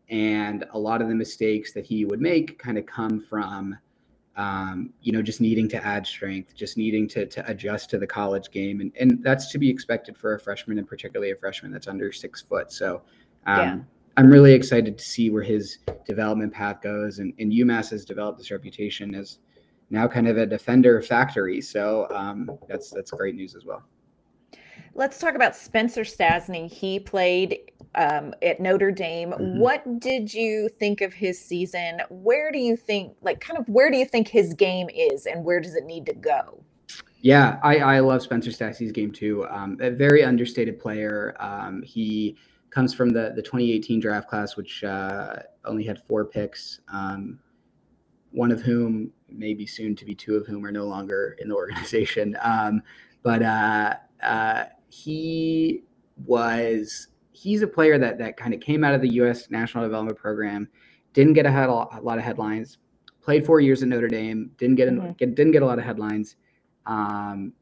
and 0.09 0.65
a 0.73 0.79
lot 0.79 0.99
of 0.99 1.09
the 1.09 1.15
mistakes 1.15 1.73
that 1.73 1.85
he 1.85 2.05
would 2.05 2.21
make 2.21 2.57
kind 2.57 2.79
of 2.79 2.87
come 2.87 3.19
from 3.19 3.77
um, 4.37 4.91
you 5.01 5.11
know, 5.11 5.21
just 5.21 5.39
needing 5.39 5.69
to 5.69 5.85
add 5.85 6.05
strength, 6.05 6.55
just 6.55 6.77
needing 6.77 7.07
to, 7.09 7.25
to 7.25 7.49
adjust 7.49 7.89
to 7.91 7.97
the 7.97 8.07
college 8.07 8.51
game. 8.51 8.81
And, 8.81 8.91
and 8.99 9.23
that's 9.23 9.49
to 9.51 9.57
be 9.57 9.69
expected 9.69 10.17
for 10.17 10.35
a 10.35 10.39
freshman 10.39 10.77
and 10.77 10.87
particularly 10.87 11.31
a 11.31 11.35
freshman 11.35 11.71
that's 11.71 11.87
under 11.87 12.11
six 12.11 12.41
foot. 12.41 12.71
So 12.71 13.01
um, 13.45 13.59
yeah. 13.59 13.77
I'm 14.17 14.29
really 14.29 14.53
excited 14.53 14.97
to 14.97 15.03
see 15.03 15.29
where 15.29 15.43
his 15.43 15.79
development 16.05 16.53
path 16.53 16.81
goes. 16.81 17.19
And, 17.19 17.33
and 17.39 17.51
UMass 17.51 17.91
has 17.91 18.03
developed 18.03 18.37
this 18.37 18.51
reputation 18.51 19.15
as 19.15 19.39
now 19.89 20.07
kind 20.07 20.27
of 20.27 20.37
a 20.37 20.45
defender 20.45 21.01
factory. 21.01 21.61
So 21.61 22.07
um, 22.11 22.51
that's, 22.67 22.91
that's 22.91 23.11
great 23.11 23.35
news 23.35 23.55
as 23.55 23.63
well. 23.63 23.83
Let's 24.97 25.19
talk 25.19 25.35
about 25.35 25.57
Spencer 25.57 26.01
Stastny. 26.01 26.71
He 26.71 27.01
played 27.01 27.71
um, 27.95 28.33
at 28.41 28.61
Notre 28.61 28.91
Dame. 28.91 29.31
Mm-hmm. 29.31 29.59
What 29.59 29.99
did 29.99 30.33
you 30.33 30.69
think 30.69 31.01
of 31.01 31.13
his 31.13 31.37
season? 31.37 31.99
Where 32.09 32.49
do 32.49 32.59
you 32.59 32.77
think, 32.77 33.13
like, 33.21 33.41
kind 33.41 33.59
of, 33.59 33.67
where 33.67 33.91
do 33.91 33.97
you 33.97 34.05
think 34.05 34.29
his 34.29 34.53
game 34.53 34.89
is, 34.89 35.25
and 35.25 35.43
where 35.43 35.59
does 35.59 35.75
it 35.75 35.83
need 35.83 36.05
to 36.05 36.13
go? 36.13 36.63
Yeah, 37.19 37.59
I, 37.61 37.79
I 37.79 37.99
love 37.99 38.21
Spencer 38.21 38.51
Stastny's 38.51 38.93
game 38.93 39.11
too. 39.11 39.45
Um, 39.49 39.77
a 39.81 39.89
very 39.89 40.23
understated 40.23 40.79
player. 40.79 41.35
Um, 41.39 41.81
he 41.81 42.37
comes 42.69 42.93
from 42.93 43.09
the 43.09 43.33
the 43.35 43.41
2018 43.41 43.99
draft 43.99 44.29
class, 44.29 44.55
which 44.55 44.83
uh, 44.83 45.37
only 45.65 45.83
had 45.83 46.01
four 46.03 46.23
picks. 46.23 46.79
Um, 46.87 47.39
one 48.31 48.51
of 48.51 48.61
whom, 48.61 49.11
maybe 49.27 49.65
soon 49.65 49.95
to 49.95 50.05
be 50.05 50.13
two 50.13 50.35
of 50.35 50.45
whom, 50.45 50.65
are 50.65 50.71
no 50.71 50.85
longer 50.85 51.35
in 51.39 51.49
the 51.49 51.55
organization. 51.55 52.37
Um, 52.43 52.83
but 53.23 53.41
uh, 53.41 53.95
uh, 54.21 54.65
he 54.95 55.83
was 56.25 57.09
he's 57.33 57.61
a 57.61 57.67
player 57.67 57.97
that 57.97 58.17
that 58.17 58.37
kind 58.37 58.53
of 58.53 58.61
came 58.61 58.83
out 58.83 58.93
of 58.93 59.01
the 59.01 59.09
U.S. 59.15 59.49
National 59.49 59.83
Development 59.83 60.17
Program, 60.17 60.69
didn't 61.13 61.33
get 61.33 61.45
a, 61.45 61.51
head, 61.51 61.67
a 61.67 61.73
lot 61.73 62.17
of 62.17 62.23
headlines, 62.23 62.77
played 63.21 63.45
four 63.45 63.59
years 63.59 63.83
at 63.83 63.89
Notre 63.89 64.07
Dame, 64.07 64.51
didn't 64.57 64.75
get, 64.75 64.89
mm-hmm. 64.89 65.11
get 65.13 65.35
didn't 65.35 65.51
get 65.51 65.61
a 65.61 65.65
lot 65.65 65.79
of 65.79 65.85
headlines. 65.85 66.37
Um, 66.85 67.53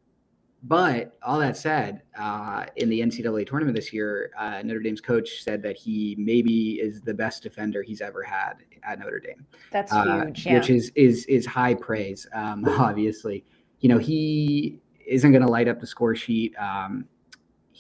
but 0.65 1.17
all 1.23 1.39
that 1.39 1.57
said, 1.57 2.03
uh, 2.17 2.65
in 2.77 2.87
the 2.87 3.01
NCAA 3.01 3.47
tournament 3.47 3.75
this 3.75 3.91
year, 3.91 4.31
uh, 4.37 4.61
Notre 4.63 4.79
Dame's 4.79 5.01
coach 5.01 5.43
said 5.43 5.61
that 5.63 5.75
he 5.75 6.15
maybe 6.17 6.79
is 6.79 7.01
the 7.01 7.13
best 7.13 7.43
defender 7.43 7.81
he's 7.81 7.99
ever 7.99 8.23
had 8.23 8.53
at 8.83 8.99
Notre 8.99 9.19
Dame. 9.19 9.45
That's 9.71 9.91
uh, 9.91 10.25
huge, 10.25 10.45
yeah. 10.45 10.53
which 10.53 10.69
is 10.69 10.91
is 10.95 11.25
is 11.25 11.45
high 11.47 11.73
praise. 11.73 12.27
Um, 12.33 12.63
obviously, 12.79 13.43
you 13.79 13.89
know 13.89 13.97
he 13.97 14.79
isn't 15.05 15.31
going 15.31 15.41
to 15.41 15.51
light 15.51 15.67
up 15.67 15.79
the 15.79 15.87
score 15.87 16.15
sheet. 16.15 16.55
Um, 16.57 17.05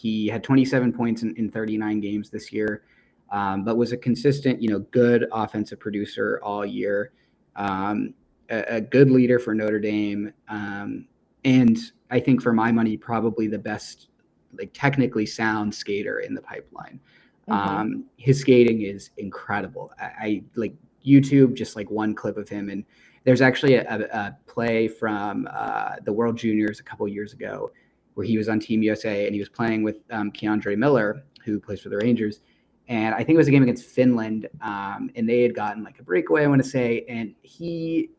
he 0.03 0.27
had 0.27 0.43
27 0.43 0.91
points 0.91 1.23
in, 1.23 1.33
in 1.37 1.49
39 1.49 2.01
games 2.01 2.29
this 2.29 2.51
year, 2.51 2.83
um, 3.31 3.63
but 3.63 3.77
was 3.77 3.93
a 3.93 3.97
consistent, 3.97 4.61
you 4.61 4.69
know, 4.69 4.79
good 4.91 5.25
offensive 5.31 5.79
producer 5.79 6.41
all 6.43 6.65
year, 6.65 7.13
um, 7.55 8.13
a, 8.49 8.75
a, 8.75 8.81
good 8.81 9.09
leader 9.09 9.39
for 9.39 9.55
Notre 9.55 9.79
Dame, 9.79 10.33
um, 10.49 11.05
and 11.45 11.77
I 12.11 12.19
think 12.19 12.41
for 12.41 12.51
my 12.51 12.69
money, 12.69 12.97
probably 12.97 13.47
the 13.47 13.57
best, 13.57 14.09
like 14.57 14.71
technically 14.73 15.25
sound 15.25 15.73
skater 15.73 16.19
in 16.19 16.33
the 16.33 16.41
pipeline. 16.41 16.99
Mm-hmm. 17.47 17.53
Um, 17.53 18.05
his 18.17 18.41
skating 18.41 18.81
is 18.81 19.11
incredible. 19.15 19.93
I, 19.97 20.03
I, 20.03 20.43
like 20.55 20.73
YouTube, 21.05 21.53
just 21.53 21.77
like 21.77 21.89
one 21.89 22.13
clip 22.13 22.35
of 22.35 22.49
him, 22.49 22.67
and 22.67 22.83
there's 23.23 23.41
actually 23.41 23.75
a, 23.75 23.85
a, 23.89 24.17
a 24.17 24.37
play 24.47 24.89
from 24.89 25.47
uh, 25.49 25.95
the 26.03 26.11
World 26.11 26.35
Juniors 26.35 26.81
a 26.81 26.83
couple 26.83 27.07
years 27.07 27.31
ago 27.31 27.71
where 28.13 28.25
he 28.25 28.37
was 28.37 28.49
on 28.49 28.59
Team 28.59 28.83
USA 28.83 29.25
and 29.25 29.33
he 29.33 29.39
was 29.39 29.49
playing 29.49 29.83
with 29.83 29.97
um, 30.11 30.31
K'Andre 30.31 30.77
Miller, 30.77 31.23
who 31.43 31.59
plays 31.59 31.81
for 31.81 31.89
the 31.89 31.97
Rangers. 31.97 32.39
And 32.87 33.15
I 33.15 33.19
think 33.19 33.35
it 33.35 33.37
was 33.37 33.47
a 33.47 33.51
game 33.51 33.63
against 33.63 33.85
Finland, 33.85 34.49
um, 34.61 35.09
and 35.15 35.27
they 35.27 35.41
had 35.41 35.55
gotten 35.55 35.83
like 35.83 35.99
a 35.99 36.03
breakaway, 36.03 36.43
I 36.43 36.47
want 36.47 36.61
to 36.63 36.69
say, 36.69 37.05
and 37.07 37.33
he 37.41 38.09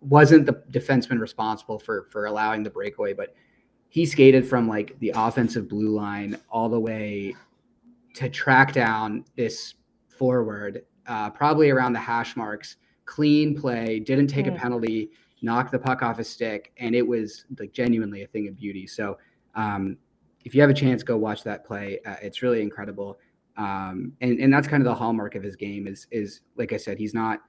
wasn't 0.00 0.46
the 0.46 0.54
defenseman 0.72 1.20
responsible 1.20 1.78
for 1.78 2.08
for 2.10 2.26
allowing 2.26 2.64
the 2.64 2.70
breakaway, 2.70 3.12
but 3.12 3.34
he 3.88 4.04
skated 4.04 4.46
from 4.46 4.68
like 4.68 4.98
the 4.98 5.12
offensive 5.14 5.68
blue 5.68 5.90
line 5.90 6.38
all 6.50 6.68
the 6.68 6.80
way 6.80 7.36
to 8.14 8.28
track 8.28 8.72
down 8.72 9.24
this 9.36 9.74
forward, 10.08 10.84
uh, 11.06 11.30
probably 11.30 11.70
around 11.70 11.92
the 11.92 12.00
hash 12.00 12.36
marks. 12.36 12.76
Clean 13.04 13.54
play, 13.54 14.00
didn't 14.00 14.28
take 14.28 14.46
mm. 14.46 14.54
a 14.54 14.58
penalty, 14.58 15.10
knocked 15.42 15.72
the 15.72 15.78
puck 15.78 16.02
off 16.02 16.18
his 16.18 16.28
stick, 16.28 16.72
and 16.78 16.94
it 16.94 17.06
was 17.06 17.44
like 17.58 17.72
genuinely 17.72 18.22
a 18.22 18.26
thing 18.26 18.48
of 18.48 18.56
beauty. 18.56 18.86
So, 18.86 19.18
um, 19.54 19.96
if 20.44 20.54
you 20.54 20.60
have 20.60 20.70
a 20.70 20.74
chance, 20.74 21.02
go 21.02 21.16
watch 21.16 21.44
that 21.44 21.64
play. 21.64 22.00
Uh, 22.06 22.16
it's 22.22 22.42
really 22.42 22.62
incredible, 22.62 23.18
um, 23.56 24.12
and 24.20 24.38
and 24.40 24.52
that's 24.52 24.66
kind 24.66 24.82
of 24.82 24.86
the 24.86 24.94
hallmark 24.94 25.34
of 25.34 25.42
his 25.42 25.56
game. 25.56 25.86
Is 25.86 26.06
is 26.10 26.40
like 26.56 26.72
I 26.72 26.76
said, 26.76 26.98
he's 26.98 27.14
not 27.14 27.40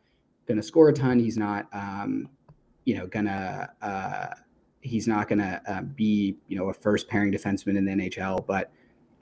going 0.47 0.57
to 0.57 0.63
score 0.63 0.89
a 0.89 0.93
ton. 0.93 1.19
He's 1.19 1.37
not, 1.37 1.67
um, 1.73 2.29
you 2.85 2.95
know, 2.95 3.07
gonna. 3.07 3.69
Uh, 3.81 4.33
he's 4.81 5.07
not 5.07 5.29
to 5.29 5.61
uh, 5.65 5.81
be, 5.81 6.37
you 6.49 6.57
know, 6.57 6.69
a 6.69 6.73
first 6.73 7.07
pairing 7.07 7.31
defenseman 7.31 7.77
in 7.77 7.85
the 7.85 7.91
NHL, 7.93 8.45
but 8.45 8.69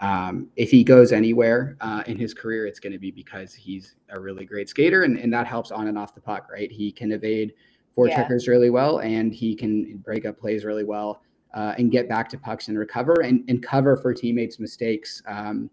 um, 0.01 0.47
if 0.55 0.71
he 0.71 0.83
goes 0.83 1.11
anywhere 1.11 1.77
uh, 1.79 2.03
in 2.07 2.17
his 2.17 2.33
career, 2.33 2.65
it's 2.65 2.79
going 2.79 2.93
to 2.93 2.99
be 2.99 3.11
because 3.11 3.53
he's 3.53 3.95
a 4.09 4.19
really 4.19 4.45
great 4.45 4.67
skater, 4.67 5.03
and, 5.03 5.17
and 5.17 5.31
that 5.31 5.45
helps 5.45 5.71
on 5.71 5.87
and 5.87 5.97
off 5.97 6.15
the 6.15 6.21
puck, 6.21 6.49
right? 6.51 6.71
He 6.71 6.91
can 6.91 7.11
evade 7.11 7.53
four 7.95 8.07
yeah. 8.07 8.15
checkers 8.15 8.47
really 8.47 8.69
well, 8.69 8.99
and 8.99 9.33
he 9.33 9.55
can 9.55 9.97
break 9.97 10.25
up 10.25 10.39
plays 10.39 10.65
really 10.65 10.83
well 10.83 11.21
uh, 11.53 11.73
and 11.77 11.91
get 11.91 12.07
back 12.07 12.29
to 12.29 12.37
pucks 12.37 12.67
and 12.67 12.77
recover 12.77 13.21
and, 13.21 13.43
and 13.47 13.61
cover 13.61 13.97
for 13.97 14.13
teammates' 14.13 14.59
mistakes 14.59 15.21
um, 15.27 15.69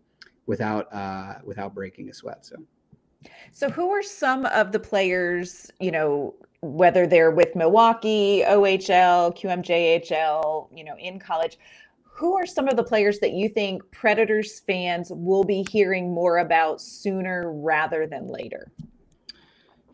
without 0.47 0.93
uh, 0.93 1.35
without 1.45 1.75
breaking 1.75 2.09
a 2.09 2.15
sweat. 2.15 2.45
So, 2.45 2.57
so 3.53 3.71
who 3.71 3.91
are 3.91 4.03
some 4.03 4.47
of 4.47 4.73
the 4.73 4.81
players? 4.81 5.71
You 5.81 5.93
know, 5.93 6.35
whether 6.61 7.07
they're 7.07 7.31
with 7.31 7.55
Milwaukee, 7.55 8.43
OHL, 8.47 9.37
QMJHL, 9.37 10.69
you 10.77 10.85
know, 10.85 10.97
in 10.99 11.19
college 11.19 11.59
who 12.19 12.37
are 12.37 12.47
some 12.47 12.67
of 12.67 12.77
the 12.77 12.83
players 12.83 13.21
that 13.21 13.31
you 13.31 13.49
think 13.49 13.81
Predators 13.93 14.59
fans 14.59 15.13
will 15.15 15.45
be 15.45 15.65
hearing 15.71 16.13
more 16.13 16.39
about 16.39 16.81
sooner 16.81 17.53
rather 17.53 18.09
than 18.09 18.27
later? 18.27 18.73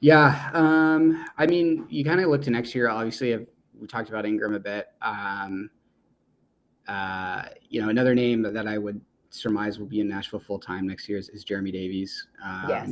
Yeah, 0.05 0.51
um, 0.53 1.25
I 1.39 1.47
mean, 1.47 1.87
you 1.89 2.05
kind 2.05 2.21
of 2.21 2.29
look 2.29 2.43
to 2.43 2.51
next 2.51 2.75
year. 2.75 2.91
Obviously, 2.91 3.47
we 3.81 3.87
talked 3.87 4.11
about 4.11 4.27
Ingram 4.27 4.53
a 4.53 4.61
bit. 4.61 4.89
Um, 5.01 5.71
uh, 6.87 7.45
you 7.71 7.81
know, 7.81 7.89
another 7.89 8.15
name 8.15 8.43
that 8.43 8.69
I 8.69 8.77
would 8.77 9.01
surmise 9.31 9.79
will 9.79 9.87
be 9.87 10.01
in 10.01 10.09
Nashville 10.09 10.41
full 10.41 10.59
time 10.59 10.87
next 10.87 11.09
year 11.09 11.17
is, 11.17 11.31
is 11.31 11.43
Jeremy 11.43 11.73
Davies. 11.73 12.29
Um, 12.45 12.67
yes. 12.69 12.91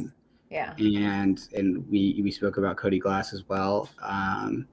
Yeah. 0.49 0.75
And 0.79 1.39
and 1.55 1.87
we 1.91 2.19
we 2.25 2.31
spoke 2.31 2.57
about 2.57 2.79
Cody 2.79 2.99
Glass 2.99 3.35
as 3.35 3.47
well. 3.47 3.91
Um, 4.01 4.67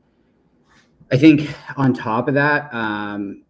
I 1.11 1.17
think 1.17 1.53
on 1.75 1.93
top 1.93 2.29
of 2.29 2.35
that, 2.35 2.73
um, 2.73 3.43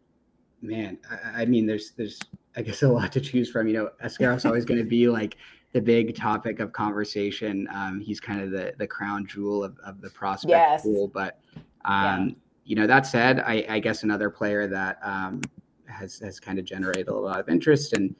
man, 0.63 0.97
I, 1.11 1.43
I, 1.43 1.45
mean, 1.45 1.67
there's 1.67 1.91
there's 1.91 2.19
I 2.55 2.63
guess 2.63 2.81
a 2.81 2.87
lot 2.89 3.11
to 3.11 3.21
choose 3.21 3.51
from. 3.51 3.67
You 3.67 3.73
know, 3.73 3.89
Askarov's 4.03 4.45
always 4.45 4.65
going 4.65 4.79
to 4.79 4.89
be 4.89 5.07
like 5.07 5.37
the 5.71 5.81
big 5.81 6.15
topic 6.15 6.59
of 6.59 6.71
conversation. 6.73 7.67
Um, 7.71 7.99
he's 7.99 8.19
kind 8.19 8.41
of 8.41 8.51
the 8.51 8.73
the 8.77 8.87
crown 8.87 9.25
jewel 9.27 9.63
of, 9.63 9.77
of 9.85 10.01
the 10.01 10.09
prospect 10.09 10.49
yes. 10.49 10.83
pool. 10.83 11.07
But 11.07 11.39
um, 11.85 12.29
yeah. 12.29 12.35
you 12.65 12.75
know, 12.75 12.87
that 12.87 13.05
said, 13.05 13.39
I, 13.39 13.65
I 13.69 13.79
guess 13.79 14.03
another 14.03 14.29
player 14.29 14.67
that 14.67 14.99
um, 15.01 15.41
has 15.87 16.19
has 16.19 16.39
kind 16.39 16.59
of 16.59 16.65
generated 16.65 17.07
a 17.07 17.13
lot 17.13 17.39
of 17.39 17.49
interest 17.49 17.93
and 17.93 18.15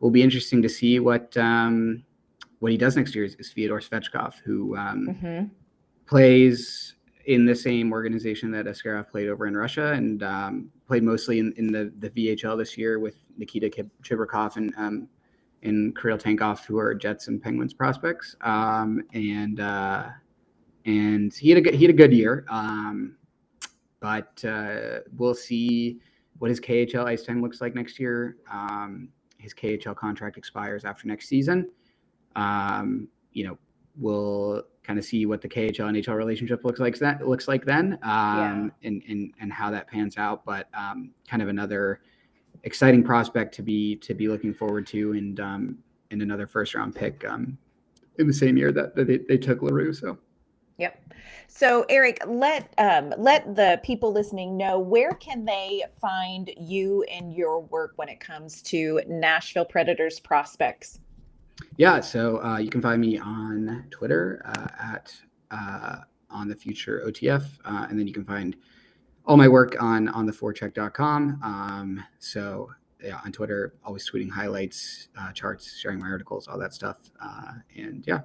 will 0.00 0.10
be 0.10 0.22
interesting 0.22 0.62
to 0.62 0.68
see 0.68 1.00
what 1.00 1.36
um, 1.36 2.04
what 2.60 2.72
he 2.72 2.78
does 2.78 2.96
next 2.96 3.14
year 3.14 3.24
is, 3.24 3.34
is 3.36 3.52
Fyodor 3.52 3.80
Svechkov, 3.80 4.34
who 4.44 4.76
um, 4.76 5.08
mm-hmm. 5.08 5.44
plays 6.06 6.94
in 7.26 7.46
the 7.46 7.54
same 7.54 7.92
organization 7.92 8.50
that 8.50 8.66
Askarov 8.66 9.10
played 9.10 9.28
over 9.28 9.46
in 9.46 9.56
Russia 9.56 9.92
and 9.92 10.22
um, 10.22 10.70
played 10.86 11.02
mostly 11.02 11.38
in, 11.38 11.52
in 11.56 11.72
the, 11.72 11.92
the 11.98 12.10
VHL 12.10 12.58
this 12.58 12.76
year 12.76 12.98
with 12.98 13.16
Nikita 13.38 13.70
Chibrikov 14.02 14.56
and 14.56 14.74
and 15.64 15.96
Kirill 15.98 16.18
Tankov, 16.18 16.64
who 16.64 16.78
are 16.78 16.94
Jets 16.94 17.28
and 17.28 17.42
Penguins 17.42 17.72
prospects. 17.72 18.36
Um, 18.42 19.02
and 19.14 19.60
uh, 19.60 20.08
and 20.84 21.32
he 21.32 21.48
had 21.50 21.58
a 21.58 21.60
good, 21.62 21.74
he 21.74 21.84
had 21.84 21.90
a 21.90 21.96
good 21.96 22.12
year. 22.12 22.44
Um, 22.48 23.16
but 24.00 24.44
uh, 24.44 25.00
we'll 25.16 25.34
see 25.34 25.98
what 26.38 26.50
his 26.50 26.60
KHL 26.60 27.06
ice 27.06 27.22
time 27.22 27.40
looks 27.40 27.60
like 27.60 27.74
next 27.74 27.98
year. 27.98 28.36
Um, 28.50 29.08
his 29.38 29.54
KHL 29.54 29.96
contract 29.96 30.36
expires 30.36 30.84
after 30.84 31.08
next 31.08 31.28
season. 31.28 31.70
Um, 32.36 33.08
you 33.32 33.46
know, 33.46 33.58
we'll 33.96 34.62
kind 34.82 34.98
of 34.98 35.04
see 35.04 35.24
what 35.24 35.40
the 35.40 35.48
KHL 35.48 35.88
and 35.88 35.96
NHL 35.96 36.16
relationship 36.16 36.64
looks 36.64 36.80
like 36.80 36.98
that 36.98 37.26
looks 37.26 37.48
like 37.48 37.64
then, 37.64 37.98
um, 38.02 38.72
yeah. 38.82 38.88
and, 38.88 39.02
and 39.08 39.34
and 39.40 39.52
how 39.52 39.70
that 39.70 39.88
pans 39.88 40.18
out. 40.18 40.44
But 40.44 40.68
um, 40.74 41.12
kind 41.26 41.42
of 41.42 41.48
another 41.48 42.00
exciting 42.64 43.04
prospect 43.04 43.54
to 43.54 43.62
be 43.62 43.96
to 43.96 44.14
be 44.14 44.28
looking 44.28 44.52
forward 44.52 44.86
to, 44.88 45.12
and 45.12 45.40
um, 45.40 45.78
and 46.10 46.22
another 46.22 46.46
first 46.46 46.74
round 46.74 46.94
pick 46.94 47.24
um, 47.24 47.56
in 48.18 48.26
the 48.26 48.32
same 48.32 48.56
year 48.56 48.72
that, 48.72 48.94
that 48.94 49.06
they, 49.06 49.18
they 49.18 49.38
took 49.38 49.62
L'Heureux. 49.62 49.92
So. 49.92 50.18
Yep. 50.78 51.14
So 51.46 51.84
Eric, 51.88 52.18
let 52.26 52.74
um, 52.78 53.14
let 53.16 53.54
the 53.54 53.80
people 53.84 54.12
listening 54.12 54.56
know 54.56 54.78
where 54.80 55.12
can 55.12 55.44
they 55.44 55.84
find 56.00 56.50
you 56.58 57.04
and 57.04 57.32
your 57.32 57.60
work 57.60 57.92
when 57.96 58.08
it 58.08 58.18
comes 58.18 58.60
to 58.62 59.00
Nashville 59.06 59.64
Predators 59.64 60.18
prospects. 60.18 60.98
Yeah, 61.76 62.00
so 62.00 62.42
uh, 62.42 62.58
you 62.58 62.70
can 62.70 62.82
find 62.82 63.00
me 63.00 63.18
on 63.18 63.86
Twitter 63.90 64.42
uh, 64.44 64.66
at 64.80 65.14
uh, 65.52 65.98
on 66.28 66.48
the 66.48 66.56
future 66.56 67.04
OTF, 67.06 67.44
uh, 67.64 67.86
and 67.88 67.98
then 67.98 68.08
you 68.08 68.12
can 68.12 68.24
find 68.24 68.56
all 69.26 69.36
my 69.36 69.48
work 69.48 69.80
on 69.82 70.08
on 70.08 70.26
the 70.26 70.32
forecheck.com. 70.32 71.40
Um, 71.42 72.04
so 72.18 72.70
yeah, 73.02 73.20
on 73.24 73.32
Twitter, 73.32 73.74
always 73.84 74.08
tweeting 74.10 74.30
highlights, 74.30 75.08
uh, 75.18 75.32
charts, 75.32 75.76
sharing 75.78 75.98
my 75.98 76.08
articles, 76.08 76.48
all 76.48 76.58
that 76.58 76.72
stuff, 76.72 76.98
uh, 77.22 77.52
and 77.76 78.04
yeah, 78.06 78.20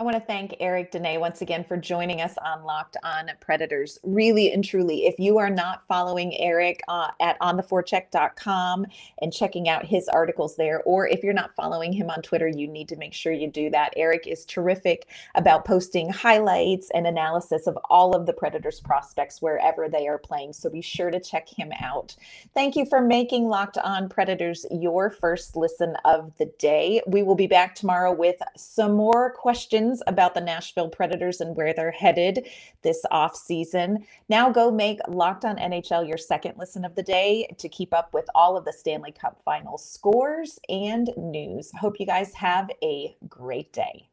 I 0.00 0.04
want 0.04 0.14
to 0.14 0.22
thank 0.22 0.54
Eric 0.60 0.92
Dene 0.92 1.18
once 1.18 1.42
again 1.42 1.64
for 1.64 1.76
joining 1.76 2.20
us 2.20 2.36
on 2.44 2.62
Locked 2.62 2.96
On 3.02 3.28
Predators. 3.40 3.98
Really 4.04 4.52
and 4.52 4.62
truly, 4.62 5.06
if 5.06 5.18
you 5.18 5.38
are 5.38 5.50
not 5.50 5.82
following 5.88 6.38
Eric 6.38 6.82
uh, 6.86 7.08
at 7.18 7.36
ontheforecheck.com 7.40 8.86
and 9.20 9.32
checking 9.32 9.68
out 9.68 9.84
his 9.84 10.06
articles 10.06 10.54
there, 10.54 10.82
or 10.84 11.08
if 11.08 11.24
you're 11.24 11.32
not 11.32 11.52
following 11.56 11.92
him 11.92 12.10
on 12.10 12.22
Twitter, 12.22 12.46
you 12.46 12.68
need 12.68 12.88
to 12.90 12.96
make 12.96 13.12
sure 13.12 13.32
you 13.32 13.50
do 13.50 13.70
that. 13.70 13.92
Eric 13.96 14.28
is 14.28 14.44
terrific 14.44 15.08
about 15.34 15.64
posting 15.64 16.08
highlights 16.08 16.92
and 16.94 17.04
analysis 17.04 17.66
of 17.66 17.76
all 17.90 18.14
of 18.14 18.24
the 18.24 18.32
Predators 18.32 18.78
prospects 18.78 19.42
wherever 19.42 19.88
they 19.88 20.06
are 20.06 20.18
playing. 20.18 20.52
So 20.52 20.70
be 20.70 20.80
sure 20.80 21.10
to 21.10 21.18
check 21.18 21.48
him 21.48 21.72
out. 21.80 22.14
Thank 22.54 22.76
you 22.76 22.86
for 22.86 23.00
making 23.00 23.48
Locked 23.48 23.78
On 23.78 24.08
Predators 24.08 24.64
your 24.70 25.10
first 25.10 25.56
listen 25.56 25.96
of 26.04 26.32
the 26.38 26.46
day. 26.60 27.02
We 27.08 27.24
will 27.24 27.34
be 27.34 27.48
back 27.48 27.74
tomorrow 27.74 28.12
with 28.12 28.36
some 28.56 28.92
more 28.92 29.32
questions 29.32 29.87
questions 29.88 30.02
about 30.06 30.34
the 30.34 30.40
Nashville 30.40 30.88
Predators 30.88 31.40
and 31.40 31.56
where 31.56 31.72
they're 31.72 31.90
headed 31.90 32.46
this 32.82 33.04
off 33.10 33.34
season. 33.34 34.04
Now 34.28 34.50
go 34.50 34.70
make 34.70 34.98
Locked 35.08 35.44
On 35.44 35.56
NHL 35.56 36.06
your 36.06 36.18
second 36.18 36.54
listen 36.58 36.84
of 36.84 36.94
the 36.94 37.02
day 37.02 37.48
to 37.58 37.68
keep 37.68 37.94
up 37.94 38.12
with 38.12 38.26
all 38.34 38.56
of 38.56 38.64
the 38.64 38.72
Stanley 38.72 39.12
Cup 39.12 39.40
final 39.44 39.78
scores 39.78 40.58
and 40.68 41.10
news. 41.16 41.72
Hope 41.78 41.98
you 41.98 42.06
guys 42.06 42.34
have 42.34 42.70
a 42.82 43.16
great 43.28 43.72
day. 43.72 44.08